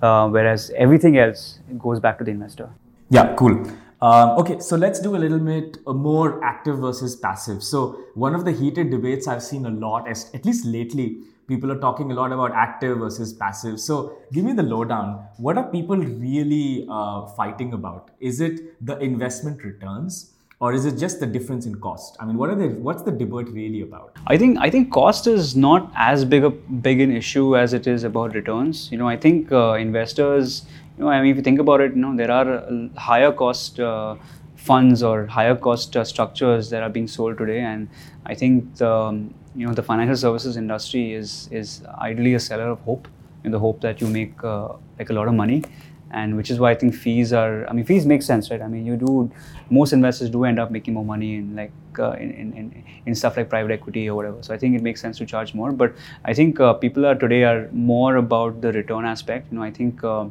uh, 0.02 0.28
whereas 0.28 0.70
everything 0.76 1.18
else 1.18 1.60
goes 1.78 2.00
back 2.00 2.18
to 2.18 2.24
the 2.24 2.30
investor. 2.30 2.68
Yeah, 3.10 3.34
cool. 3.36 3.66
Um, 4.00 4.38
okay, 4.38 4.60
so 4.60 4.76
let's 4.76 5.00
do 5.00 5.16
a 5.16 5.18
little 5.18 5.40
bit 5.40 5.78
uh, 5.86 5.92
more 5.92 6.44
active 6.44 6.78
versus 6.78 7.16
passive. 7.16 7.62
So 7.64 7.98
one 8.14 8.34
of 8.34 8.44
the 8.44 8.52
heated 8.52 8.90
debates 8.90 9.26
I've 9.26 9.42
seen 9.42 9.66
a 9.66 9.70
lot, 9.70 10.06
at 10.08 10.44
least 10.44 10.64
lately, 10.64 11.18
people 11.48 11.72
are 11.72 11.80
talking 11.80 12.12
a 12.12 12.14
lot 12.14 12.30
about 12.30 12.52
active 12.52 12.98
versus 12.98 13.32
passive. 13.32 13.80
So 13.80 14.18
give 14.32 14.44
me 14.44 14.52
the 14.52 14.62
lowdown. 14.62 15.26
What 15.38 15.58
are 15.58 15.64
people 15.64 15.96
really 15.96 16.86
uh, 16.88 17.26
fighting 17.28 17.72
about? 17.72 18.10
Is 18.20 18.40
it 18.40 18.84
the 18.86 18.98
investment 18.98 19.64
returns? 19.64 20.34
Or 20.60 20.72
is 20.72 20.84
it 20.86 20.98
just 20.98 21.20
the 21.20 21.26
difference 21.26 21.66
in 21.66 21.76
cost? 21.76 22.16
I 22.18 22.24
mean, 22.24 22.36
what 22.36 22.50
are 22.50 22.56
the 22.56 22.68
what's 22.86 23.02
the 23.02 23.12
debate 23.12 23.48
really 23.50 23.82
about? 23.82 24.16
I 24.26 24.36
think 24.36 24.58
I 24.58 24.70
think 24.70 24.90
cost 24.92 25.28
is 25.28 25.54
not 25.54 25.92
as 25.94 26.24
big 26.24 26.42
a 26.42 26.50
big 26.50 27.00
an 27.00 27.12
issue 27.14 27.56
as 27.56 27.72
it 27.72 27.86
is 27.86 28.02
about 28.02 28.34
returns. 28.34 28.90
You 28.90 28.98
know, 28.98 29.08
I 29.08 29.16
think 29.16 29.52
uh, 29.52 29.74
investors. 29.74 30.66
You 30.96 31.04
know, 31.04 31.10
I 31.10 31.22
mean, 31.22 31.30
if 31.30 31.36
you 31.36 31.42
think 31.42 31.60
about 31.60 31.80
it, 31.80 31.94
you 31.94 32.00
know, 32.00 32.16
there 32.16 32.32
are 32.32 32.54
uh, 32.54 32.88
higher 32.96 33.30
cost 33.30 33.78
uh, 33.78 34.16
funds 34.56 35.04
or 35.04 35.26
higher 35.26 35.54
cost 35.54 35.96
uh, 35.96 36.02
structures 36.02 36.70
that 36.70 36.82
are 36.82 36.90
being 36.90 37.06
sold 37.06 37.38
today, 37.38 37.60
and 37.60 37.88
I 38.26 38.34
think 38.34 38.74
the 38.78 38.90
um, 38.90 39.32
you 39.54 39.64
know 39.64 39.74
the 39.74 39.84
financial 39.84 40.16
services 40.16 40.56
industry 40.56 41.12
is 41.12 41.48
is 41.52 41.82
ideally 42.08 42.34
a 42.34 42.40
seller 42.40 42.68
of 42.70 42.80
hope 42.80 43.06
in 43.44 43.52
the 43.52 43.60
hope 43.60 43.80
that 43.82 44.00
you 44.00 44.08
make 44.08 44.42
uh, 44.42 44.68
like 44.98 45.10
a 45.10 45.12
lot 45.12 45.28
of 45.28 45.34
money 45.34 45.62
and 46.10 46.36
which 46.36 46.50
is 46.50 46.58
why 46.58 46.70
I 46.70 46.74
think 46.74 46.94
fees 46.94 47.32
are. 47.32 47.66
I 47.68 47.72
mean, 47.72 47.84
fees 47.84 48.06
make 48.06 48.22
sense, 48.22 48.50
right? 48.50 48.62
I 48.62 48.68
mean, 48.68 48.86
you 48.86 48.96
do. 48.96 49.30
Most 49.70 49.92
investors 49.92 50.30
do 50.30 50.44
end 50.44 50.58
up 50.58 50.70
making 50.70 50.94
more 50.94 51.04
money 51.04 51.36
in 51.36 51.54
like 51.56 51.72
uh, 51.98 52.12
in, 52.12 52.30
in, 52.32 52.84
in 53.06 53.14
stuff 53.14 53.36
like 53.36 53.48
private 53.48 53.72
equity 53.72 54.08
or 54.08 54.14
whatever. 54.14 54.42
So 54.42 54.54
I 54.54 54.58
think 54.58 54.76
it 54.76 54.82
makes 54.82 55.00
sense 55.00 55.18
to 55.18 55.26
charge 55.26 55.54
more. 55.54 55.72
But 55.72 55.94
I 56.24 56.34
think 56.34 56.60
uh, 56.60 56.72
people 56.74 57.04
are 57.06 57.14
today 57.14 57.44
are 57.44 57.68
more 57.72 58.16
about 58.16 58.60
the 58.60 58.72
return 58.72 59.04
aspect. 59.04 59.52
You 59.52 59.58
know, 59.58 59.64
I 59.64 59.70
think. 59.70 60.02
Uh, 60.02 60.26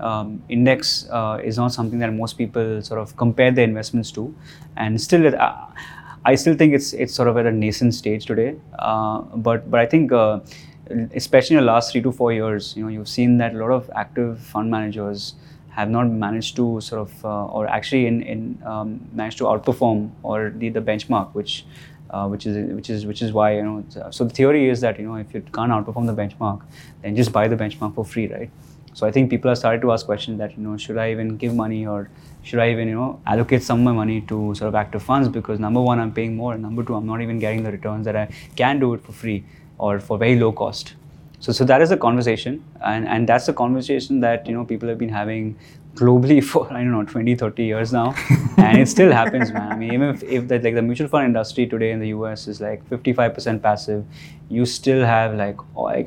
um, 0.00 0.42
index 0.48 1.06
uh, 1.10 1.38
is 1.44 1.58
not 1.58 1.72
something 1.74 1.98
that 1.98 2.10
most 2.10 2.38
people 2.38 2.80
sort 2.80 2.98
of 2.98 3.16
compare 3.18 3.50
their 3.50 3.64
investments 3.64 4.10
to, 4.12 4.34
and 4.78 4.98
still, 4.98 5.26
it, 5.26 5.34
uh, 5.34 5.66
I 6.24 6.34
still 6.34 6.54
think 6.54 6.74
it's 6.74 6.92
it's 6.92 7.14
sort 7.14 7.28
of 7.28 7.36
at 7.36 7.46
a 7.46 7.52
nascent 7.52 7.94
stage 7.94 8.26
today. 8.26 8.56
Uh, 8.78 9.20
but 9.20 9.70
but 9.70 9.80
I 9.80 9.86
think 9.86 10.12
uh, 10.12 10.40
especially 11.14 11.56
in 11.56 11.62
the 11.62 11.66
last 11.66 11.92
three 11.92 12.02
to 12.02 12.12
four 12.12 12.32
years, 12.32 12.74
you 12.76 12.82
know, 12.82 12.88
you've 12.88 13.08
seen 13.08 13.38
that 13.38 13.54
a 13.54 13.58
lot 13.58 13.70
of 13.70 13.90
active 13.94 14.40
fund 14.40 14.70
managers 14.70 15.34
have 15.70 15.88
not 15.88 16.08
managed 16.08 16.56
to 16.56 16.80
sort 16.80 17.00
of, 17.02 17.24
uh, 17.24 17.46
or 17.46 17.66
actually 17.68 18.06
in, 18.06 18.22
in 18.22 18.62
um, 18.64 19.00
managed 19.12 19.38
to 19.38 19.44
outperform 19.44 20.10
or 20.22 20.52
the, 20.56 20.68
the 20.68 20.80
benchmark, 20.80 21.32
which, 21.34 21.64
uh, 22.10 22.26
which 22.26 22.44
is 22.44 22.74
which 22.74 22.90
is 22.90 23.06
which 23.06 23.22
is 23.22 23.32
why 23.32 23.54
you 23.54 23.62
know. 23.62 23.84
So 24.10 24.24
the 24.24 24.34
theory 24.34 24.68
is 24.68 24.80
that 24.80 24.98
you 24.98 25.06
know 25.06 25.14
if 25.14 25.32
you 25.32 25.42
can't 25.52 25.70
outperform 25.70 26.06
the 26.06 26.14
benchmark, 26.14 26.62
then 27.02 27.14
just 27.14 27.30
buy 27.30 27.46
the 27.46 27.56
benchmark 27.56 27.94
for 27.94 28.04
free, 28.04 28.26
right? 28.26 28.50
So 28.92 29.06
I 29.06 29.12
think 29.12 29.30
people 29.30 29.48
have 29.48 29.58
started 29.58 29.80
to 29.82 29.92
ask 29.92 30.04
questions 30.06 30.38
that 30.38 30.56
you 30.56 30.64
know 30.64 30.76
should 30.76 30.98
I 30.98 31.12
even 31.12 31.36
give 31.36 31.54
money 31.54 31.86
or 31.86 32.10
should 32.42 32.58
I 32.58 32.70
even 32.72 32.88
you 32.88 32.96
know 32.96 33.20
allocate 33.26 33.62
some 33.62 33.78
of 33.78 33.84
my 33.84 33.92
money 33.92 34.22
to 34.22 34.54
sort 34.56 34.68
of 34.68 34.74
active 34.74 35.02
funds 35.02 35.28
because 35.28 35.60
number 35.60 35.80
one 35.80 36.00
I'm 36.00 36.12
paying 36.12 36.34
more 36.34 36.54
and 36.54 36.62
number 36.62 36.82
two 36.82 36.96
I'm 36.96 37.06
not 37.06 37.20
even 37.20 37.38
getting 37.38 37.62
the 37.62 37.70
returns 37.70 38.04
that 38.06 38.16
I 38.16 38.28
can 38.56 38.80
do 38.80 38.94
it 38.94 39.02
for 39.02 39.12
free 39.12 39.44
or 39.80 39.98
for 39.98 40.18
very 40.18 40.38
low 40.38 40.52
cost. 40.52 40.94
So, 41.40 41.52
so 41.52 41.64
that 41.64 41.80
is 41.80 41.90
a 41.90 41.96
conversation, 41.96 42.62
and, 42.84 43.08
and 43.08 43.26
that's 43.26 43.48
a 43.48 43.52
conversation 43.52 44.20
that 44.20 44.46
you 44.46 44.52
know 44.52 44.64
people 44.64 44.88
have 44.90 44.98
been 44.98 45.08
having 45.08 45.56
globally 45.94 46.42
for 46.50 46.70
I 46.72 46.82
don't 46.82 46.92
know 46.92 47.04
20, 47.04 47.34
30 47.34 47.64
years 47.64 47.92
now, 47.92 48.14
and 48.58 48.78
it 48.78 48.88
still 48.88 49.10
happens, 49.10 49.50
man. 49.50 49.72
I 49.72 49.76
mean, 49.76 49.94
even 49.94 50.08
if, 50.10 50.22
if 50.22 50.48
the, 50.48 50.58
like 50.58 50.74
the 50.74 50.82
mutual 50.82 51.08
fund 51.08 51.24
industry 51.24 51.66
today 51.66 51.92
in 51.92 51.98
the 51.98 52.08
US 52.08 52.46
is 52.46 52.60
like 52.60 52.86
55% 52.90 53.62
passive, 53.62 54.04
you 54.50 54.66
still 54.66 55.02
have 55.04 55.34
like, 55.34 55.56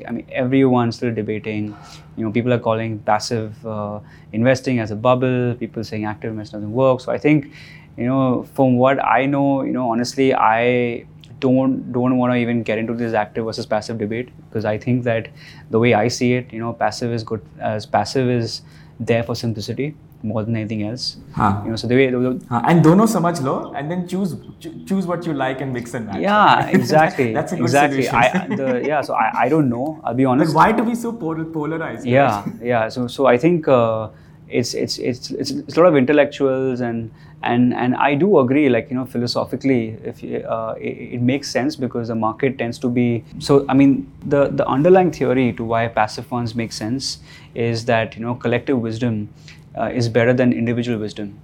I 0.08 0.12
mean, 0.12 0.26
everyone 0.30 0.92
still 0.92 1.12
debating. 1.12 1.76
You 2.16 2.24
know, 2.24 2.30
people 2.30 2.52
are 2.52 2.60
calling 2.60 3.00
passive 3.00 3.66
uh, 3.66 3.98
investing 4.32 4.78
as 4.78 4.92
a 4.92 4.96
bubble. 4.96 5.56
People 5.56 5.82
saying 5.82 6.04
active 6.04 6.30
investing 6.30 6.60
doesn't 6.60 6.72
work. 6.72 7.00
So 7.00 7.10
I 7.10 7.18
think, 7.18 7.50
you 7.96 8.06
know, 8.06 8.44
from 8.54 8.76
what 8.76 9.04
I 9.04 9.26
know, 9.26 9.64
you 9.64 9.72
know, 9.72 9.90
honestly, 9.90 10.32
I 10.32 11.06
don't 11.46 11.92
don't 11.96 12.16
want 12.22 12.32
to 12.32 12.38
even 12.44 12.62
get 12.70 12.78
into 12.84 12.94
this 13.02 13.18
active 13.24 13.50
versus 13.50 13.66
passive 13.74 13.98
debate 14.04 14.32
because 14.46 14.64
I 14.64 14.78
think 14.86 15.04
that 15.10 15.28
the 15.70 15.82
way 15.84 15.92
I 16.04 16.08
see 16.08 16.32
it, 16.38 16.52
you 16.52 16.64
know, 16.64 16.72
passive 16.72 17.12
is 17.12 17.28
good 17.34 17.44
as 17.74 17.86
passive 17.98 18.34
is 18.38 18.62
there 18.98 19.22
for 19.22 19.34
simplicity 19.44 19.94
more 20.24 20.42
than 20.42 20.56
anything 20.56 20.82
else. 20.88 21.18
Huh. 21.34 21.60
You 21.64 21.70
know, 21.70 21.76
so 21.76 21.86
the 21.86 21.96
way 21.96 22.10
the, 22.10 22.18
the, 22.18 22.46
huh. 22.48 22.62
and 22.66 22.82
don't 22.82 22.96
know 22.96 23.06
so 23.06 23.20
much 23.20 23.40
law, 23.40 23.72
and 23.72 23.90
then 23.90 24.08
choose 24.08 24.34
cho- 24.58 24.74
choose 24.90 25.06
what 25.06 25.26
you 25.26 25.34
like 25.34 25.60
and 25.60 25.72
mix 25.78 25.94
and 25.94 26.06
match. 26.06 26.20
Yeah, 26.20 26.66
exactly. 26.80 27.32
That's 27.34 27.52
a 27.52 27.56
good 27.56 27.64
exactly. 27.64 28.08
I, 28.08 28.46
the, 28.56 28.82
yeah, 28.86 29.02
so 29.02 29.14
I, 29.14 29.30
I 29.44 29.48
don't 29.48 29.68
know. 29.68 30.00
I'll 30.02 30.14
be 30.14 30.24
honest. 30.24 30.54
But 30.54 30.60
why 30.60 30.72
do 30.72 30.84
we 30.90 30.94
so 30.94 31.12
polarized? 31.12 32.06
Yeah, 32.06 32.44
yeah. 32.74 32.88
So 32.88 33.06
so 33.06 33.26
I 33.26 33.38
think. 33.46 33.68
Uh, 33.68 34.10
it's, 34.48 34.74
it's 34.74 34.98
it's 34.98 35.30
it's 35.30 35.50
it's 35.50 35.76
a 35.76 35.80
lot 35.80 35.88
of 35.88 35.96
intellectuals 35.96 36.80
and 36.80 37.10
and 37.42 37.74
and 37.74 37.94
i 37.96 38.14
do 38.14 38.38
agree 38.38 38.68
like 38.68 38.88
you 38.90 38.96
know 38.96 39.04
philosophically 39.04 39.96
if 40.04 40.22
uh, 40.44 40.74
it, 40.78 41.14
it 41.14 41.22
makes 41.22 41.50
sense 41.50 41.76
because 41.76 42.08
the 42.08 42.14
market 42.14 42.58
tends 42.58 42.78
to 42.78 42.88
be 42.88 43.24
so 43.38 43.64
i 43.68 43.74
mean 43.74 44.10
the 44.26 44.48
the 44.48 44.66
underlying 44.66 45.10
theory 45.10 45.52
to 45.52 45.64
why 45.64 45.86
passive 45.88 46.26
funds 46.26 46.54
make 46.54 46.72
sense 46.72 47.18
is 47.54 47.84
that 47.86 48.16
you 48.16 48.22
know 48.22 48.34
collective 48.34 48.78
wisdom 48.78 49.28
uh, 49.76 49.90
is 49.92 50.08
better 50.08 50.32
than 50.32 50.52
individual 50.52 50.98
wisdom. 50.98 51.38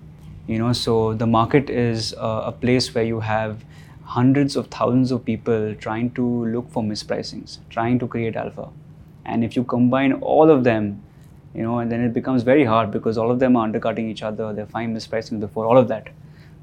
You 0.46 0.58
know 0.58 0.72
so 0.72 1.14
the 1.14 1.26
market 1.26 1.70
is 1.70 2.14
uh, 2.14 2.42
a 2.46 2.52
place 2.52 2.94
where 2.94 3.04
you 3.04 3.20
have 3.20 3.64
hundreds 4.04 4.56
of 4.56 4.66
thousands 4.66 5.12
of 5.12 5.24
people 5.24 5.74
trying 5.76 6.10
to 6.12 6.46
look 6.46 6.70
for 6.72 6.82
mispricings 6.82 7.58
trying 7.70 7.98
to 8.00 8.08
create 8.08 8.34
alpha. 8.34 8.68
And 9.24 9.44
if 9.44 9.54
you 9.54 9.62
combine 9.62 10.14
all 10.14 10.50
of 10.50 10.64
them 10.64 11.02
you 11.54 11.62
know 11.62 11.78
and 11.78 11.90
then 11.90 12.00
it 12.00 12.12
becomes 12.12 12.42
very 12.42 12.64
hard 12.64 12.90
because 12.90 13.18
all 13.18 13.30
of 13.30 13.38
them 13.38 13.56
are 13.56 13.64
undercutting 13.64 14.08
each 14.08 14.22
other 14.22 14.52
They're 14.52 14.66
fine 14.66 14.94
mispricing 14.94 15.40
before 15.40 15.66
all 15.66 15.78
of 15.78 15.88
that. 15.88 16.08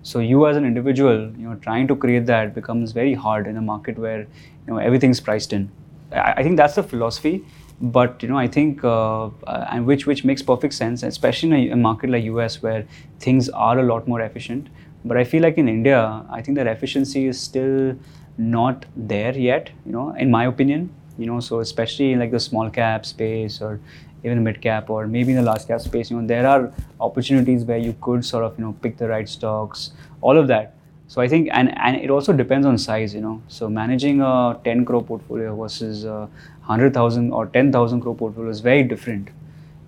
So 0.04 0.20
you 0.20 0.48
as 0.48 0.56
an 0.56 0.66
individual 0.66 1.32
you 1.38 1.50
know 1.50 1.56
trying 1.56 1.88
to 1.88 1.96
create 1.96 2.26
that 2.28 2.54
becomes 2.56 2.92
very 2.92 3.14
hard 3.14 3.48
in 3.48 3.58
a 3.58 3.62
market 3.62 3.98
where 3.98 4.22
you 4.22 4.28
know 4.68 4.78
everything's 4.78 5.20
priced 5.20 5.54
in. 5.54 5.72
I, 6.12 6.34
I 6.38 6.44
think 6.44 6.58
that's 6.58 6.76
the 6.76 6.84
philosophy 6.84 7.46
but 7.80 8.24
you 8.24 8.30
know 8.30 8.38
i 8.38 8.48
think 8.48 8.84
uh, 8.84 9.26
uh, 9.26 9.68
and 9.72 9.86
which 9.86 10.08
which 10.08 10.24
makes 10.26 10.42
perfect 10.42 10.74
sense 10.74 11.04
especially 11.04 11.50
in 11.50 11.70
a, 11.70 11.74
a 11.74 11.76
market 11.76 12.10
like 12.10 12.24
us 12.24 12.62
where 12.64 12.86
things 13.20 13.50
are 13.50 13.78
a 13.80 13.84
lot 13.84 14.08
more 14.08 14.22
efficient. 14.22 14.68
But 15.06 15.18
i 15.18 15.24
feel 15.24 15.44
like 15.44 15.58
in 15.58 15.70
india 15.70 16.24
i 16.30 16.42
think 16.42 16.58
that 16.58 16.68
efficiency 16.68 17.28
is 17.28 17.40
still 17.40 17.96
not 18.38 18.86
there 18.96 19.38
yet 19.38 19.70
you 19.86 19.92
know 19.92 20.10
in 20.12 20.32
my 20.32 20.46
opinion 20.46 20.90
you 21.18 21.26
know 21.26 21.40
so 21.40 21.60
especially 21.60 22.12
in 22.12 22.20
like 22.20 22.32
the 22.32 22.40
small 22.40 22.70
cap 22.70 23.06
space 23.06 23.62
or 23.62 23.80
even 24.24 24.43
mid 24.43 24.61
cap 24.61 24.89
or 24.89 25.07
maybe 25.07 25.32
in 25.32 25.38
the 25.38 25.43
large 25.43 25.65
cap 25.68 25.82
space 25.82 26.11
you 26.11 26.20
know 26.20 26.28
there 26.28 26.47
are 26.47 26.72
opportunities 26.99 27.63
where 27.63 27.78
you 27.78 27.95
could 28.01 28.26
sort 28.26 28.43
of 28.43 28.57
you 28.57 28.65
know 28.65 28.74
pick 28.82 28.97
the 28.97 29.07
right 29.07 29.30
stocks 29.30 29.91
all 30.22 30.38
of 30.38 30.47
that. 30.47 30.74
So 31.09 31.22
i 31.22 31.28
think 31.28 31.49
and 31.53 31.74
and 31.78 31.95
it 31.95 32.09
also 32.09 32.34
depends 32.34 32.68
on 32.68 32.78
size 32.78 33.13
you 33.13 33.22
know. 33.22 33.41
So 33.47 33.70
managing 33.70 34.22
a 34.22 34.59
10 34.63 34.86
crore 34.86 35.03
portfolio 35.03 35.55
versus 35.55 36.03
a 36.03 36.30
100000 36.65 37.32
or 37.32 37.45
10000 37.45 38.01
crore 38.01 38.15
portfolio 38.15 38.49
is 38.49 38.59
very 38.59 38.84
different. 38.84 39.30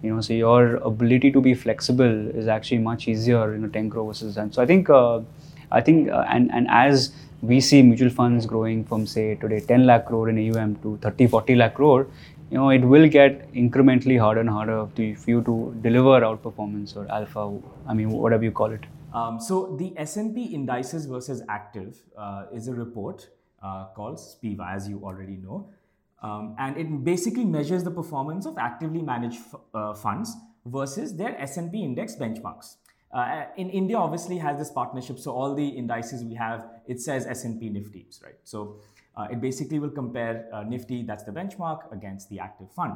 You 0.02 0.14
know 0.16 0.22
so 0.22 0.34
your 0.34 0.76
ability 0.76 1.32
to 1.32 1.42
be 1.42 1.54
flexible 1.54 2.30
is 2.30 2.48
actually 2.48 2.78
much 2.78 3.08
easier 3.08 3.54
in 3.54 3.66
a 3.66 3.70
10 3.70 3.90
crore 3.90 4.08
versus 4.08 4.36
that. 4.36 4.54
So 4.54 4.62
i 4.62 4.66
think 4.66 4.90
uh, 4.90 5.20
i 5.72 5.82
think 5.82 6.10
uh, 6.10 6.26
and 6.30 6.52
and 6.52 6.68
as 6.70 7.12
we 7.42 7.60
see 7.62 7.82
mutual 7.82 8.10
funds 8.10 8.46
growing 8.46 8.84
from 8.84 9.06
say 9.08 9.36
today 9.36 9.60
10 9.60 9.86
lakh 9.86 10.06
crore 10.06 10.30
in 10.30 10.40
aum 10.40 10.76
to 10.84 10.98
30 11.02 11.28
40 11.28 11.56
lakh 11.56 11.74
crore 11.74 12.08
you 12.52 12.58
know 12.58 12.70
it 12.70 12.84
will 12.94 13.08
get 13.08 13.52
incrementally 13.54 14.20
harder 14.20 14.42
and 14.42 14.50
harder 14.50 14.78
for 14.96 15.30
you 15.32 15.42
to 15.50 15.56
deliver 15.82 16.16
outperformance 16.30 16.96
or 16.96 17.04
alpha 17.18 17.44
i 17.88 17.94
mean 17.94 18.10
whatever 18.10 18.44
you 18.44 18.52
call 18.62 18.80
it 18.80 18.88
Um, 19.20 19.38
so 19.44 19.56
the 19.78 19.86
S&P 20.02 20.42
indices 20.56 21.06
versus 21.12 21.40
active 21.54 21.94
uh, 22.26 22.58
is 22.58 22.68
a 22.68 22.74
report 22.80 23.24
uh, 23.68 23.86
called 23.96 24.20
SPIVA, 24.24 24.66
as 24.74 24.88
you 24.92 25.00
already 25.12 25.38
know, 25.46 25.56
um, 26.28 26.44
and 26.66 26.78
it 26.84 26.92
basically 27.08 27.46
measures 27.56 27.84
the 27.88 27.94
performance 27.96 28.50
of 28.52 28.60
actively 28.66 29.02
managed 29.08 29.40
f- 29.48 29.64
uh, 29.80 29.96
funds 30.04 30.36
versus 30.76 31.16
their 31.22 31.34
S&P 31.48 31.82
index 31.88 32.16
benchmarks. 32.22 32.70
Uh, 33.12 33.46
in 33.64 33.72
India, 33.82 33.98
obviously 33.98 34.38
has 34.46 34.60
this 34.64 34.72
partnership, 34.80 35.18
so 35.26 35.32
all 35.42 35.56
the 35.64 35.68
indices 35.84 36.24
we 36.34 36.36
have 36.44 36.68
it 36.96 37.02
says 37.08 37.26
S&P 37.40 37.72
Nifty's, 37.80 38.22
right? 38.28 38.40
So 38.54 38.62
uh, 39.16 39.28
it 39.32 39.42
basically 39.42 39.80
will 39.80 39.90
compare 39.90 40.48
uh, 40.54 40.64
Nifty, 40.64 41.04
that's 41.04 41.24
the 41.24 41.32
benchmark, 41.32 41.92
against 41.92 42.30
the 42.30 42.40
active 42.40 42.72
fund. 42.72 42.94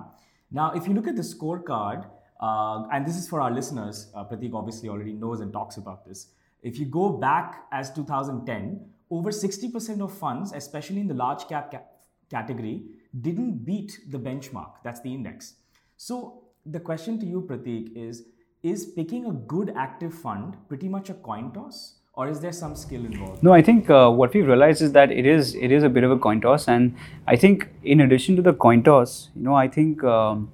Now, 0.51 0.71
if 0.71 0.87
you 0.87 0.93
look 0.93 1.07
at 1.07 1.15
the 1.15 1.21
scorecard, 1.21 2.05
uh, 2.39 2.83
and 2.91 3.05
this 3.05 3.17
is 3.17 3.27
for 3.27 3.41
our 3.41 3.51
listeners, 3.51 4.11
uh, 4.15 4.23
Pratik 4.23 4.53
obviously 4.53 4.89
already 4.89 5.13
knows 5.13 5.41
and 5.41 5.51
talks 5.51 5.77
about 5.77 6.05
this. 6.05 6.27
If 6.61 6.79
you 6.79 6.85
go 6.85 7.09
back 7.09 7.65
as 7.71 7.91
2010, 7.91 8.85
over 9.09 9.31
60% 9.31 10.01
of 10.01 10.17
funds, 10.17 10.53
especially 10.53 10.99
in 10.99 11.07
the 11.07 11.13
large 11.13 11.47
cap 11.47 11.71
ca- 11.71 11.83
category, 12.29 12.83
didn't 13.21 13.65
beat 13.65 13.99
the 14.09 14.17
benchmark. 14.17 14.71
That's 14.83 15.01
the 15.01 15.13
index. 15.13 15.55
So 15.97 16.43
the 16.65 16.79
question 16.79 17.19
to 17.19 17.25
you, 17.25 17.41
Pratik, 17.41 17.95
is 17.95 18.23
is 18.63 18.85
picking 18.85 19.25
a 19.25 19.33
good 19.33 19.73
active 19.75 20.13
fund 20.13 20.55
pretty 20.69 20.87
much 20.87 21.09
a 21.09 21.13
coin 21.13 21.51
toss, 21.51 21.99
or 22.15 22.27
is 22.27 22.39
there 22.41 22.51
some 22.51 22.75
skill 22.75 23.05
involved? 23.05 23.41
No, 23.41 23.53
I 23.53 23.61
think 23.61 23.89
uh, 23.89 24.09
what 24.09 24.33
we've 24.33 24.45
realized 24.45 24.81
is 24.81 24.91
that 24.91 25.11
it 25.11 25.25
is 25.25 25.55
it 25.55 25.71
is 25.71 25.83
a 25.83 25.89
bit 25.89 26.03
of 26.03 26.11
a 26.11 26.17
coin 26.17 26.41
toss, 26.41 26.67
and 26.67 26.95
I 27.27 27.35
think 27.35 27.69
in 27.83 28.01
addition 28.01 28.35
to 28.35 28.41
the 28.41 28.53
coin 28.53 28.83
toss, 28.83 29.29
you 29.35 29.43
know, 29.43 29.55
I 29.55 29.67
think 29.67 30.03
um, 30.03 30.51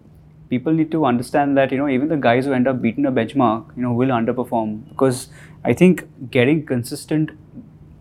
people 0.49 0.71
need 0.71 0.89
to 0.91 1.05
understand 1.05 1.57
that 1.57 1.73
you 1.73 1.77
know 1.77 1.89
even 1.89 2.07
the 2.07 2.17
guys 2.17 2.45
who 2.45 2.53
end 2.53 2.67
up 2.67 2.81
beating 2.81 3.05
a 3.05 3.11
benchmark, 3.11 3.75
you 3.75 3.83
know, 3.83 3.91
will 3.91 4.09
underperform 4.09 4.87
because 4.89 5.27
I 5.65 5.73
think 5.73 6.07
getting 6.31 6.65
consistent 6.65 7.31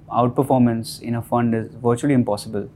outperformance 0.09 1.03
in 1.03 1.17
a 1.17 1.23
fund 1.23 1.55
is 1.55 1.75
virtually 1.75 2.15
impossible. 2.15 2.71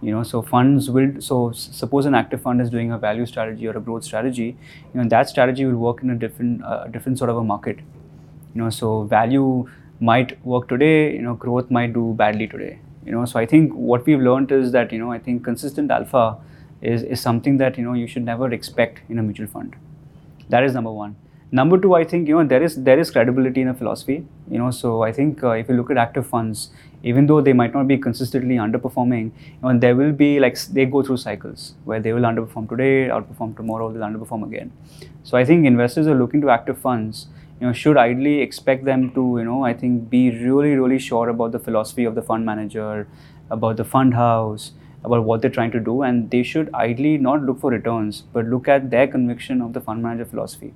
You 0.00 0.12
know, 0.12 0.22
so 0.22 0.42
funds 0.42 0.90
will 0.90 1.20
so 1.20 1.52
suppose 1.52 2.06
an 2.06 2.14
active 2.14 2.42
fund 2.42 2.60
is 2.60 2.70
doing 2.70 2.90
a 2.90 2.98
value 2.98 3.26
strategy 3.26 3.68
or 3.68 3.76
a 3.76 3.80
growth 3.80 4.04
strategy, 4.04 4.56
you 4.94 5.00
know, 5.00 5.08
that 5.08 5.28
strategy 5.28 5.64
will 5.64 5.76
work 5.76 6.02
in 6.02 6.10
a 6.10 6.16
different 6.16 6.64
uh, 6.64 6.88
different 6.88 7.18
sort 7.18 7.30
of 7.30 7.36
a 7.36 7.44
market 7.44 7.78
you 8.54 8.62
know 8.62 8.70
so 8.70 9.02
value 9.04 9.68
might 10.00 10.44
work 10.44 10.68
today 10.68 11.12
you 11.14 11.22
know 11.22 11.34
growth 11.34 11.70
might 11.70 11.92
do 11.92 12.14
badly 12.14 12.46
today 12.46 12.78
you 13.04 13.12
know. 13.12 13.24
So 13.24 13.38
i 13.38 13.46
think 13.46 13.72
what 13.72 14.06
we've 14.06 14.20
learned 14.20 14.52
is 14.52 14.72
that 14.72 14.92
you 14.92 14.98
know 14.98 15.10
i 15.12 15.18
think 15.18 15.44
consistent 15.44 15.90
alpha 15.90 16.36
is, 16.80 17.02
is 17.02 17.20
something 17.20 17.56
that 17.58 17.76
you 17.78 17.84
know 17.84 17.94
you 17.94 18.06
should 18.06 18.24
never 18.24 18.52
expect 18.52 19.00
in 19.08 19.18
a 19.18 19.22
mutual 19.22 19.46
fund. 19.48 19.74
That 20.48 20.62
is 20.64 20.74
number 20.74 20.92
one. 20.92 21.16
Number 21.50 21.78
two 21.78 21.94
i 21.94 22.04
think 22.04 22.28
you 22.28 22.34
know 22.34 22.46
there 22.46 22.62
is 22.62 22.76
there 22.84 22.98
is 22.98 23.10
credibility 23.10 23.62
in 23.62 23.68
a 23.68 23.74
philosophy 23.74 24.24
you 24.50 24.58
know. 24.58 24.70
So 24.70 25.02
i 25.02 25.12
think 25.12 25.42
uh, 25.42 25.50
if 25.52 25.68
you 25.68 25.74
look 25.74 25.90
at 25.90 25.96
active 25.96 26.26
funds 26.26 26.70
even 27.02 27.26
though 27.26 27.40
they 27.40 27.52
might 27.52 27.72
not 27.72 27.88
be 27.88 27.96
consistently 27.96 28.56
underperforming 28.56 29.30
you 29.44 29.62
know 29.62 29.78
there 29.78 29.96
will 29.96 30.12
be 30.12 30.38
like 30.40 30.58
they 30.78 30.84
go 30.84 31.02
through 31.02 31.16
cycles 31.16 31.74
where 31.84 32.00
they 32.00 32.12
will 32.12 32.22
underperform 32.22 32.68
today 32.68 33.08
outperform 33.08 33.56
tomorrow 33.56 33.90
they'll 33.92 34.02
underperform 34.02 34.44
again. 34.46 34.70
So 35.22 35.38
i 35.38 35.44
think 35.44 35.66
investors 35.66 36.06
are 36.06 36.14
looking 36.14 36.42
to 36.42 36.50
active 36.50 36.78
funds 36.78 37.26
you 37.60 37.66
know 37.66 37.72
should 37.72 37.96
ideally 37.96 38.40
expect 38.40 38.84
them 38.84 39.10
to 39.14 39.22
you 39.38 39.44
know 39.44 39.64
i 39.64 39.72
think 39.72 40.08
be 40.10 40.30
really 40.30 40.74
really 40.76 40.98
sure 40.98 41.28
about 41.28 41.52
the 41.52 41.58
philosophy 41.58 42.04
of 42.04 42.14
the 42.14 42.22
fund 42.22 42.44
manager 42.44 43.06
about 43.50 43.76
the 43.76 43.84
fund 43.84 44.14
house 44.14 44.72
about 45.04 45.24
what 45.24 45.40
they're 45.40 45.56
trying 45.58 45.70
to 45.70 45.80
do 45.80 46.02
and 46.02 46.30
they 46.30 46.42
should 46.42 46.72
ideally 46.74 47.16
not 47.18 47.42
look 47.42 47.60
for 47.60 47.70
returns 47.70 48.22
but 48.32 48.46
look 48.46 48.68
at 48.68 48.90
their 48.90 49.06
conviction 49.06 49.62
of 49.62 49.72
the 49.72 49.80
fund 49.80 50.02
manager 50.02 50.24
philosophy. 50.24 50.72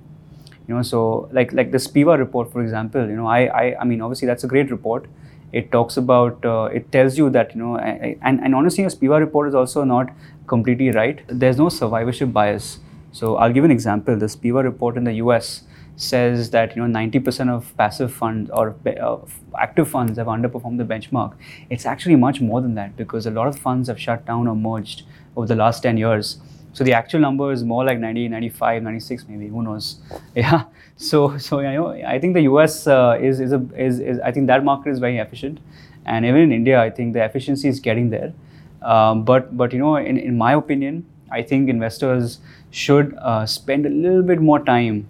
You 0.67 0.75
know 0.75 0.81
so 0.81 1.29
like 1.33 1.51
like 1.51 1.71
the 1.71 1.77
spiva 1.77 2.17
report 2.17 2.51
for 2.51 2.61
example 2.61 3.09
you 3.09 3.15
know 3.17 3.27
i 3.27 3.39
i, 3.61 3.75
I 3.81 3.83
mean 3.83 4.01
obviously 4.01 4.27
that's 4.27 4.43
a 4.43 4.47
great 4.47 4.71
report. 4.71 5.07
It 5.51 5.71
talks 5.71 5.97
about 5.97 6.43
uh, 6.45 6.69
it 6.73 6.91
tells 6.91 7.17
you 7.17 7.29
that 7.29 7.53
you 7.53 7.61
know 7.61 7.77
and, 7.77 8.39
and 8.41 8.55
honestly 8.55 8.83
a 8.85 8.87
spiva 8.87 9.19
report 9.19 9.49
is 9.49 9.55
also 9.55 9.83
not 9.83 10.09
completely 10.47 10.89
right. 10.91 11.21
There's 11.27 11.57
no 11.57 11.69
survivorship 11.69 12.31
bias. 12.31 12.79
So 13.11 13.35
i'll 13.35 13.51
give 13.51 13.65
an 13.65 13.71
example. 13.71 14.17
The 14.17 14.27
spiva 14.27 14.63
report 14.63 14.97
in 14.97 15.03
the 15.03 15.13
us 15.15 15.63
says 15.95 16.49
that 16.51 16.75
you 16.75 16.85
know 16.85 16.99
90% 16.99 17.49
of 17.49 17.75
passive 17.77 18.13
funds 18.13 18.49
or 18.51 18.75
uh, 18.87 19.17
active 19.57 19.87
funds 19.87 20.17
have 20.17 20.27
underperformed 20.27 20.77
the 20.77 20.83
benchmark. 20.83 21.33
It's 21.69 21.85
actually 21.85 22.15
much 22.15 22.41
more 22.41 22.61
than 22.61 22.75
that 22.75 22.95
because 22.97 23.25
a 23.25 23.31
lot 23.31 23.47
of 23.47 23.57
funds 23.57 23.87
have 23.89 23.99
shut 23.99 24.25
down 24.25 24.47
or 24.47 24.55
merged 24.55 25.03
over 25.35 25.47
the 25.47 25.55
last 25.55 25.81
10 25.81 25.97
years. 25.97 26.39
So 26.73 26.83
the 26.83 26.93
actual 26.93 27.19
number 27.19 27.51
is 27.51 27.63
more 27.63 27.85
like 27.85 27.99
90 27.99 28.27
95 28.29 28.81
96 28.81 29.25
maybe 29.29 29.47
who 29.47 29.61
knows? 29.61 29.97
Yeah. 30.35 30.63
So 30.97 31.37
so 31.37 31.59
you 31.59 31.71
know 31.71 31.89
i 31.91 32.19
think 32.19 32.33
the 32.33 32.41
us 32.41 32.87
uh, 32.87 33.17
is 33.21 33.39
is 33.39 33.51
a 33.51 33.61
is, 33.77 33.99
is 33.99 34.19
i 34.19 34.31
think 34.31 34.47
that 34.47 34.63
market 34.63 34.89
is 34.89 34.99
very 34.99 35.17
efficient. 35.17 35.59
And 36.05 36.25
even 36.25 36.41
in 36.41 36.51
india 36.51 36.79
i 36.81 36.89
think 36.89 37.13
the 37.13 37.23
efficiency 37.23 37.67
is 37.67 37.79
getting 37.79 38.09
there. 38.09 38.33
Um, 38.81 39.23
but 39.23 39.55
but 39.55 39.71
you 39.71 39.79
know 39.79 39.95
in, 39.95 40.17
in 40.17 40.37
my 40.37 40.53
opinion 40.53 41.05
i 41.31 41.41
think 41.41 41.69
investors 41.69 42.39
should 42.71 43.15
uh, 43.21 43.45
spend 43.45 43.85
a 43.85 43.89
little 43.89 44.23
bit 44.23 44.41
more 44.41 44.59
time 44.59 45.07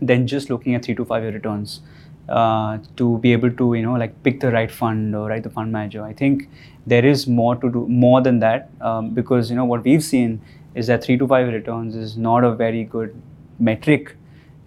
than 0.00 0.26
just 0.26 0.50
looking 0.50 0.74
at 0.74 0.84
three 0.84 0.94
to 0.94 1.04
five 1.04 1.22
year 1.22 1.32
returns 1.32 1.80
uh, 2.28 2.78
to 2.96 3.18
be 3.18 3.32
able 3.32 3.50
to 3.50 3.74
you 3.74 3.82
know 3.82 3.94
like 3.94 4.22
pick 4.22 4.40
the 4.40 4.50
right 4.50 4.70
fund 4.70 5.14
or 5.14 5.28
right 5.28 5.42
the 5.42 5.50
fund 5.50 5.72
manager. 5.72 6.04
I 6.04 6.12
think 6.12 6.48
there 6.86 7.04
is 7.04 7.26
more 7.26 7.56
to 7.56 7.70
do 7.70 7.86
more 7.88 8.20
than 8.20 8.38
that 8.40 8.70
um, 8.80 9.10
because 9.10 9.50
you 9.50 9.56
know 9.56 9.64
what 9.64 9.84
we've 9.84 10.02
seen 10.02 10.40
is 10.74 10.86
that 10.86 11.02
three 11.04 11.18
to 11.18 11.26
five 11.26 11.46
year 11.46 11.56
returns 11.56 11.96
is 11.96 12.16
not 12.16 12.44
a 12.44 12.52
very 12.52 12.84
good 12.84 13.20
metric 13.58 14.16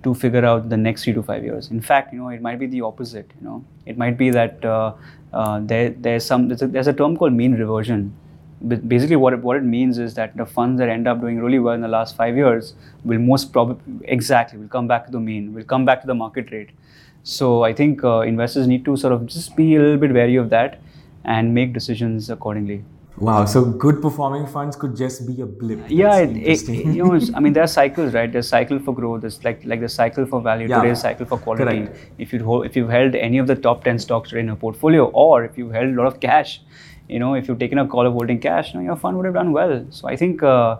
to 0.03 0.13
figure 0.13 0.45
out 0.45 0.69
the 0.69 0.75
next 0.75 1.05
three 1.05 1.13
to 1.13 1.23
five 1.23 1.43
years. 1.43 1.71
In 1.71 1.79
fact 1.81 2.13
you 2.13 2.19
know 2.19 2.29
it 2.29 2.41
might 2.41 2.59
be 2.59 2.67
the 2.67 2.81
opposite 2.81 3.31
you 3.39 3.47
know. 3.47 3.63
It 3.85 3.97
might 3.97 4.17
be 4.17 4.29
that 4.29 4.63
uh, 4.65 4.93
uh, 5.33 5.59
there 5.61 5.89
there's 5.89 6.25
some 6.25 6.47
there's 6.49 6.61
a, 6.61 6.67
there's 6.67 6.87
a 6.87 6.93
term 6.93 7.17
called 7.17 7.33
mean 7.33 7.53
reversion 7.53 8.13
basically, 8.67 9.15
what 9.15 9.33
it, 9.33 9.39
what 9.39 9.57
it 9.57 9.63
means 9.63 9.97
is 9.97 10.13
that 10.15 10.35
the 10.37 10.45
funds 10.45 10.79
that 10.79 10.89
end 10.89 11.07
up 11.07 11.19
doing 11.19 11.39
really 11.39 11.59
well 11.59 11.73
in 11.73 11.81
the 11.81 11.87
last 11.87 12.15
five 12.15 12.35
years 12.35 12.73
will 13.03 13.19
most 13.19 13.51
probably 13.51 13.77
exactly 14.05 14.59
will 14.59 14.67
come 14.67 14.87
back 14.87 15.05
to 15.05 15.11
the 15.11 15.19
mean, 15.19 15.53
will 15.53 15.63
come 15.63 15.85
back 15.85 16.01
to 16.01 16.07
the 16.07 16.15
market 16.15 16.51
rate. 16.51 16.69
So 17.23 17.63
I 17.63 17.73
think 17.73 18.03
uh, 18.03 18.21
investors 18.21 18.67
need 18.67 18.85
to 18.85 18.97
sort 18.97 19.13
of 19.13 19.25
just 19.25 19.55
be 19.55 19.75
a 19.75 19.79
little 19.79 19.97
bit 19.97 20.13
wary 20.13 20.35
of 20.35 20.49
that 20.49 20.81
and 21.23 21.53
make 21.53 21.73
decisions 21.73 22.29
accordingly. 22.29 22.83
Wow, 23.17 23.45
so 23.45 23.63
good 23.63 24.01
performing 24.01 24.47
funds 24.47 24.75
could 24.75 24.95
just 24.95 25.27
be 25.27 25.39
a 25.41 25.45
blip. 25.45 25.79
Yeah, 25.87 26.17
it, 26.17 26.35
it, 26.35 26.67
you 26.67 27.05
know, 27.05 27.19
I 27.35 27.39
mean, 27.39 27.53
there 27.53 27.63
are 27.63 27.67
cycles, 27.81 28.13
right? 28.13 28.31
There's 28.31 28.47
cycle 28.47 28.79
for 28.79 28.93
growth. 28.93 29.21
There's 29.21 29.43
like 29.43 29.63
like 29.65 29.81
the 29.81 29.89
cycle 29.89 30.25
for 30.25 30.41
value. 30.41 30.67
Yeah. 30.67 30.81
Today's 30.81 31.01
cycle 31.01 31.27
for 31.27 31.37
quality. 31.37 31.85
Correct. 31.85 31.97
If 32.17 32.33
you 32.33 32.63
if 32.63 32.75
you've 32.75 32.89
held 32.89 33.13
any 33.13 33.37
of 33.37 33.45
the 33.45 33.55
top 33.55 33.83
ten 33.83 33.99
stocks 33.99 34.33
in 34.33 34.47
your 34.47 34.55
portfolio, 34.55 35.05
or 35.09 35.45
if 35.45 35.59
you've 35.59 35.71
held 35.71 35.89
a 35.89 36.01
lot 36.01 36.07
of 36.07 36.19
cash, 36.19 36.61
you 37.07 37.19
know, 37.19 37.33
if 37.35 37.47
you've 37.47 37.59
taken 37.59 37.77
a 37.77 37.87
call 37.87 38.05
of 38.07 38.13
holding 38.13 38.39
cash, 38.39 38.73
you 38.73 38.79
know, 38.79 38.85
your 38.85 38.95
fund 38.95 39.17
would 39.17 39.25
have 39.25 39.33
done 39.33 39.51
well. 39.51 39.85
So 39.89 40.07
I 40.07 40.15
think. 40.15 40.43
Uh, 40.43 40.77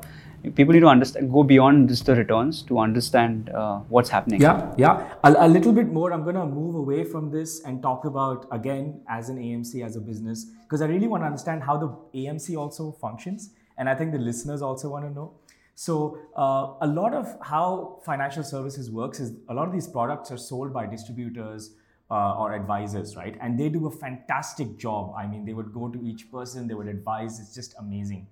people 0.55 0.73
need 0.73 0.81
to 0.81 0.87
understand 0.87 1.31
go 1.31 1.41
beyond 1.41 1.87
just 1.87 2.05
the 2.05 2.15
returns 2.15 2.61
to 2.63 2.77
understand 2.79 3.49
uh, 3.49 3.79
what's 3.87 4.09
happening 4.09 4.41
yeah 4.41 4.73
yeah 4.77 5.13
a, 5.23 5.33
a, 5.45 5.47
little 5.47 5.71
bit 5.71 5.87
more 5.87 6.11
i'm 6.11 6.23
going 6.23 6.35
to 6.35 6.45
move 6.45 6.75
away 6.75 7.03
from 7.03 7.31
this 7.31 7.61
and 7.63 7.81
talk 7.81 8.03
about 8.05 8.45
again 8.51 9.01
as 9.07 9.29
an 9.29 9.37
amc 9.37 9.85
as 9.85 9.95
a 9.95 10.01
business 10.01 10.45
because 10.63 10.81
i 10.81 10.85
really 10.85 11.07
want 11.07 11.23
to 11.23 11.25
understand 11.25 11.63
how 11.63 11.77
the 11.77 11.87
amc 12.19 12.57
also 12.57 12.91
functions 12.91 13.51
and 13.77 13.89
i 13.89 13.95
think 13.95 14.11
the 14.11 14.19
listeners 14.19 14.61
also 14.61 14.89
want 14.89 15.05
to 15.05 15.11
know 15.11 15.31
so 15.75 16.19
uh, 16.37 16.85
a 16.85 16.87
lot 16.87 17.13
of 17.13 17.35
how 17.41 17.99
financial 18.05 18.43
services 18.43 18.91
works 18.91 19.19
is 19.19 19.33
a 19.49 19.53
lot 19.53 19.67
of 19.67 19.73
these 19.73 19.87
products 19.87 20.29
are 20.29 20.37
sold 20.37 20.73
by 20.73 20.85
distributors 20.85 21.71
uh, 22.15 22.41
or 22.41 22.53
advisors 22.53 23.15
right 23.15 23.37
and 23.41 23.59
they 23.59 23.69
do 23.77 23.87
a 23.87 23.91
fantastic 24.03 24.77
job 24.85 25.13
i 25.21 25.25
mean 25.31 25.45
they 25.47 25.55
would 25.59 25.71
go 25.79 25.89
to 25.95 25.99
each 26.11 26.23
person 26.31 26.67
they 26.67 26.77
would 26.81 26.91
advise 26.97 27.39
it's 27.39 27.55
just 27.61 27.75
amazing 27.85 28.27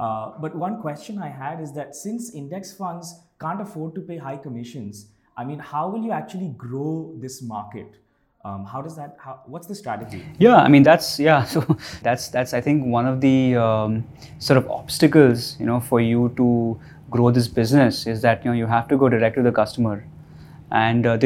uh, 0.00 0.32
but 0.40 0.56
one 0.56 0.80
question 0.80 1.18
I 1.18 1.28
had 1.28 1.60
is 1.60 1.72
that 1.74 1.94
since 1.94 2.34
index 2.34 2.72
funds 2.72 3.20
can't 3.38 3.60
afford 3.60 3.94
to 3.96 4.00
pay 4.00 4.16
high 4.16 4.38
commissions, 4.38 5.08
I 5.36 5.44
mean, 5.44 5.58
how 5.58 5.90
will 5.90 6.02
you 6.02 6.10
actually 6.10 6.54
grow 6.56 7.12
this 7.18 7.42
market? 7.42 7.96
Um, 8.42 8.64
how 8.64 8.80
does 8.80 8.96
that? 8.96 9.18
How, 9.22 9.42
what's 9.44 9.66
the 9.66 9.74
strategy? 9.74 10.24
Yeah, 10.38 10.56
I 10.56 10.68
mean 10.68 10.82
that's 10.82 11.20
yeah. 11.20 11.44
So 11.54 11.76
that's 12.00 12.28
that's 12.28 12.54
I 12.54 12.62
think 12.62 12.86
one 12.86 13.06
of 13.06 13.20
the 13.20 13.56
um, 13.56 14.04
sort 14.38 14.56
of 14.56 14.70
obstacles 14.70 15.58
you 15.60 15.66
know 15.66 15.80
for 15.80 16.00
you 16.00 16.32
to 16.38 16.80
grow 17.10 17.30
this 17.30 17.48
business 17.48 18.06
is 18.06 18.22
that 18.22 18.42
you 18.42 18.50
know 18.50 18.56
you 18.56 18.66
have 18.66 18.88
to 18.88 18.96
go 18.96 19.10
direct 19.10 19.36
to 19.36 19.42
the 19.42 19.52
customer, 19.52 20.06
and 20.70 21.06
uh, 21.06 21.18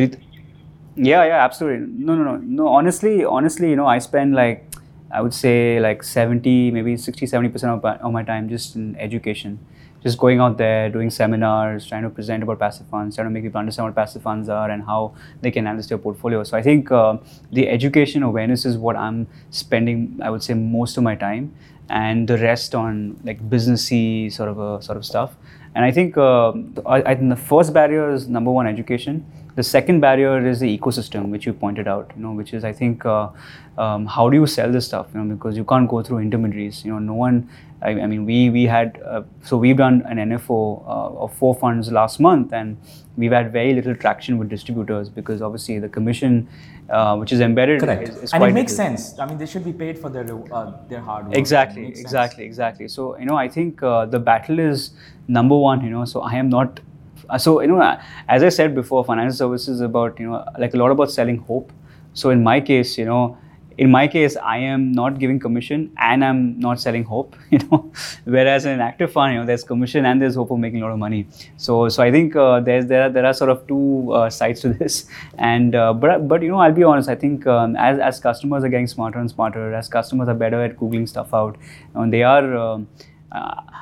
yeah 0.97 1.24
yeah 1.24 1.45
absolutely 1.45 1.86
no 1.86 2.14
no 2.14 2.22
no 2.22 2.36
no 2.36 2.68
honestly 2.68 3.24
honestly 3.24 3.70
you 3.70 3.76
know 3.76 3.86
I 3.86 3.99
spend 3.99 4.34
like 4.34 4.74
I 5.14 5.20
would 5.20 5.32
say 5.32 5.78
like 5.78 6.03
70, 6.03 6.72
maybe 6.72 6.97
60, 6.97 7.24
70% 7.26 7.76
of 7.76 7.82
my, 7.82 7.97
of 7.99 8.12
my 8.12 8.24
time 8.24 8.49
just 8.49 8.74
in 8.74 8.97
education. 8.97 9.61
Just 10.03 10.18
going 10.18 10.40
out 10.40 10.59
there, 10.59 10.90
doing 10.90 11.09
seminars, 11.09 11.86
trying 11.86 12.03
to 12.03 12.11
present 12.11 12.42
about 12.42 12.59
passive 12.59 12.88
funds, 12.88 13.14
trying 13.14 13.26
to 13.26 13.30
make 13.30 13.45
people 13.45 13.61
understand 13.61 13.86
what 13.86 13.95
passive 13.95 14.22
funds 14.22 14.49
are 14.49 14.68
and 14.68 14.82
how 14.82 15.14
they 15.40 15.53
can 15.53 15.68
analyze 15.68 15.88
their 15.88 15.99
portfolio. 15.99 16.42
So 16.42 16.59
I 16.59 16.62
think 16.62 16.90
uh, 16.90 17.18
the 17.53 17.68
education 17.68 18.24
awareness 18.24 18.66
is 18.66 18.76
what 18.76 18.97
I'm 18.97 19.28
spending, 19.51 20.18
I 20.20 20.30
would 20.30 20.42
say, 20.42 20.55
most 20.55 20.97
of 20.97 21.05
my 21.05 21.14
time, 21.14 21.55
and 21.88 22.28
the 22.28 22.36
rest 22.36 22.74
on 22.74 23.18
like 23.24 23.49
businessy 23.49 24.32
sort 24.32 24.49
of 24.49 24.59
a, 24.59 24.82
sort 24.82 24.99
of 24.99 25.07
stuff. 25.07 25.36
And 25.76 25.84
I 25.84 25.92
think 25.92 26.18
uh, 26.18 26.51
I, 26.84 27.03
I 27.03 27.14
think 27.14 27.30
the 27.30 27.36
first 27.36 27.72
barrier 27.72 28.12
is 28.12 28.26
number 28.28 28.51
one 28.51 28.66
education 28.66 29.24
the 29.57 29.62
second 29.62 30.00
barrier 30.00 30.46
is 30.46 30.61
the 30.61 30.78
ecosystem, 30.78 31.28
which 31.28 31.46
you 31.46 31.52
pointed 31.52 31.86
out. 31.86 32.11
You 32.16 32.22
know, 32.22 32.32
which 32.32 32.52
is 32.52 32.64
I 32.64 32.72
think 32.72 33.07
uh, 33.07 33.28
um, 33.78 34.07
how 34.07 34.28
do 34.28 34.36
you 34.36 34.46
sell 34.46 34.70
this 34.70 34.86
stuff? 34.86 35.09
You 35.14 35.22
know, 35.22 35.34
because 35.34 35.57
you 35.57 35.64
can't 35.64 35.88
go 35.88 36.02
through 36.02 36.18
intermediaries. 36.18 36.84
You 36.84 36.92
know, 36.92 36.98
no 36.98 37.14
one. 37.14 37.48
I, 37.82 37.90
I 37.90 38.07
mean, 38.07 38.24
we 38.24 38.50
we 38.50 38.64
had 38.64 39.00
uh, 39.07 39.22
so 39.42 39.57
we've 39.57 39.76
done 39.76 40.02
an 40.07 40.16
NFO 40.16 40.82
uh, 40.86 41.22
of 41.24 41.34
four 41.34 41.55
funds 41.55 41.92
last 41.92 42.18
month, 42.18 42.52
and 42.52 42.76
we've 43.16 43.32
had 43.32 43.52
very 43.52 43.74
little 43.74 43.94
traction 43.94 44.38
with 44.38 44.48
distributors 44.48 45.09
because 45.09 45.42
obviously 45.42 45.78
the 45.78 45.88
commission, 45.88 46.48
uh, 46.88 47.16
which 47.16 47.32
is 47.32 47.40
embedded, 47.40 47.80
Correct. 47.80 48.09
Is, 48.09 48.16
is 48.16 48.32
and 48.32 48.42
it 48.42 48.52
makes 48.52 48.76
little. 48.76 48.96
sense. 48.96 49.18
I 49.18 49.26
mean, 49.26 49.38
they 49.38 49.46
should 49.46 49.64
be 49.64 49.72
paid 49.72 49.98
for 49.98 50.09
their 50.09 50.26
uh, 50.52 50.72
their 50.88 51.00
hard 51.00 51.26
work. 51.26 51.36
Exactly, 51.36 51.86
exactly, 51.86 52.44
sense. 52.44 52.52
exactly. 52.52 52.88
So 52.88 53.18
you 53.18 53.26
know, 53.26 53.36
I 53.36 53.48
think 53.48 53.82
uh, 53.82 54.07
the 54.07 54.18
battle 54.18 54.59
is 54.59 54.90
number 55.28 55.57
one. 55.57 55.84
You 55.84 55.90
know, 55.90 56.05
so 56.05 56.22
I 56.22 56.34
am 56.34 56.48
not 56.48 56.80
so 57.38 57.60
you 57.60 57.68
know 57.68 57.80
as 58.28 58.42
i 58.42 58.48
said 58.48 58.74
before 58.74 59.04
financial 59.04 59.36
services 59.36 59.76
is 59.76 59.80
about 59.80 60.18
you 60.18 60.26
know 60.26 60.44
like 60.58 60.74
a 60.74 60.76
lot 60.76 60.90
about 60.90 61.10
selling 61.10 61.38
hope. 61.38 61.72
So 62.16 62.30
in 62.30 62.42
my 62.44 62.60
case 62.60 62.96
you 62.96 63.04
know 63.04 63.36
in 63.76 63.90
my 63.90 64.06
case 64.06 64.36
i 64.36 64.56
am 64.56 64.92
not 64.92 65.18
giving 65.18 65.38
commission 65.40 65.80
and 65.98 66.24
i'm 66.24 66.60
not 66.60 66.80
selling 66.80 67.02
hope 67.04 67.34
you 67.50 67.58
know. 67.58 67.90
Whereas 68.24 68.66
in 68.66 68.72
an 68.72 68.80
active 68.80 69.10
fund 69.12 69.34
you 69.34 69.40
know 69.40 69.46
there's 69.46 69.64
commission 69.64 70.06
and 70.06 70.22
there's 70.22 70.36
hope 70.36 70.52
of 70.52 70.58
making 70.58 70.82
a 70.82 70.84
lot 70.84 70.92
of 70.92 70.98
money. 70.98 71.26
So 71.56 71.88
so 71.88 72.02
i 72.02 72.10
think 72.10 72.36
uh, 72.36 72.60
there's 72.60 72.86
there 72.86 73.02
are, 73.04 73.10
there 73.10 73.26
are 73.26 73.34
sort 73.34 73.50
of 73.50 73.66
two 73.66 74.12
uh, 74.12 74.30
sides 74.30 74.60
to 74.60 74.68
this. 74.82 75.06
And 75.38 75.74
uh, 75.74 75.92
but 75.92 76.28
but 76.28 76.42
you 76.42 76.50
know 76.50 76.58
i'll 76.58 76.72
be 76.72 76.84
honest 76.84 77.08
i 77.08 77.16
think 77.16 77.46
um, 77.46 77.74
as 77.76 77.98
as 77.98 78.20
customers 78.20 78.62
are 78.62 78.68
getting 78.68 78.86
smarter 78.86 79.18
and 79.18 79.30
smarter 79.30 79.74
as 79.74 79.88
customers 79.88 80.28
are 80.28 80.34
better 80.34 80.62
at 80.62 80.76
googling 80.76 81.08
stuff 81.08 81.34
out 81.34 81.56
and 81.94 82.12
they 82.12 82.22
are 82.22 82.56
um, 82.56 82.86
uh, 82.98 83.04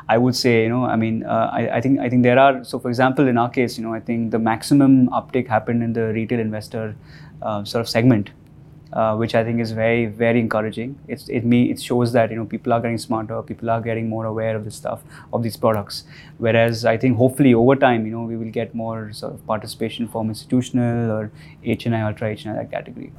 I 0.09 0.19
would 0.19 0.35
say, 0.35 0.63
you 0.63 0.69
know, 0.69 0.85
I 0.85 0.97
mean, 0.97 1.25
uh, 1.25 1.51
I, 1.53 1.77
I, 1.77 1.81
think 1.81 2.01
I 2.01 2.09
think 2.09 2.23
there 2.23 2.39
are. 2.39 2.65
So, 2.65 2.79
for 2.79 2.89
example, 2.89 3.29
in 3.29 3.37
our 3.37 3.51
case, 3.51 3.77
you 3.77 3.85
know, 3.85 3.93
I 3.93 4.01
think 4.01 4.31
the 4.31 4.39
maximum 4.39 5.13
uptake 5.13 5.47
happened 5.47 5.83
in 5.83 5.93
the 5.93 6.13
retail 6.13 6.41
investor 6.41 6.97
uh, 7.43 7.63
sort 7.65 7.81
of 7.83 7.89
segment, 7.89 8.31
uh, 8.93 9.15
which 9.17 9.35
I 9.35 9.45
think 9.45 9.61
is 9.61 9.73
very 9.73 10.07
very 10.07 10.41
encouraging. 10.41 10.99
It's 11.07 11.29
it 11.29 11.45
me 11.45 11.71
it 11.71 11.81
shows 11.81 12.13
that 12.13 12.31
you 12.31 12.37
know 12.37 12.47
people 12.47 12.73
are 12.73 12.81
getting 12.81 12.99
smarter, 12.99 13.43
people 13.43 13.69
are 13.69 13.81
getting 13.81 14.09
more 14.09 14.25
aware 14.25 14.57
of 14.57 14.65
this 14.65 14.75
stuff 14.75 15.03
of 15.33 15.43
these 15.43 15.57
products. 15.57 16.05
Whereas 16.39 16.87
I 16.87 16.97
think 16.97 17.19
hopefully 17.19 17.53
over 17.53 17.77
time, 17.77 18.07
you 18.07 18.13
know, 18.13 18.23
we 18.23 18.37
will 18.39 18.51
get 18.51 18.75
more 18.75 19.13
sort 19.13 19.35
of 19.35 19.47
participation 19.47 20.09
from 20.09 20.31
institutional 20.31 21.11
or 21.11 21.31
HNI 21.65 22.07
ultra 22.07 22.35
HNI 22.35 22.57
that 22.57 22.71
category. 22.71 23.13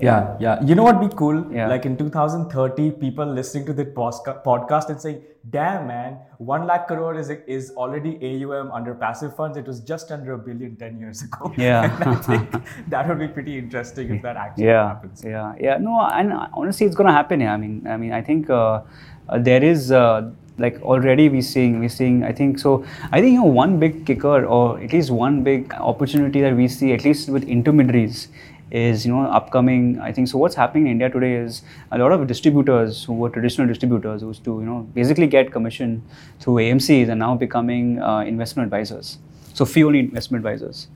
Yeah, 0.00 0.36
yeah. 0.38 0.62
You 0.62 0.74
know 0.74 0.82
what 0.82 1.00
would 1.00 1.10
be 1.10 1.16
cool? 1.16 1.46
Yeah. 1.52 1.68
Like 1.68 1.86
in 1.86 1.96
2030, 1.96 2.90
people 2.92 3.24
listening 3.24 3.66
to 3.66 3.72
the 3.72 3.84
podcast 3.84 4.90
and 4.90 5.00
saying, 5.00 5.22
damn, 5.50 5.86
man, 5.86 6.18
1 6.38 6.66
lakh 6.66 6.86
crore 6.86 7.18
is, 7.18 7.30
is 7.46 7.70
already 7.76 8.18
AUM 8.22 8.70
under 8.72 8.94
passive 8.94 9.34
funds. 9.34 9.56
It 9.56 9.66
was 9.66 9.80
just 9.80 10.10
under 10.10 10.34
a 10.34 10.38
billion 10.38 10.76
10 10.76 10.98
years 10.98 11.22
ago. 11.22 11.52
Yeah. 11.56 11.96
I 12.00 12.14
think 12.16 12.50
that 12.88 13.08
would 13.08 13.18
be 13.18 13.28
pretty 13.28 13.58
interesting 13.58 14.14
if 14.14 14.22
that 14.22 14.36
actually 14.36 14.66
yeah. 14.66 14.88
happens. 14.88 15.24
Yeah, 15.24 15.54
yeah. 15.58 15.78
No, 15.78 16.00
and 16.00 16.32
honestly, 16.52 16.86
it's 16.86 16.96
going 16.96 17.06
to 17.06 17.12
happen. 17.12 17.40
Yeah. 17.40 17.54
I 17.54 17.56
mean, 17.56 17.86
I 17.86 17.96
mean, 17.96 18.12
I 18.12 18.22
think 18.22 18.50
uh, 18.50 18.82
uh, 19.28 19.38
there 19.38 19.62
is. 19.62 19.90
Uh, 19.90 20.30
like 20.58 20.80
already 20.80 21.28
we're 21.28 21.42
seeing 21.42 21.80
we're 21.80 21.86
seeing 21.86 22.24
i 22.24 22.32
think 22.32 22.58
so 22.58 22.82
i 23.12 23.20
think 23.20 23.32
you 23.32 23.40
know 23.40 23.44
one 23.44 23.78
big 23.78 24.06
kicker 24.06 24.46
or 24.46 24.80
at 24.80 24.90
least 24.90 25.10
one 25.10 25.42
big 25.44 25.70
opportunity 25.74 26.40
that 26.40 26.56
we 26.56 26.66
see 26.66 26.94
at 26.94 27.04
least 27.04 27.28
with 27.28 27.44
intermediaries 27.44 28.28
is 28.70 29.06
you 29.06 29.12
know 29.12 29.30
upcoming 29.30 30.00
i 30.00 30.10
think. 30.12 30.28
So 30.28 30.38
what's 30.38 30.56
happening 30.56 30.86
in 30.86 30.92
india 30.92 31.08
today 31.08 31.34
is 31.34 31.62
a 31.92 31.98
lot 31.98 32.12
of 32.12 32.26
distributors 32.26 33.04
who 33.04 33.14
were 33.14 33.30
traditional 33.30 33.66
distributors 33.68 34.22
who 34.22 34.28
used 34.28 34.44
to 34.44 34.58
you 34.60 34.66
know 34.66 34.80
basically 34.94 35.26
get 35.26 35.52
commission 35.52 36.02
through 36.40 36.54
amcs 36.54 37.08
are 37.08 37.14
now 37.14 37.34
becoming 37.36 38.02
uh, 38.02 38.20
investment 38.20 38.66
advisors. 38.66 39.18
So 39.54 39.64
fee 39.64 39.84
only 39.84 40.00
investment 40.00 40.44
advisors. 40.44 40.88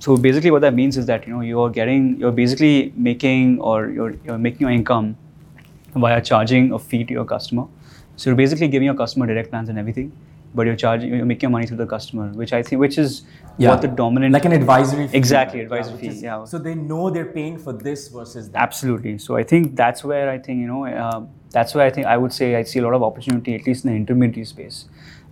So 0.00 0.16
basically 0.16 0.50
what 0.50 0.60
that 0.62 0.74
means 0.74 0.96
is 0.96 1.06
that 1.06 1.26
you 1.26 1.32
know 1.32 1.40
you're 1.40 1.70
getting 1.70 2.18
you're 2.18 2.32
basically 2.32 2.92
making 2.94 3.58
or 3.60 3.88
you're, 3.88 4.14
you're 4.24 4.38
making 4.38 4.60
your 4.60 4.70
income 4.70 5.16
via 5.94 6.20
charging 6.20 6.72
a 6.72 6.78
fee 6.78 7.04
to 7.04 7.12
your 7.12 7.24
customer. 7.24 7.66
So 8.16 8.30
you're 8.30 8.36
basically 8.36 8.68
giving 8.68 8.86
your 8.86 8.94
customer 8.94 9.26
direct 9.26 9.50
plans 9.50 9.68
and 9.68 9.78
everything 9.78 10.12
but 10.54 10.66
you're 10.66 10.76
charging 10.76 11.14
you're 11.14 11.26
making 11.26 11.48
your 11.48 11.50
money 11.50 11.66
through 11.66 11.76
the 11.76 11.86
customer 11.86 12.28
which 12.32 12.52
i 12.52 12.62
think 12.62 12.80
which 12.80 12.98
is 12.98 13.22
yeah. 13.58 13.70
what 13.70 13.82
the 13.82 13.88
dominant 13.88 14.32
like 14.32 14.44
an 14.44 14.52
advisory 14.52 15.06
fee 15.08 15.16
exactly 15.16 15.60
advisory 15.60 15.94
yeah, 15.94 16.00
fee 16.00 16.08
is, 16.08 16.22
yeah 16.22 16.44
so 16.44 16.58
they 16.58 16.74
know 16.74 17.10
they're 17.10 17.32
paying 17.38 17.58
for 17.58 17.72
this 17.72 18.08
versus 18.08 18.50
that 18.50 18.62
absolutely 18.62 19.18
so 19.18 19.36
i 19.36 19.42
think 19.42 19.76
that's 19.76 20.04
where 20.04 20.30
i 20.30 20.38
think 20.38 20.60
you 20.60 20.66
know 20.66 20.86
uh, 20.86 21.22
that's 21.50 21.74
where 21.74 21.84
i 21.84 21.90
think 21.90 22.06
i 22.06 22.16
would 22.16 22.32
say 22.32 22.56
i 22.56 22.62
see 22.62 22.78
a 22.78 22.82
lot 22.82 22.94
of 22.94 23.02
opportunity 23.02 23.54
at 23.54 23.66
least 23.66 23.84
in 23.84 23.90
the 23.90 23.96
intermediary 23.96 24.44
space 24.44 24.86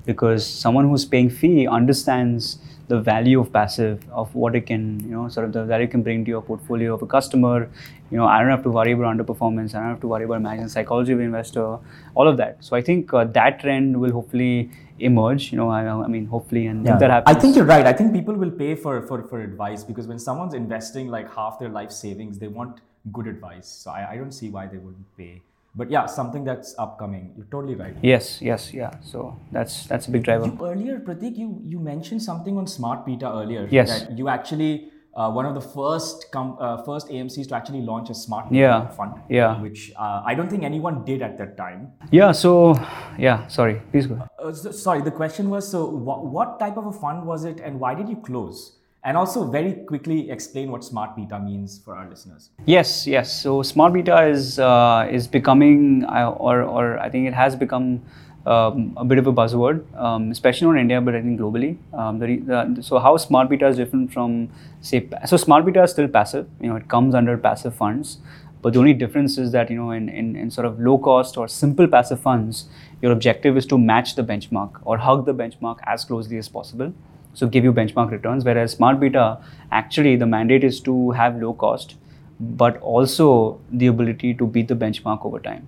because 0.05 0.47
someone 0.47 0.89
who's 0.89 1.05
paying 1.05 1.31
fee 1.31 1.67
understands 1.67 2.59
the 2.89 3.01
value 3.01 3.41
of 3.41 3.53
passive, 3.53 4.05
of 4.11 4.33
what 4.35 4.55
it 4.55 4.67
can, 4.67 5.01
you 5.01 5.11
know, 5.11 5.29
sort 5.29 5.47
of 5.47 5.53
the 5.53 5.65
value 5.65 5.87
it 5.87 5.91
can 5.91 6.03
bring 6.03 6.25
to 6.25 6.31
your 6.31 6.41
portfolio 6.41 6.95
of 6.95 7.03
a 7.03 7.07
customer. 7.07 7.69
You 8.11 8.17
know, 8.17 8.27
I 8.27 8.41
don't 8.41 8.51
have 8.51 8.63
to 8.63 8.71
worry 8.71 8.93
about 8.93 9.17
underperformance. 9.17 9.75
I 9.75 9.81
don't 9.81 9.89
have 9.89 10.01
to 10.01 10.07
worry 10.07 10.25
about 10.25 10.43
managing 10.43 10.69
psychology 10.69 11.13
of 11.13 11.21
investor, 11.21 11.79
all 12.15 12.29
of 12.29 12.37
that. 12.37 12.59
So 12.61 12.77
I 12.77 12.83
think 12.83 13.13
uh, 13.13 13.25
that 13.25 13.61
trend 13.61 14.01
will 14.01 14.13
hopefully 14.13 14.71
emerge. 14.99 15.53
You 15.53 15.59
know, 15.59 15.69
I, 15.71 15.87
I 15.87 16.07
mean, 16.07 16.27
hopefully, 16.27 16.67
and 16.67 16.85
yeah. 16.85 16.95
if 16.95 17.01
that 17.01 17.11
happens, 17.11 17.37
I 17.37 17.41
think 17.41 17.57
you're 17.57 17.65
right. 17.65 17.87
I 17.87 17.93
think 17.93 18.13
people 18.13 18.35
will 18.35 18.51
pay 18.51 18.75
for, 18.75 19.03
for 19.07 19.23
for 19.29 19.41
advice 19.41 19.85
because 19.85 20.07
when 20.07 20.19
someone's 20.19 20.55
investing 20.55 21.09
like 21.09 21.33
half 21.35 21.59
their 21.59 21.69
life 21.69 21.91
savings, 21.91 22.39
they 22.39 22.49
want 22.49 22.81
good 23.13 23.27
advice. 23.27 23.69
So 23.69 23.91
I, 23.91 24.13
I 24.13 24.17
don't 24.17 24.33
see 24.33 24.51
why 24.51 24.67
they 24.67 24.79
wouldn't 24.79 25.17
pay 25.17 25.43
but 25.77 25.91
yeah 25.91 26.07
something 26.07 26.43
that's 26.43 26.75
upcoming 26.79 27.33
you're 27.37 27.47
totally 27.51 27.75
right 27.75 27.95
yes 28.03 28.41
yes 28.41 28.73
yeah 28.73 28.91
so 29.03 29.39
that's 29.53 29.87
that's 29.87 30.09
a 30.09 30.11
big 30.11 30.25
driver 30.25 30.47
you, 30.47 30.67
earlier 30.67 30.99
pratik 30.99 31.37
you 31.37 31.61
you 31.63 31.79
mentioned 31.79 32.23
something 32.23 32.57
on 32.57 32.67
smart 32.67 33.05
beta 33.05 33.31
earlier 33.41 33.69
yes 33.71 34.01
that 34.01 34.19
you 34.19 34.29
actually 34.29 34.91
uh, 35.17 35.31
one 35.31 35.47
of 35.47 35.55
the 35.55 35.61
first 35.61 36.31
com- 36.31 36.57
uh, 36.61 36.83
first 36.83 37.09
AMCs 37.09 37.49
to 37.49 37.57
actually 37.57 37.81
launch 37.81 38.11
a 38.11 38.15
smart 38.15 38.53
Yeah. 38.53 38.89
fund. 38.89 39.15
Yeah. 39.31 39.61
Which 39.63 39.91
uh, 39.97 40.23
I 40.27 40.35
don't 40.35 40.51
think 40.51 40.63
anyone 40.63 41.07
did 41.07 41.23
at 41.23 41.39
that 41.39 41.57
time. 41.57 41.93
Yeah. 42.11 42.33
So, 42.33 42.75
yeah. 43.19 43.47
Sorry. 43.47 43.81
Please 43.91 44.07
go. 44.07 44.21
Uh, 44.47 44.53
so, 44.53 44.71
sorry, 44.71 45.03
the 45.03 45.11
question 45.11 45.51
was 45.51 45.69
so 45.69 45.85
wha- 45.87 46.21
what 46.21 46.59
type 46.61 46.77
of 46.77 46.87
a 46.87 46.93
fund 46.93 47.27
was 47.27 47.45
it 47.45 47.61
and 47.61 47.81
why 47.81 47.95
did 47.95 48.09
you 48.09 48.17
close? 48.17 48.73
And 49.03 49.17
also, 49.17 49.45
very 49.45 49.73
quickly 49.89 50.31
explain 50.31 50.71
what 50.73 50.83
smart 50.83 51.15
beta 51.17 51.39
means 51.39 51.79
for 51.79 51.95
our 51.95 52.09
listeners. 52.11 52.51
Yes, 52.65 53.07
yes. 53.07 53.33
So 53.41 53.63
smart 53.63 53.93
beta 53.93 54.23
is 54.27 54.59
uh, 54.59 55.09
is 55.11 55.29
becoming, 55.29 56.05
uh, 56.05 56.31
or 56.31 56.63
or 56.63 56.99
I 56.99 57.09
think 57.09 57.29
it 57.29 57.35
has 57.35 57.55
become 57.55 58.03
um, 58.47 58.95
a 58.97 59.05
bit 59.05 59.19
of 59.19 59.27
a 59.27 59.33
buzzword, 59.33 59.85
um, 59.97 60.31
especially 60.31 60.69
in 60.71 60.79
India, 60.79 61.01
but 61.01 61.15
I 61.15 61.23
think 61.23 61.39
globally. 61.41 61.77
Um, 61.93 62.19
the, 62.19 62.37
the, 62.39 62.83
so 62.83 62.99
how 62.99 63.17
smart 63.17 63.49
beta 63.49 63.69
is 63.69 63.77
different 63.77 64.13
from 64.13 64.49
say, 64.81 65.09
so 65.27 65.37
smart 65.37 65.65
beta 65.67 65.83
is 65.85 65.91
still 65.91 66.09
passive. 66.09 66.49
You 66.61 66.71
know, 66.71 66.77
it 66.77 66.89
comes 66.89 67.15
under 67.15 67.37
passive 67.37 67.75
funds. 67.75 68.19
But 68.67 68.73
the 68.73 68.81
only 68.81 68.95
difference 68.95 69.39
is 69.39 69.53
that 69.53 69.71
you 69.71 69.77
know, 69.77 69.93
in, 69.93 70.09
in, 70.09 70.35
in 70.35 70.51
sort 70.51 70.67
of 70.67 70.81
low 70.81 70.99
cost 70.99 71.37
or 71.37 71.47
simple 71.47 71.87
passive 71.87 72.19
funds, 72.19 72.65
your 73.01 73.13
objective 73.13 73.57
is 73.57 73.65
to 73.67 73.79
match 73.79 74.17
the 74.17 74.25
benchmark 74.25 74.81
or 74.85 74.99
hug 74.99 75.25
the 75.25 75.33
benchmark 75.33 75.79
as 75.87 76.05
closely 76.05 76.37
as 76.37 76.49
possible. 76.49 76.93
So 77.35 77.47
give 77.47 77.63
you 77.63 77.73
benchmark 77.73 78.11
returns 78.11 78.45
whereas 78.45 78.73
smart 78.73 78.99
beta 78.99 79.39
actually 79.71 80.17
the 80.17 80.27
mandate 80.27 80.65
is 80.65 80.81
to 80.81 81.13
have 81.13 81.41
low 81.41 81.53
cost 81.53 81.95
but 82.41 82.79
also 82.79 83.61
the 83.71 83.87
ability 83.87 84.35
to 84.35 84.49
beat 84.49 84.67
the 84.67 84.75
benchmark 84.75 85.25
over 85.25 85.39
time 85.39 85.65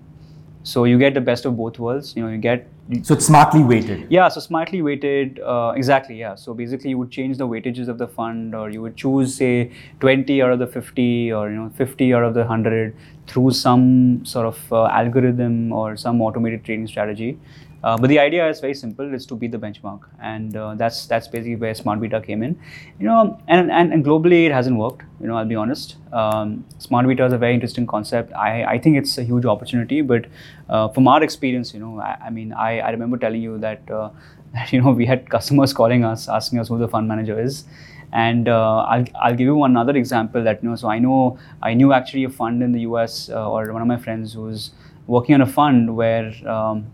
so 0.63 0.83
you 0.83 0.97
get 0.99 1.13
the 1.13 1.21
best 1.21 1.45
of 1.45 1.55
both 1.57 1.79
worlds 1.79 2.15
you 2.15 2.21
know 2.23 2.29
you 2.29 2.37
get 2.37 2.67
So 3.07 3.13
it's 3.13 3.25
smartly 3.25 3.61
weighted. 3.63 4.07
yeah 4.09 4.27
so 4.29 4.39
smartly 4.41 4.81
weighted 4.81 5.39
uh, 5.39 5.73
exactly 5.75 6.15
yeah 6.19 6.35
so 6.35 6.53
basically 6.53 6.89
you 6.91 6.97
would 6.97 7.11
change 7.11 7.37
the 7.37 7.47
weightages 7.47 7.87
of 7.87 7.97
the 7.97 8.07
fund 8.07 8.55
or 8.55 8.69
you 8.69 8.81
would 8.81 8.95
choose 8.97 9.35
say 9.35 9.71
20 9.99 10.41
out 10.41 10.51
of 10.51 10.59
the 10.59 10.67
50 10.67 11.31
or 11.31 11.49
you 11.49 11.55
know 11.55 11.69
50 11.77 12.13
out 12.13 12.23
of 12.23 12.33
the 12.33 12.41
100 12.41 12.95
through 13.27 13.51
some 13.51 14.25
sort 14.25 14.47
of 14.47 14.73
uh, 14.73 14.85
algorithm 14.87 15.71
or 15.71 15.95
some 15.95 16.21
automated 16.21 16.63
trading 16.65 16.87
strategy 16.87 17.37
uh, 17.83 17.97
but 17.97 18.07
the 18.07 18.19
idea 18.19 18.47
is 18.49 18.59
very 18.59 18.73
simple 18.73 19.13
it's 19.13 19.25
to 19.25 19.35
beat 19.35 19.51
the 19.51 19.57
benchmark. 19.57 20.01
And 20.21 20.55
uh, 20.55 20.75
that's 20.75 21.05
that's 21.05 21.27
basically 21.27 21.55
where 21.55 21.73
smart 21.73 22.01
beta 22.01 22.19
came 22.21 22.43
in. 22.43 22.59
You 22.99 23.05
know 23.05 23.39
and, 23.47 23.71
and, 23.71 23.93
and 23.93 24.03
globally 24.03 24.45
it 24.45 24.51
hasn't 24.51 24.77
worked 24.77 25.03
you 25.21 25.27
know 25.27 25.37
i'll 25.37 25.45
be 25.45 25.55
honest. 25.55 25.95
Um, 26.11 26.65
smart 26.77 27.07
beta 27.07 27.25
is 27.25 27.33
a 27.33 27.37
very 27.37 27.53
interesting 27.53 27.87
concept. 27.87 28.33
I, 28.33 28.63
I 28.65 28.79
think 28.79 28.97
it's 28.97 29.17
a 29.17 29.23
huge 29.23 29.45
opportunity 29.45 30.01
but 30.01 30.25
uh, 30.69 30.89
from 30.89 31.07
our 31.07 31.23
experience 31.23 31.73
you 31.73 31.79
know 31.79 31.99
i, 31.99 32.17
I 32.25 32.29
mean 32.29 32.53
I, 32.53 32.79
I 32.79 32.89
remember 32.89 33.17
telling 33.17 33.41
you 33.41 33.57
that 33.59 33.89
uh, 33.89 34.09
you 34.71 34.81
know 34.81 34.91
we 34.91 35.05
had 35.05 35.29
customers 35.29 35.73
calling 35.73 36.03
us 36.03 36.27
asking 36.27 36.59
us 36.59 36.67
who 36.67 36.77
the 36.77 36.87
fund 36.87 37.07
manager 37.07 37.39
is. 37.39 37.65
And 38.11 38.49
uh, 38.49 38.77
I'll, 38.77 39.05
I'll 39.21 39.35
give 39.35 39.45
you 39.45 39.63
another 39.63 39.95
example 39.95 40.43
that 40.43 40.63
you 40.63 40.69
know 40.69 40.75
so 40.75 40.89
i 40.89 40.97
know 40.97 41.37
i 41.61 41.75
knew 41.75 41.93
actually 41.93 42.23
a 42.23 42.29
fund 42.29 42.63
in 42.63 42.71
the 42.71 42.81
us 42.81 43.29
uh, 43.29 43.47
or 43.47 43.71
one 43.71 43.83
of 43.83 43.87
my 43.87 43.97
friends 43.97 44.33
who 44.33 44.41
was 44.41 44.71
working 45.05 45.35
on 45.35 45.41
a 45.41 45.45
fund 45.45 45.95
where 45.95 46.33
um, 46.47 46.87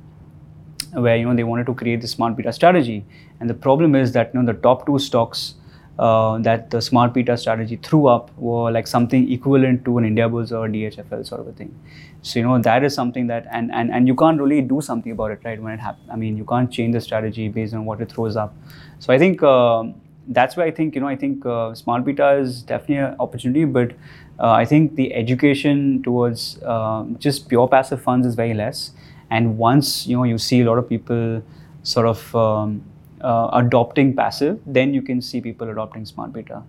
where 0.93 1.15
you 1.15 1.25
know 1.25 1.35
they 1.35 1.43
wanted 1.43 1.65
to 1.65 1.73
create 1.73 2.01
the 2.01 2.07
smart 2.07 2.35
beta 2.35 2.51
strategy 2.53 3.05
and 3.39 3.49
the 3.49 3.53
problem 3.53 3.95
is 3.95 4.11
that 4.13 4.33
you 4.33 4.39
know 4.39 4.45
the 4.45 4.59
top 4.59 4.85
two 4.85 4.97
stocks 4.99 5.55
uh, 5.97 6.37
that 6.39 6.69
the 6.71 6.81
smart 6.81 7.13
beta 7.13 7.37
strategy 7.37 7.77
threw 7.77 8.07
up 8.07 8.29
were 8.37 8.71
like 8.71 8.87
something 8.87 9.31
equivalent 9.31 9.85
to 9.85 9.97
an 9.97 10.03
Indiabulls 10.03 10.51
or 10.51 10.67
DHFL 10.67 11.25
sort 11.25 11.41
of 11.41 11.47
a 11.47 11.53
thing. 11.53 11.73
So 12.21 12.39
you 12.39 12.45
know 12.45 12.59
that 12.61 12.83
is 12.83 12.93
something 12.93 13.27
that 13.27 13.47
and 13.51 13.71
and, 13.71 13.91
and 13.91 14.07
you 14.07 14.15
can't 14.15 14.39
really 14.39 14.61
do 14.61 14.81
something 14.81 15.11
about 15.11 15.31
it, 15.31 15.39
right? 15.45 15.61
When 15.61 15.73
it 15.73 15.79
happens, 15.79 16.09
I 16.11 16.15
mean 16.15 16.37
you 16.37 16.45
can't 16.45 16.71
change 16.71 16.93
the 16.93 17.01
strategy 17.01 17.47
based 17.47 17.73
on 17.73 17.85
what 17.85 18.01
it 18.01 18.11
throws 18.11 18.35
up. 18.35 18.55
So 18.99 19.13
I 19.13 19.17
think 19.17 19.43
uh, 19.43 19.83
that's 20.27 20.57
why 20.57 20.65
I 20.65 20.71
think 20.71 20.95
you 20.95 21.01
know 21.01 21.07
I 21.07 21.15
think 21.15 21.45
uh, 21.45 21.73
smart 21.75 22.03
beta 22.03 22.31
is 22.33 22.63
definitely 22.63 22.97
an 22.97 23.15
opportunity, 23.19 23.65
but 23.65 23.91
uh, 24.39 24.51
I 24.51 24.65
think 24.65 24.95
the 24.95 25.13
education 25.13 26.03
towards 26.03 26.61
uh, 26.63 27.05
just 27.19 27.47
pure 27.47 27.67
passive 27.67 28.01
funds 28.01 28.27
is 28.27 28.35
very 28.35 28.53
less. 28.53 28.91
And 29.29 29.57
once 29.57 30.07
you 30.07 30.17
know 30.17 30.23
you 30.23 30.37
see 30.37 30.61
a 30.61 30.65
lot 30.65 30.77
of 30.77 30.87
people 30.87 31.41
sort 31.83 32.07
of 32.07 32.35
um, 32.35 32.83
uh, 33.21 33.49
adopting 33.53 34.15
passive, 34.15 34.59
then 34.65 34.93
you 34.93 35.01
can 35.01 35.21
see 35.21 35.41
people 35.41 35.69
adopting 35.69 36.05
smart 36.05 36.33
beta. 36.33 36.63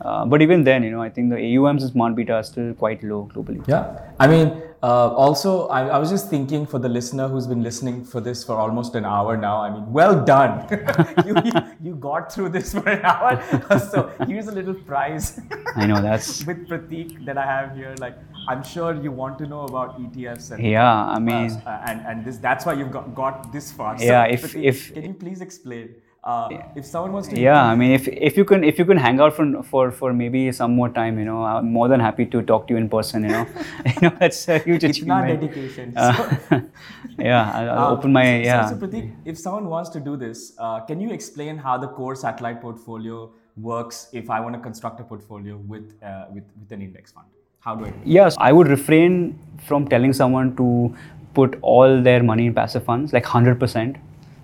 Uh, 0.00 0.24
but 0.24 0.40
even 0.40 0.64
then, 0.64 0.82
you 0.82 0.90
know, 0.90 1.02
I 1.02 1.10
think 1.10 1.30
the 1.30 1.36
AUMs 1.36 1.82
in 1.82 1.90
smart 1.90 2.14
beta 2.14 2.34
are 2.34 2.42
still 2.42 2.72
quite 2.74 3.02
low 3.02 3.28
globally. 3.34 3.66
Yeah. 3.68 4.00
I 4.18 4.26
mean, 4.26 4.62
uh, 4.82 5.08
also, 5.14 5.68
I, 5.68 5.88
I 5.88 5.98
was 5.98 6.08
just 6.08 6.30
thinking 6.30 6.64
for 6.66 6.78
the 6.78 6.88
listener 6.88 7.28
who's 7.28 7.46
been 7.46 7.62
listening 7.62 8.02
for 8.02 8.18
this 8.18 8.42
for 8.42 8.54
almost 8.56 8.94
an 8.94 9.04
hour 9.04 9.36
now. 9.36 9.60
I 9.60 9.70
mean, 9.70 9.92
well 9.92 10.24
done. 10.24 10.66
you, 11.26 11.34
you, 11.44 11.52
you 11.82 11.94
got 11.96 12.32
through 12.32 12.48
this 12.48 12.72
for 12.72 12.88
an 12.88 13.04
hour. 13.04 13.42
so 13.92 14.10
here's 14.26 14.48
a 14.48 14.52
little 14.52 14.72
prize. 14.72 15.38
I 15.76 15.86
know 15.86 16.00
that's 16.00 16.46
with 16.46 16.66
Pratik 16.66 17.26
that 17.26 17.36
I 17.36 17.44
have 17.44 17.76
here. 17.76 17.94
Like, 17.98 18.16
I'm 18.48 18.62
sure 18.62 18.94
you 18.94 19.12
want 19.12 19.36
to 19.40 19.46
know 19.46 19.64
about 19.64 20.00
ETFs 20.00 20.50
and 20.52 20.64
yeah. 20.66 21.04
I 21.04 21.18
mean, 21.18 21.50
uh, 21.66 21.84
and 21.86 22.00
and 22.06 22.24
this 22.24 22.38
that's 22.38 22.64
why 22.64 22.72
you've 22.72 22.90
got, 22.90 23.14
got 23.14 23.52
this 23.52 23.70
far. 23.70 23.98
So, 23.98 24.04
Yeah, 24.04 24.24
if- 24.24 24.42
Pratik, 24.44 24.64
if- 24.64 24.94
can 24.94 25.04
you 25.04 25.12
please 25.12 25.42
explain 25.42 25.94
uh, 26.22 26.48
if 26.76 26.84
someone 26.84 27.12
wants 27.12 27.28
to 27.28 27.40
yeah. 27.40 27.64
I 27.64 27.74
mean, 27.74 27.92
if 27.92 28.06
if 28.08 28.36
you 28.36 28.44
can 28.44 28.62
if 28.62 28.78
you 28.78 28.84
can 28.84 28.98
hang 28.98 29.20
out 29.20 29.32
for 29.34 29.62
for 29.62 29.90
for 29.90 30.12
maybe 30.12 30.52
some 30.52 30.74
more 30.76 30.88
time, 30.90 31.18
you 31.18 31.24
know, 31.24 31.42
I'm 31.44 31.72
more 31.72 31.88
than 31.88 32.00
happy 32.00 32.26
to 32.26 32.42
talk 32.42 32.66
to 32.68 32.74
you 32.74 32.78
in 32.80 32.88
person. 32.90 33.22
You 33.24 33.30
know, 33.30 33.46
you 33.86 34.00
know 34.08 34.12
that's 34.20 34.46
a 34.48 34.58
huge 34.58 34.84
it's 34.84 35.02
not 35.02 35.24
achievement. 35.24 35.40
dedication. 35.40 35.92
Uh, 35.96 36.12
So- 36.12 36.62
yeah, 37.18 37.50
I'll, 37.54 37.70
I'll 37.70 37.86
Um, 37.86 37.98
open 37.98 38.12
my 38.12 38.24
so- 38.24 38.36
so- 38.42 38.44
yeah. 38.50 38.66
So, 38.68 38.76
Pratik, 38.76 39.10
if 39.24 39.38
someone 39.38 39.66
wants 39.74 39.90
to 39.90 40.00
do 40.00 40.16
this, 40.16 40.52
uh, 40.58 40.80
can 40.80 41.00
you 41.00 41.10
explain 41.10 41.56
how 41.56 41.78
the 41.78 41.88
core 41.88 42.14
satellite 42.16 42.60
portfolio 42.60 43.30
works 43.56 44.08
if 44.12 44.28
I 44.30 44.40
want 44.40 44.54
to 44.54 44.60
construct 44.60 45.00
a 45.00 45.04
portfolio 45.04 45.56
with 45.76 45.94
uh, 46.02 46.26
with 46.34 46.44
with 46.60 46.70
an 46.78 46.82
index 46.82 47.12
fund? 47.12 47.26
How 47.60 47.74
do 47.76 47.84
I 47.86 47.90
do? 47.90 47.96
Yes, 48.18 48.36
I 48.50 48.52
would 48.52 48.68
refrain 48.68 49.38
from 49.70 49.88
telling 49.88 50.12
someone 50.12 50.54
to 50.60 50.68
put 51.34 51.58
all 51.62 52.00
their 52.02 52.22
money 52.22 52.46
in 52.46 52.54
passive 52.54 52.84
funds, 52.84 53.12
like 53.12 53.24
100%, 53.24 53.96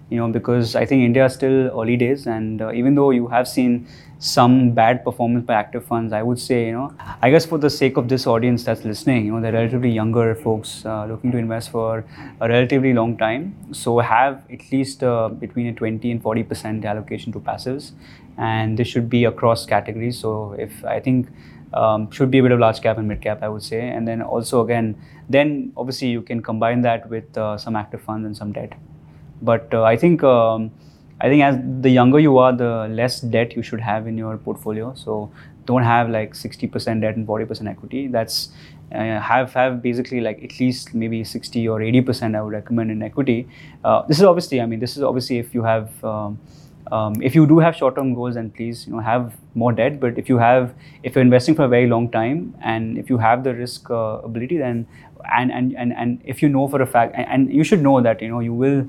you 0.09 0.17
know, 0.19 0.29
because 0.29 0.77
I 0.77 0.87
think 0.87 1.03
India 1.03 1.27
is 1.27 1.35
still 1.35 1.69
early 1.81 1.97
days. 1.97 2.27
And 2.27 2.63
uh, 2.63 2.73
even 2.73 2.95
though 2.95 3.11
you 3.11 3.27
have 3.29 3.49
seen 3.49 3.89
some 4.19 4.71
bad 4.71 5.05
performance 5.05 5.45
by 5.45 5.55
active 5.55 5.85
funds, 5.85 6.13
I 6.13 6.23
would 6.23 6.39
say, 6.39 6.67
you 6.67 6.73
know, 6.73 6.95
I 7.21 7.31
guess 7.31 7.45
for 7.45 7.59
the 7.59 7.69
sake 7.69 7.97
of 7.97 8.09
this 8.09 8.27
audience 8.27 8.65
that's 8.65 8.85
listening, 8.85 9.27
you 9.27 9.33
know, 9.33 9.41
they're 9.41 9.53
relatively 9.53 9.91
younger 9.91 10.35
folks 10.35 10.87
uh, 10.87 11.07
looking 11.07 11.33
to 11.33 11.39
invest 11.39 11.71
for 11.71 12.05
a 12.41 12.49
relatively 12.49 12.93
long 12.93 13.17
time. 13.17 13.55
So 13.73 13.99
have 13.99 14.45
at 14.51 14.71
least 14.71 15.03
uh, 15.03 15.29
between 15.29 15.67
a 15.67 15.73
20 15.73 16.11
and 16.11 16.23
40% 16.23 16.85
allocation 16.85 17.33
to 17.33 17.41
passives. 17.41 17.93
And 18.39 18.79
this 18.79 18.87
should 18.89 19.11
be 19.11 19.25
across 19.25 19.67
categories. 19.67 20.19
So 20.19 20.55
if 20.59 20.85
I 20.85 21.01
think 21.01 21.29
um, 21.75 22.11
should 22.11 22.31
be 22.31 22.39
a 22.39 22.43
bit 22.43 22.53
of 22.53 22.61
large 22.61 22.81
cap 22.81 22.97
and 22.99 23.09
mid 23.09 23.21
cap, 23.21 23.43
I 23.43 23.49
would 23.49 23.63
say. 23.63 23.89
And 23.89 24.07
then 24.07 24.23
also 24.23 24.61
again, 24.63 24.97
then 25.29 25.73
obviously 25.77 26.09
you 26.09 26.23
can 26.23 26.43
combine 26.43 26.83
that 26.83 27.11
with 27.11 27.37
uh, 27.37 27.59
some 27.59 27.75
active 27.77 28.01
funds 28.03 28.25
and 28.25 28.37
some 28.37 28.53
debt. 28.53 28.73
But 29.43 29.73
uh, 29.73 29.83
I 29.83 29.97
think 29.97 30.23
um, 30.23 30.71
I 31.21 31.29
think 31.29 31.43
as 31.43 31.59
the 31.81 31.91
younger 31.91 32.19
you 32.19 32.39
are, 32.39 32.53
the 32.53 32.89
less 32.91 33.21
debt 33.21 33.57
you 33.57 33.63
should 33.63 33.81
have 33.81 34.07
in 34.07 34.19
your 34.19 34.37
portfolio. 34.37 34.95
So 34.95 35.31
don't 35.65 35.83
have 35.83 36.09
like 36.09 36.33
60% 36.35 37.01
debt 37.01 37.17
and 37.17 37.27
40% 37.27 37.69
equity. 37.69 38.07
That's 38.07 38.51
uh, 38.93 39.21
have 39.21 39.53
have 39.55 39.83
basically 39.83 40.21
like 40.21 40.43
at 40.45 40.61
least 40.61 40.95
maybe 40.95 41.25
60 41.25 41.69
or 41.69 41.81
80% 41.81 42.37
I 42.37 42.43
would 42.43 42.53
recommend 42.53 42.91
in 42.91 43.03
equity. 43.03 43.49
Uh, 43.85 44.03
this 44.03 44.19
is 44.19 44.25
obviously, 44.25 44.61
I 44.61 44.67
mean, 44.67 44.79
this 44.79 44.97
is 44.97 45.03
obviously 45.03 45.39
if 45.39 45.55
you 45.55 45.65
have 45.65 46.05
um, 46.05 46.39
um, 46.93 47.21
if 47.21 47.35
you 47.35 47.47
do 47.47 47.59
have 47.59 47.75
short-term 47.75 48.15
goals, 48.15 48.37
then 48.37 48.51
please 48.51 48.87
you 48.87 48.93
know 48.93 49.01
have 49.01 49.35
more 49.55 49.73
debt. 49.73 49.99
But 49.99 50.19
if 50.19 50.29
you 50.29 50.39
have, 50.39 50.73
if 51.03 51.15
you're 51.15 51.23
investing 51.23 51.55
for 51.55 51.65
a 51.65 51.69
very 51.69 51.89
long 51.89 52.11
time, 52.11 52.55
and 52.63 52.97
if 52.97 53.11
you 53.11 53.19
have 53.19 53.43
the 53.43 53.55
risk 53.55 53.91
uh, 53.91 54.21
ability, 54.23 54.59
then 54.59 54.87
and, 55.33 55.51
and 55.51 55.75
and 55.77 55.93
and 55.93 56.21
if 56.25 56.43
you 56.43 56.49
know 56.49 56.69
for 56.69 56.81
a 56.81 56.87
fact, 56.87 57.15
and, 57.17 57.27
and 57.29 57.53
you 57.53 57.65
should 57.65 57.83
know 57.83 58.01
that 58.01 58.23
you 58.23 58.29
know 58.29 58.41
you 58.41 58.53
will. 58.53 58.87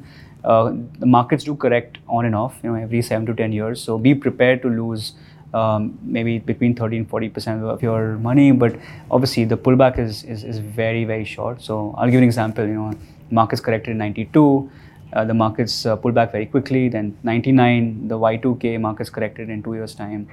Uh, 0.47 0.73
the 0.99 1.05
markets 1.05 1.43
do 1.43 1.55
correct 1.55 1.97
on 2.07 2.25
and 2.25 2.33
off, 2.33 2.59
you 2.63 2.69
know, 2.69 2.81
every 2.81 3.01
seven 3.01 3.25
to 3.25 3.33
ten 3.33 3.51
years. 3.51 3.83
So 3.83 3.97
be 3.97 4.15
prepared 4.15 4.61
to 4.61 4.69
lose 4.69 5.13
um, 5.53 5.99
maybe 6.03 6.39
between 6.39 6.73
30 6.75 6.97
and 6.99 7.09
40 7.09 7.29
percent 7.29 7.63
of 7.63 7.83
your 7.83 8.17
money. 8.17 8.51
But 8.51 8.77
obviously, 9.11 9.43
the 9.45 9.57
pullback 9.57 9.99
is, 9.99 10.23
is 10.23 10.45
is 10.45 10.59
very 10.59 11.03
very 11.03 11.25
short. 11.25 11.61
So 11.61 11.93
I'll 11.97 12.09
give 12.09 12.19
an 12.19 12.23
example. 12.23 12.65
You 12.65 12.73
know, 12.75 12.93
markets 13.29 13.61
corrected 13.61 13.91
in 13.91 13.97
92. 13.97 14.71
Uh, 15.13 15.25
the 15.25 15.33
markets 15.33 15.85
uh, 15.85 15.95
pulled 15.97 16.15
back 16.15 16.31
very 16.31 16.45
quickly. 16.45 16.87
Then 16.89 17.17
99, 17.23 18.07
the 18.07 18.19
Y2K 18.19 18.79
markets 18.79 19.09
corrected 19.09 19.49
in 19.49 19.63
two 19.63 19.73
years' 19.73 19.95
time. 19.95 20.27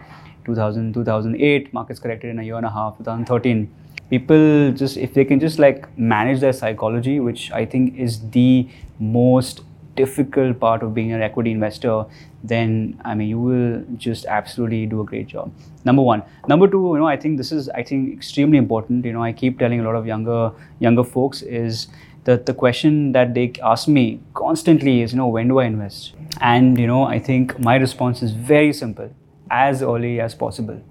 2000, 0.44 0.92
2008 0.92 1.72
markets 1.72 1.98
corrected 1.98 2.30
in 2.30 2.38
a 2.38 2.42
year 2.42 2.56
and 2.56 2.66
a 2.66 2.70
half. 2.70 2.98
2013, 2.98 3.72
people 4.10 4.72
just 4.72 4.96
if 4.96 5.14
they 5.14 5.24
can 5.24 5.40
just 5.40 5.58
like 5.58 5.86
manage 5.98 6.40
their 6.40 6.52
psychology, 6.52 7.20
which 7.20 7.50
I 7.52 7.64
think 7.64 7.96
is 7.96 8.20
the 8.30 8.68
most 8.98 9.62
difficult 9.96 10.58
part 10.60 10.82
of 10.82 10.94
being 10.94 11.12
an 11.12 11.22
equity 11.22 11.50
investor, 11.50 12.04
then 12.42 13.00
I 13.04 13.14
mean 13.14 13.28
you 13.28 13.38
will 13.38 13.84
just 13.96 14.26
absolutely 14.26 14.86
do 14.86 15.00
a 15.00 15.04
great 15.04 15.26
job. 15.26 15.52
Number 15.84 16.02
one. 16.02 16.22
Number 16.48 16.68
two, 16.68 16.90
you 16.94 16.98
know, 16.98 17.06
I 17.06 17.16
think 17.16 17.38
this 17.38 17.52
is 17.52 17.68
I 17.68 17.82
think 17.82 18.12
extremely 18.12 18.58
important. 18.58 19.04
You 19.04 19.12
know, 19.12 19.22
I 19.22 19.32
keep 19.32 19.58
telling 19.58 19.80
a 19.80 19.84
lot 19.84 19.94
of 19.94 20.06
younger 20.06 20.52
younger 20.78 21.04
folks 21.04 21.42
is 21.42 21.88
the, 22.24 22.38
the 22.38 22.54
question 22.54 23.12
that 23.12 23.34
they 23.34 23.52
ask 23.62 23.86
me 23.86 24.20
constantly 24.32 25.02
is, 25.02 25.12
you 25.12 25.18
know, 25.18 25.28
when 25.28 25.48
do 25.48 25.58
I 25.58 25.66
invest? 25.66 26.14
And, 26.40 26.78
you 26.78 26.86
know, 26.86 27.04
I 27.04 27.18
think 27.18 27.58
my 27.58 27.76
response 27.76 28.22
is 28.22 28.32
very 28.32 28.72
simple 28.72 29.10
as 29.50 29.82
early 29.82 30.20
as 30.20 30.34
possible. 30.34 30.82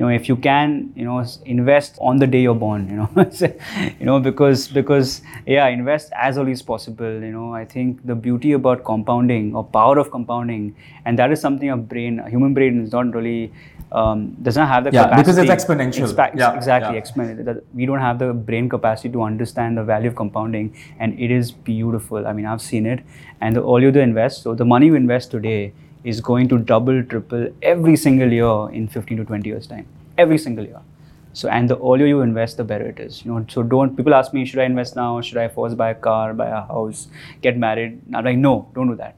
You 0.00 0.06
you 0.06 0.10
know 0.10 0.16
if 0.16 0.28
you 0.28 0.36
can 0.36 0.92
you 0.96 1.04
know 1.04 1.16
invest 1.44 1.98
on 2.00 2.20
the 2.20 2.26
day 2.26 2.40
you're 2.42 2.60
born 2.60 2.88
you 2.90 2.96
know. 3.00 3.08
You 4.00 4.06
know 4.06 4.18
because 4.18 4.68
because 4.68 5.20
yeah 5.46 5.66
invest 5.66 6.12
as 6.28 6.38
early 6.38 6.52
as 6.52 6.62
possible 6.62 7.26
you 7.28 7.32
know. 7.32 7.52
I 7.54 7.64
think 7.64 8.06
the 8.06 8.14
beauty 8.14 8.52
about 8.52 8.84
compounding 8.84 9.54
or 9.54 9.64
power 9.64 9.98
of 9.98 10.10
compounding 10.10 10.74
and 11.04 11.18
that 11.18 11.30
is 11.36 11.40
something 11.42 11.68
a 11.68 11.76
brain 11.76 12.18
a 12.20 12.30
human 12.30 12.54
brain 12.54 12.80
is 12.84 12.92
not 12.92 13.14
really 13.14 13.52
um, 13.92 14.36
does 14.42 14.56
not 14.56 14.68
have 14.68 14.84
the 14.84 14.92
yeah, 14.92 15.04
capacity 15.04 15.22
because 15.22 15.38
it's 15.38 15.64
exponential. 15.64 16.14
Expa- 16.14 16.38
Yeah, 16.42 16.56
exactly 16.56 16.96
yeah. 16.96 17.02
exponential 17.02 17.62
we 17.74 17.86
don't 17.92 18.00
have 18.00 18.18
the 18.18 18.32
brain 18.32 18.68
capacity 18.68 19.10
to 19.18 19.22
understand 19.22 19.76
the 19.76 19.84
value 19.84 20.08
of 20.08 20.16
compounding 20.16 20.74
and 20.98 21.20
it 21.20 21.30
is 21.30 21.52
beautiful. 21.52 22.26
I 22.26 22.32
mean 22.32 22.46
i've 22.46 22.62
seen 22.62 22.86
it. 22.86 23.00
And 23.40 23.56
the 23.56 23.62
earlier 23.62 23.90
you 23.90 24.00
invest 24.00 24.42
so 24.44 24.54
the 24.54 24.64
money 24.64 24.86
you 24.86 24.94
invest 24.94 25.30
today 25.30 25.72
is 26.04 26.20
going 26.20 26.48
to 26.48 26.58
double 26.58 27.02
triple 27.04 27.48
every 27.62 27.96
single 27.96 28.32
year 28.32 28.70
in 28.72 28.88
15 28.88 29.18
to 29.18 29.24
20 29.24 29.48
years 29.48 29.66
time 29.66 29.86
every 30.18 30.38
single 30.38 30.64
year 30.64 30.80
so 31.32 31.48
and 31.48 31.70
the 31.70 31.78
earlier 31.78 32.06
you 32.06 32.20
invest 32.22 32.56
the 32.56 32.64
better 32.64 32.86
it 32.86 32.98
is 32.98 33.24
you 33.24 33.32
know 33.32 33.44
so 33.48 33.62
don't 33.62 33.96
people 33.96 34.14
ask 34.14 34.32
me 34.32 34.44
should 34.44 34.58
i 34.58 34.64
invest 34.64 34.96
now 34.96 35.20
should 35.20 35.38
i 35.38 35.46
first 35.48 35.76
buy 35.76 35.90
a 35.90 35.94
car 35.94 36.34
buy 36.34 36.48
a 36.48 36.62
house 36.62 37.06
get 37.40 37.56
married 37.56 38.00
i'm 38.14 38.24
like 38.24 38.36
no 38.36 38.68
don't 38.74 38.88
do 38.88 38.96
that 38.96 39.16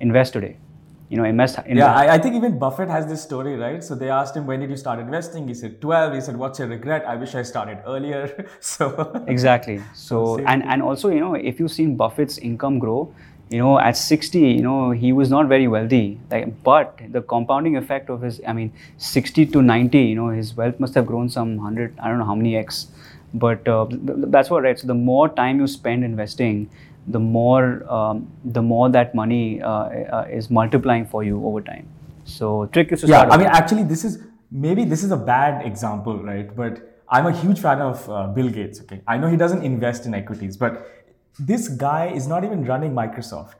invest 0.00 0.32
today 0.32 0.56
you 1.10 1.16
know 1.16 1.24
invest, 1.24 1.58
invest 1.66 1.76
Yeah, 1.76 1.92
I, 1.92 2.14
I 2.14 2.18
think 2.18 2.36
even 2.36 2.56
Buffett 2.58 2.88
has 2.88 3.06
this 3.06 3.20
story, 3.20 3.56
right? 3.56 3.82
So 3.82 3.96
they 3.96 4.08
asked 4.08 4.36
him, 4.36 4.46
when 4.46 4.60
did 4.60 4.70
you 4.70 4.76
start 4.76 5.00
investing? 5.00 5.48
He 5.48 5.54
said, 5.54 5.80
12. 5.80 6.14
He 6.14 6.20
said, 6.20 6.36
what's 6.36 6.60
your 6.60 6.68
regret? 6.68 7.04
I 7.04 7.16
wish 7.16 7.34
I 7.34 7.42
started 7.42 7.78
earlier. 7.84 8.48
so, 8.60 9.24
exactly 9.26 9.82
so 9.92 10.38
and 10.46 10.62
and 10.62 10.82
also 10.82 11.08
you 11.08 11.18
know 11.18 11.34
if 11.34 11.58
you've 11.58 11.72
seen 11.72 11.96
buffett's 11.96 12.38
income 12.38 12.78
grow 12.78 13.12
you 13.50 13.58
know 13.58 13.78
at 13.78 13.96
60 13.96 14.40
you 14.40 14.62
know 14.62 14.90
he 14.92 15.12
was 15.12 15.30
not 15.30 15.48
very 15.48 15.66
wealthy 15.68 16.18
like 16.30 16.62
but 16.62 17.00
the 17.10 17.22
compounding 17.22 17.76
effect 17.76 18.08
of 18.08 18.22
his 18.22 18.40
i 18.46 18.52
mean 18.52 18.72
60 18.96 19.46
to 19.46 19.62
90 19.62 19.98
you 19.98 20.14
know 20.14 20.28
his 20.28 20.56
wealth 20.56 20.78
must 20.78 20.94
have 20.94 21.06
grown 21.06 21.28
some 21.28 21.56
100 21.56 21.98
i 21.98 22.08
don't 22.08 22.18
know 22.18 22.24
how 22.24 22.34
many 22.34 22.56
x 22.56 22.88
but 23.34 23.66
uh, 23.68 23.86
th- 23.86 24.06
th- 24.06 24.18
that's 24.28 24.50
what 24.50 24.62
right 24.62 24.78
so 24.78 24.86
the 24.86 24.94
more 24.94 25.28
time 25.28 25.60
you 25.60 25.66
spend 25.66 26.04
investing 26.04 26.70
the 27.08 27.18
more 27.18 27.84
um, 27.92 28.28
the 28.44 28.62
more 28.62 28.88
that 28.88 29.14
money 29.14 29.60
uh, 29.62 29.68
uh, 29.68 30.26
is 30.30 30.50
multiplying 30.50 31.06
for 31.06 31.24
you 31.24 31.44
over 31.44 31.60
time 31.60 31.88
so 32.24 32.66
trick 32.66 32.92
is 32.92 33.00
to 33.00 33.06
yeah, 33.06 33.20
start 33.20 33.32
I 33.32 33.36
mean, 33.36 33.46
actually, 33.48 33.84
this 33.84 34.04
is 34.04 34.22
maybe 34.50 34.84
this 34.84 35.02
is 35.02 35.10
a 35.10 35.16
bad 35.16 35.66
example, 35.66 36.22
right? 36.22 36.54
But 36.54 37.02
I'm 37.08 37.26
a 37.26 37.32
huge 37.32 37.60
fan 37.60 37.80
of 37.80 38.08
uh, 38.08 38.28
Bill 38.28 38.48
Gates. 38.48 38.80
Okay, 38.82 39.00
I 39.06 39.16
know 39.18 39.28
he 39.28 39.36
doesn't 39.36 39.64
invest 39.64 40.06
in 40.06 40.14
equities, 40.14 40.56
but 40.56 40.99
this 41.38 41.68
guy 41.68 42.08
is 42.08 42.26
not 42.26 42.44
even 42.44 42.64
running 42.64 42.92
Microsoft, 42.92 43.56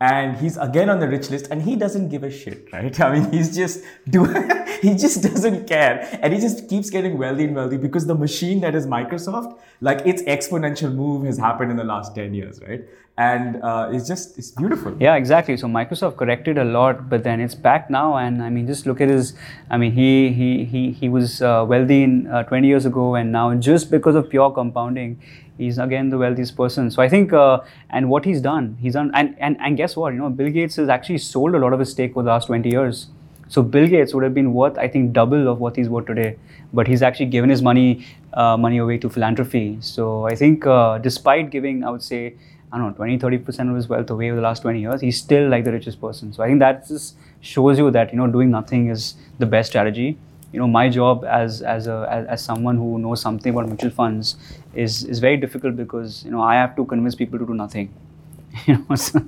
and 0.00 0.36
he's 0.36 0.56
again 0.56 0.90
on 0.90 0.98
the 1.00 1.08
rich 1.08 1.30
list, 1.30 1.48
and 1.50 1.62
he 1.62 1.76
doesn't 1.76 2.08
give 2.08 2.24
a 2.24 2.30
shit, 2.30 2.72
right? 2.72 2.98
I 3.06 3.18
mean, 3.18 3.32
he's 3.32 3.54
just 3.54 3.82
do 4.08 4.24
he 4.82 4.94
just 4.94 5.22
doesn't 5.22 5.66
care, 5.66 6.08
and 6.20 6.32
he 6.32 6.40
just 6.40 6.68
keeps 6.68 6.90
getting 6.90 7.18
wealthy 7.18 7.44
and 7.44 7.54
wealthy 7.54 7.76
because 7.76 8.06
the 8.06 8.14
machine 8.14 8.60
that 8.60 8.74
is 8.74 8.86
Microsoft, 8.86 9.58
like 9.80 10.06
its 10.06 10.22
exponential 10.22 10.94
move 10.94 11.24
has 11.24 11.38
happened 11.38 11.70
in 11.70 11.76
the 11.76 11.84
last 11.84 12.14
ten 12.14 12.34
years, 12.34 12.60
right? 12.66 12.84
And 13.16 13.62
uh, 13.62 13.90
it's 13.92 14.08
just 14.08 14.36
it's 14.38 14.50
beautiful. 14.50 14.96
Yeah, 14.98 15.14
exactly. 15.14 15.56
So 15.56 15.68
Microsoft 15.68 16.16
corrected 16.16 16.58
a 16.58 16.64
lot, 16.64 17.08
but 17.08 17.22
then 17.22 17.40
it's 17.40 17.54
back 17.54 17.88
now. 17.88 18.16
And 18.16 18.42
I 18.42 18.50
mean, 18.50 18.66
just 18.66 18.86
look 18.86 19.00
at 19.00 19.08
his. 19.08 19.34
I 19.70 19.76
mean, 19.76 19.92
he 19.92 20.32
he 20.32 20.64
he 20.64 20.90
he 20.90 21.08
was 21.08 21.40
uh, 21.40 21.64
wealthy 21.68 22.02
in 22.02 22.26
uh, 22.26 22.42
20 22.42 22.66
years 22.66 22.86
ago, 22.86 23.14
and 23.14 23.30
now 23.30 23.54
just 23.54 23.88
because 23.88 24.16
of 24.16 24.28
pure 24.28 24.50
compounding, 24.50 25.20
he's 25.56 25.78
again 25.78 26.10
the 26.10 26.18
wealthiest 26.18 26.56
person. 26.56 26.90
So 26.90 27.02
I 27.02 27.08
think, 27.08 27.32
uh, 27.32 27.60
and 27.90 28.10
what 28.10 28.24
he's 28.24 28.40
done, 28.40 28.76
he's 28.80 28.94
done, 28.94 29.12
and 29.14 29.36
and 29.38 29.56
and 29.60 29.76
guess 29.76 29.94
what? 29.94 30.12
You 30.12 30.18
know, 30.18 30.30
Bill 30.30 30.50
Gates 30.50 30.74
has 30.74 30.88
actually 30.88 31.18
sold 31.18 31.54
a 31.54 31.58
lot 31.60 31.72
of 31.72 31.78
his 31.78 31.92
stake 31.92 32.16
over 32.16 32.24
the 32.24 32.30
last 32.30 32.46
20 32.46 32.68
years. 32.68 33.06
So 33.46 33.62
Bill 33.62 33.86
Gates 33.86 34.12
would 34.12 34.24
have 34.24 34.34
been 34.34 34.52
worth, 34.54 34.76
I 34.76 34.88
think, 34.88 35.12
double 35.12 35.46
of 35.46 35.60
what 35.60 35.76
he's 35.76 35.88
worth 35.88 36.06
today. 36.06 36.36
But 36.72 36.88
he's 36.88 37.02
actually 37.02 37.26
given 37.26 37.48
his 37.48 37.62
money 37.62 38.04
uh, 38.32 38.56
money 38.56 38.78
away 38.78 38.98
to 38.98 39.08
philanthropy. 39.08 39.78
So 39.82 40.26
I 40.26 40.34
think, 40.34 40.66
uh, 40.66 40.98
despite 40.98 41.50
giving, 41.50 41.84
I 41.84 41.90
would 41.90 42.02
say. 42.02 42.34
I 42.74 42.78
don't 42.78 42.88
know, 42.88 42.94
20, 42.94 43.20
30% 43.20 43.70
of 43.70 43.76
his 43.76 43.88
wealth 43.88 44.10
away 44.10 44.30
over 44.30 44.36
the 44.36 44.42
last 44.42 44.62
20 44.62 44.80
years, 44.80 45.00
he's 45.00 45.16
still 45.16 45.48
like 45.48 45.62
the 45.62 45.70
richest 45.70 46.00
person. 46.00 46.32
So 46.32 46.42
I 46.42 46.48
think 46.48 46.58
that 46.58 46.88
just 46.88 47.14
shows 47.40 47.78
you 47.78 47.88
that, 47.92 48.12
you 48.12 48.18
know, 48.18 48.26
doing 48.26 48.50
nothing 48.50 48.90
is 48.90 49.14
the 49.38 49.46
best 49.46 49.70
strategy. 49.70 50.18
You 50.52 50.58
know, 50.58 50.66
my 50.66 50.88
job 50.88 51.24
as, 51.24 51.62
as, 51.62 51.86
a, 51.86 52.08
as, 52.10 52.26
as 52.26 52.44
someone 52.44 52.76
who 52.76 52.98
knows 52.98 53.20
something 53.20 53.52
about 53.52 53.68
mutual 53.68 53.90
funds 53.90 54.34
is, 54.74 55.04
is 55.04 55.20
very 55.20 55.36
difficult 55.36 55.76
because, 55.76 56.24
you 56.24 56.32
know, 56.32 56.42
I 56.42 56.56
have 56.56 56.74
to 56.74 56.84
convince 56.84 57.14
people 57.14 57.38
to 57.38 57.46
do 57.46 57.54
nothing. 57.54 57.94
You 58.66 58.84
know, 58.88 58.96
so, 58.96 59.20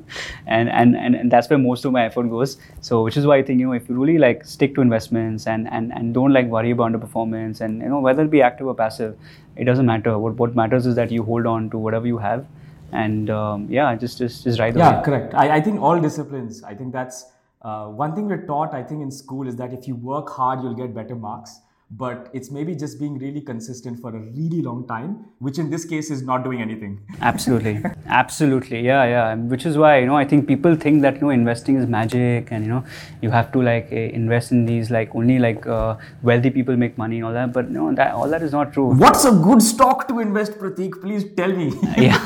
and, 0.47 0.69
and, 0.69 0.97
and, 0.97 1.15
and 1.15 1.31
that's 1.31 1.49
where 1.51 1.59
most 1.59 1.85
of 1.85 1.93
my 1.93 2.05
effort 2.05 2.25
goes. 2.25 2.59
So, 2.81 3.03
which 3.05 3.17
is 3.17 3.27
why 3.27 3.37
I 3.39 3.43
think, 3.43 3.61
you 3.61 3.67
know, 3.67 3.73
if 3.73 3.89
you 3.89 3.95
really 3.95 4.19
like 4.19 4.45
stick 4.45 4.75
to 4.77 4.81
investments 4.81 5.47
and, 5.47 5.69
and, 5.69 5.93
and 5.93 6.15
don't 6.15 6.33
like 6.33 6.47
worry 6.47 6.71
about 6.73 6.93
underperformance 6.93 7.61
and, 7.61 7.81
you 7.81 7.89
know, 7.89 8.01
whether 8.01 8.23
it 8.23 8.31
be 8.31 8.43
active 8.43 8.69
or 8.69 8.75
passive, 8.75 9.17
it 9.57 9.65
doesn't 9.65 9.87
matter. 9.87 10.17
What, 10.19 10.35
what 10.35 10.55
matters 10.55 10.87
is 10.87 10.95
that 10.95 11.11
you 11.11 11.25
hold 11.25 11.47
on 11.47 11.71
to 11.71 11.79
whatever 11.79 12.07
you 12.07 12.19
have 12.19 12.47
and 12.93 13.31
um, 13.31 13.67
yeah 13.71 13.95
just 13.95 14.19
just 14.19 14.45
just 14.45 14.59
the 14.59 14.79
Yeah, 14.79 14.97
wave. 14.97 15.05
correct. 15.05 15.35
I, 15.35 15.57
I 15.57 15.61
think 15.61 15.81
all 15.81 16.01
disciplines, 16.01 16.63
I 16.63 16.75
think 16.75 16.93
that's 16.93 17.27
uh, 17.63 17.87
one 17.87 18.15
thing 18.15 18.29
we're 18.29 18.47
taught, 18.47 18.75
I 18.75 18.83
think, 18.83 19.03
in 19.03 19.11
school 19.11 19.49
is 19.49 19.57
that 19.57 19.73
if 19.73 19.89
you 19.89 19.97
work 19.97 20.29
hard, 20.31 20.63
you'll 20.63 20.75
get 20.75 20.95
better 20.95 21.17
marks. 21.17 21.61
But 21.89 22.31
it's 22.35 22.51
maybe 22.51 22.75
just 22.75 22.99
being 22.99 23.17
really 23.17 23.41
consistent 23.41 24.01
for 24.01 24.09
a 24.11 24.19
really 24.19 24.61
long 24.61 24.89
time, 24.89 25.25
which 25.39 25.57
in 25.61 25.71
this 25.71 25.85
case 25.85 26.11
is 26.11 26.23
not 26.23 26.43
doing 26.43 26.61
anything. 26.61 26.99
absolutely 27.21 27.75
absolutely 28.21 28.81
yeah 28.87 29.05
yeah 29.05 29.35
which 29.53 29.65
is 29.71 29.77
why 29.83 29.91
you 30.01 30.07
know 30.07 30.17
i 30.17 30.25
think 30.33 30.47
people 30.49 30.75
think 30.85 31.01
that 31.03 31.15
you 31.17 31.21
know 31.23 31.31
investing 31.37 31.77
is 31.83 31.87
magic 31.95 32.51
and 32.57 32.65
you 32.67 32.71
know 32.73 32.83
you 33.23 33.31
have 33.37 33.51
to 33.53 33.63
like 33.69 33.89
eh, 33.93 34.05
invest 34.21 34.53
in 34.57 34.65
these 34.71 34.91
like 34.97 35.15
only 35.21 35.39
like 35.39 35.67
uh, 35.77 35.97
wealthy 36.31 36.51
people 36.59 36.77
make 36.85 36.99
money 36.99 37.17
and 37.21 37.25
all 37.29 37.33
that 37.39 37.53
but 37.59 37.71
no 37.77 37.87
that 38.01 38.13
all 38.15 38.29
that 38.35 38.43
is 38.49 38.53
not 38.59 38.73
true 38.77 38.89
What's 39.05 39.25
a 39.25 39.33
good 39.47 39.63
stock 39.63 40.07
to 40.09 40.19
invest, 40.21 40.59
Pratik? 40.61 41.01
Please 41.01 41.25
tell 41.41 41.53
me. 41.63 41.69
yeah 42.09 42.19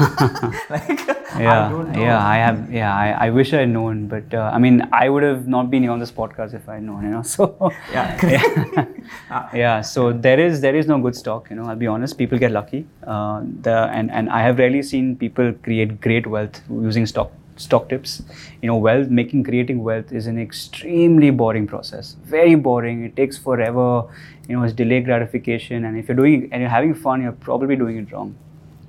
like, 0.75 1.01
I 1.39 1.43
yeah 1.47 1.69
don't 1.69 1.93
know. 1.93 2.03
yeah 2.07 2.19
i 2.35 2.37
have 2.45 2.59
yeah 2.81 2.95
i, 3.05 3.27
I 3.27 3.31
wish 3.31 3.53
i 3.55 3.61
had 3.65 3.69
known 3.79 4.07
but 4.15 4.35
uh, 4.35 4.51
i 4.55 4.59
mean 4.59 4.83
i 4.93 5.09
would 5.09 5.23
have 5.23 5.47
not 5.57 5.71
been 5.71 5.83
here 5.89 5.93
on 5.93 6.01
this 6.07 6.13
podcast 6.21 6.55
if 6.61 6.69
i 6.69 6.75
had 6.75 6.83
known 6.91 7.05
you 7.05 7.11
know 7.17 7.23
so 7.23 7.73
Yeah. 7.93 8.27
yeah 8.35 8.87
so 9.83 10.13
there 10.13 10.41
is 10.41 10.61
there 10.61 10.75
is 10.75 10.87
no 10.87 10.99
good 10.99 11.17
stock 11.17 11.51
you 11.51 11.57
know 11.57 11.67
i'll 11.67 11.77
be 11.77 11.87
honest 11.87 12.19
people 12.19 12.39
get 12.39 12.53
lucky. 12.53 12.87
Uh, 13.07 13.41
the 13.63 13.77
and 13.93 14.11
and 14.11 14.31
i 14.31 14.41
have 14.43 14.59
rarely 14.59 14.83
seen 14.83 15.17
people 15.17 15.53
create 15.65 16.01
great 16.01 16.27
wealth 16.27 16.63
using 16.71 17.07
stock 17.07 17.31
stock 17.57 17.89
tips. 17.89 18.23
You 18.63 18.69
know 18.69 18.77
wealth 18.77 19.09
making 19.09 19.45
creating 19.45 19.83
wealth 19.85 20.13
is 20.13 20.27
an 20.27 20.39
extremely 20.39 21.31
boring 21.31 21.67
process. 21.67 22.17
Very 22.25 22.55
boring. 22.55 23.05
It 23.05 23.17
takes 23.17 23.37
forever. 23.37 24.05
You 24.49 24.57
know 24.57 24.63
it's 24.63 24.73
delayed 24.73 25.05
gratification. 25.05 25.85
And 25.85 25.99
if 25.99 26.09
you're 26.09 26.17
doing 26.17 26.49
and 26.53 26.63
you're 26.63 26.71
having 26.71 26.95
fun 26.95 27.23
you're 27.23 27.33
probably 27.33 27.77
doing 27.77 27.99
it 27.99 28.13
wrong 28.13 28.35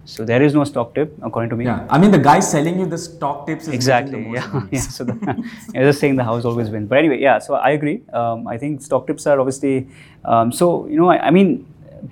so 0.06 0.26
there 0.26 0.41
is 0.41 0.54
no 0.54 0.64
stock 0.64 0.93
tip 0.95 1.16
according 1.22 1.49
to 1.52 1.56
me. 1.56 1.66
Yeah. 1.66 1.86
I 1.89 1.97
mean, 1.97 2.12
the 2.12 2.18
guy 2.18 2.39
selling 2.39 2.80
you 2.80 2.86
the 2.86 2.97
stock 2.97 3.45
tips 3.47 3.68
is 3.68 3.74
exactly 3.74 4.12
the 4.12 4.30
most 4.30 4.54
yeah 4.54 4.68
yeah 4.72 4.80
so 4.80 5.04
the, 5.04 5.14
yeah, 5.74 5.84
just 5.84 5.99
saying 5.99 6.16
the 6.16 6.24
house 6.24 6.45
always 6.45 6.70
wins. 6.70 6.89
But 6.89 6.97
anyway 6.97 7.20
yeah 7.20 7.39
so 7.39 7.56
i 7.56 7.72
agree. 7.72 8.02
Um, 8.14 8.47
i 8.47 8.58
think 8.58 8.82
stock 8.82 9.08
tips 9.08 9.28
are 9.28 9.39
obviously 9.39 9.88
um, 10.26 10.52
so 10.52 10.88
you 10.88 10.97
know 10.97 11.10
I, 11.10 11.28
I 11.28 11.32
mean 11.32 11.66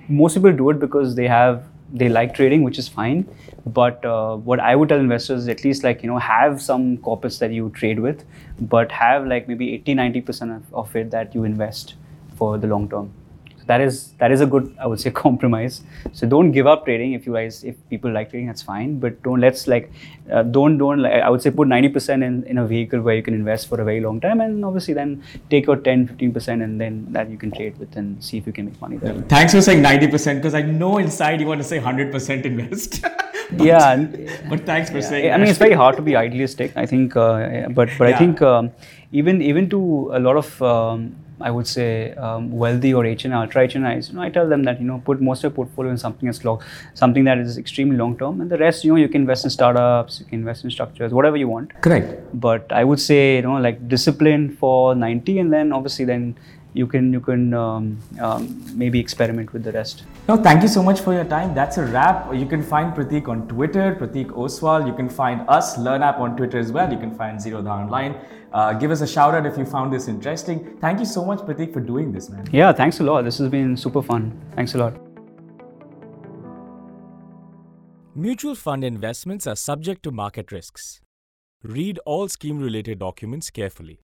most 0.08 0.34
people 0.34 0.52
do 0.52 0.70
it 0.70 0.78
because 0.78 1.14
they 1.14 1.26
have 1.26 1.64
they 1.92 2.08
like 2.08 2.34
trading 2.34 2.62
which 2.62 2.78
is 2.78 2.88
fine. 2.88 3.26
But 3.66 4.04
uh, 4.04 4.36
what 4.36 4.60
i 4.60 4.74
would 4.74 4.88
tell 4.88 4.98
investors 4.98 5.42
is 5.42 5.48
at 5.48 5.64
least 5.64 5.84
like 5.84 6.02
you 6.02 6.08
know 6.08 6.18
have 6.18 6.62
some 6.62 6.96
corpus 6.98 7.38
that 7.40 7.50
you 7.52 7.70
trade 7.70 8.00
with 8.00 8.24
but 8.60 8.90
have 8.90 9.26
like 9.26 9.48
maybe 9.48 9.74
80 9.74 9.94
90% 9.96 10.56
of, 10.56 10.74
of 10.74 10.96
it 10.96 11.10
that 11.10 11.34
you 11.34 11.44
invest 11.44 11.94
for 12.36 12.56
the 12.56 12.66
long 12.66 12.88
term 12.88 13.12
that 13.70 13.80
is 13.86 13.96
that 14.20 14.30
is 14.34 14.40
a 14.46 14.46
good 14.54 14.66
I 14.84 14.86
would 14.92 15.00
say 15.04 15.10
compromise. 15.24 15.74
So 16.18 16.26
don't 16.34 16.50
give 16.58 16.66
up 16.72 16.84
trading 16.86 17.12
if 17.18 17.26
you 17.26 17.34
guys 17.38 17.58
if 17.72 17.76
people 17.92 18.10
like 18.18 18.30
trading 18.30 18.48
that's 18.52 18.62
fine. 18.70 18.98
But 19.04 19.22
don't 19.26 19.40
let's 19.46 19.62
like 19.74 19.90
uh, 20.32 20.42
don't 20.56 20.78
don't 20.82 21.00
like, 21.06 21.22
I 21.26 21.30
would 21.34 21.42
say 21.46 21.50
put 21.60 21.68
ninety 21.74 21.90
percent 21.96 22.22
in 22.28 22.42
in 22.54 22.58
a 22.64 22.66
vehicle 22.74 23.00
where 23.08 23.16
you 23.20 23.24
can 23.28 23.34
invest 23.42 23.68
for 23.72 23.80
a 23.80 23.86
very 23.90 24.00
long 24.06 24.20
time 24.26 24.40
and 24.46 24.64
obviously 24.70 24.94
then 25.00 25.10
take 25.54 25.66
your 25.72 25.76
10 25.88 26.06
15 26.08 26.32
percent 26.38 26.62
and 26.68 26.80
then 26.84 26.98
that 27.18 27.30
you 27.34 27.38
can 27.44 27.50
trade 27.58 27.76
with 27.84 27.96
and 28.02 28.22
see 28.28 28.38
if 28.42 28.46
you 28.52 28.54
can 28.60 28.66
make 28.70 28.80
money 28.86 28.98
there. 29.04 29.14
Thanks 29.34 29.54
for 29.58 29.62
saying 29.68 29.82
90% 29.82 30.36
because 30.40 30.54
I 30.54 30.62
know 30.62 30.92
inside 31.06 31.40
you 31.40 31.46
want 31.52 31.60
to 31.66 31.68
say 31.72 31.80
100% 31.80 32.44
invest. 32.52 33.00
But- 33.58 33.66
yeah. 33.66 33.94
But 34.50 34.60
thanks 34.66 34.90
for 34.94 34.98
Yeah, 35.00 35.08
saying 35.10 35.24
I 35.32 35.36
mean, 35.36 35.46
that. 35.46 35.50
it's 35.52 35.58
very 35.62 35.76
hard 35.80 35.96
to 35.96 36.02
be 36.08 36.14
idealistic. 36.18 36.76
I 36.82 36.86
think, 36.90 37.16
uh, 37.16 37.68
but 37.78 37.88
but 37.98 38.06
I 38.10 38.12
think 38.20 38.42
um, 38.50 38.70
even 39.20 39.42
even 39.50 39.64
to 39.74 39.80
a 40.18 40.20
lot 40.26 40.36
of 40.42 40.50
um, 40.74 41.00
I 41.42 41.50
would 41.50 41.66
say 41.66 42.12
um, 42.12 42.50
wealthy 42.50 42.92
or 42.92 43.04
HN 43.04 43.32
ultra 43.32 43.66
HNIs, 43.66 44.10
you 44.10 44.16
know, 44.16 44.22
I 44.22 44.30
tell 44.30 44.48
them 44.48 44.62
that 44.64 44.80
you 44.80 44.86
know 44.86 45.02
put 45.04 45.20
most 45.20 45.38
of 45.38 45.44
your 45.44 45.50
portfolio 45.50 45.90
in 45.90 45.98
something 45.98 46.26
that's 46.26 46.44
long, 46.44 46.62
something 46.94 47.24
that 47.24 47.38
is 47.38 47.58
extremely 47.58 47.96
long 47.96 48.16
term, 48.18 48.40
and 48.40 48.50
the 48.50 48.58
rest 48.58 48.84
you 48.84 48.92
know 48.92 48.96
you 48.96 49.08
can 49.08 49.22
invest 49.22 49.44
in 49.44 49.50
startups, 49.50 50.20
you 50.20 50.26
can 50.26 50.40
invest 50.40 50.64
in 50.64 50.70
structures, 50.70 51.12
whatever 51.12 51.36
you 51.36 51.48
want. 51.48 51.72
Correct. 51.80 52.14
But 52.34 52.70
I 52.72 52.84
would 52.84 53.00
say 53.00 53.36
you 53.36 53.42
know 53.42 53.54
like 53.54 53.88
discipline 53.88 54.56
for 54.56 54.94
90, 54.94 55.38
and 55.38 55.52
then 55.52 55.72
obviously 55.72 56.04
then 56.04 56.36
you 56.72 56.86
can 56.86 57.12
you 57.12 57.20
can 57.20 57.52
um, 57.54 57.98
um, 58.20 58.62
maybe 58.74 58.98
experiment 59.00 59.52
with 59.52 59.64
the 59.64 59.72
rest. 59.72 60.04
No, 60.28 60.36
thank 60.36 60.62
you 60.62 60.68
so 60.68 60.82
much 60.82 61.00
for 61.00 61.12
your 61.12 61.24
time. 61.24 61.54
That's 61.54 61.78
a 61.78 61.84
wrap. 61.84 62.32
You 62.34 62.46
can 62.46 62.62
find 62.62 62.94
Pratik 62.94 63.28
on 63.28 63.48
Twitter, 63.48 63.96
Pratik 64.00 64.28
Oswal. 64.28 64.86
You 64.86 64.94
can 64.94 65.08
find 65.08 65.48
us, 65.48 65.76
LearnApp, 65.76 66.20
on 66.20 66.36
Twitter 66.36 66.58
as 66.58 66.70
well. 66.70 66.92
You 66.92 66.98
can 66.98 67.14
find 67.14 67.38
Zerodha 67.38 67.70
online. 67.70 68.14
Uh, 68.52 68.72
give 68.72 68.90
us 68.90 69.00
a 69.00 69.06
shout 69.06 69.34
out 69.34 69.46
if 69.46 69.58
you 69.58 69.64
found 69.64 69.92
this 69.92 70.08
interesting. 70.08 70.76
Thank 70.80 71.00
you 71.00 71.04
so 71.04 71.24
much, 71.24 71.40
Pratik, 71.40 71.72
for 71.72 71.80
doing 71.80 72.12
this, 72.12 72.30
man. 72.30 72.48
Yeah, 72.52 72.72
thanks 72.72 73.00
a 73.00 73.04
lot. 73.04 73.22
This 73.22 73.38
has 73.38 73.48
been 73.48 73.76
super 73.76 74.02
fun. 74.02 74.40
Thanks 74.54 74.74
a 74.74 74.78
lot. 74.78 74.94
Mutual 78.14 78.54
fund 78.54 78.84
investments 78.84 79.46
are 79.46 79.56
subject 79.56 80.02
to 80.04 80.10
market 80.10 80.52
risks. 80.52 81.00
Read 81.62 81.98
all 82.04 82.28
scheme 82.28 82.58
related 82.60 82.98
documents 82.98 83.50
carefully. 83.50 83.98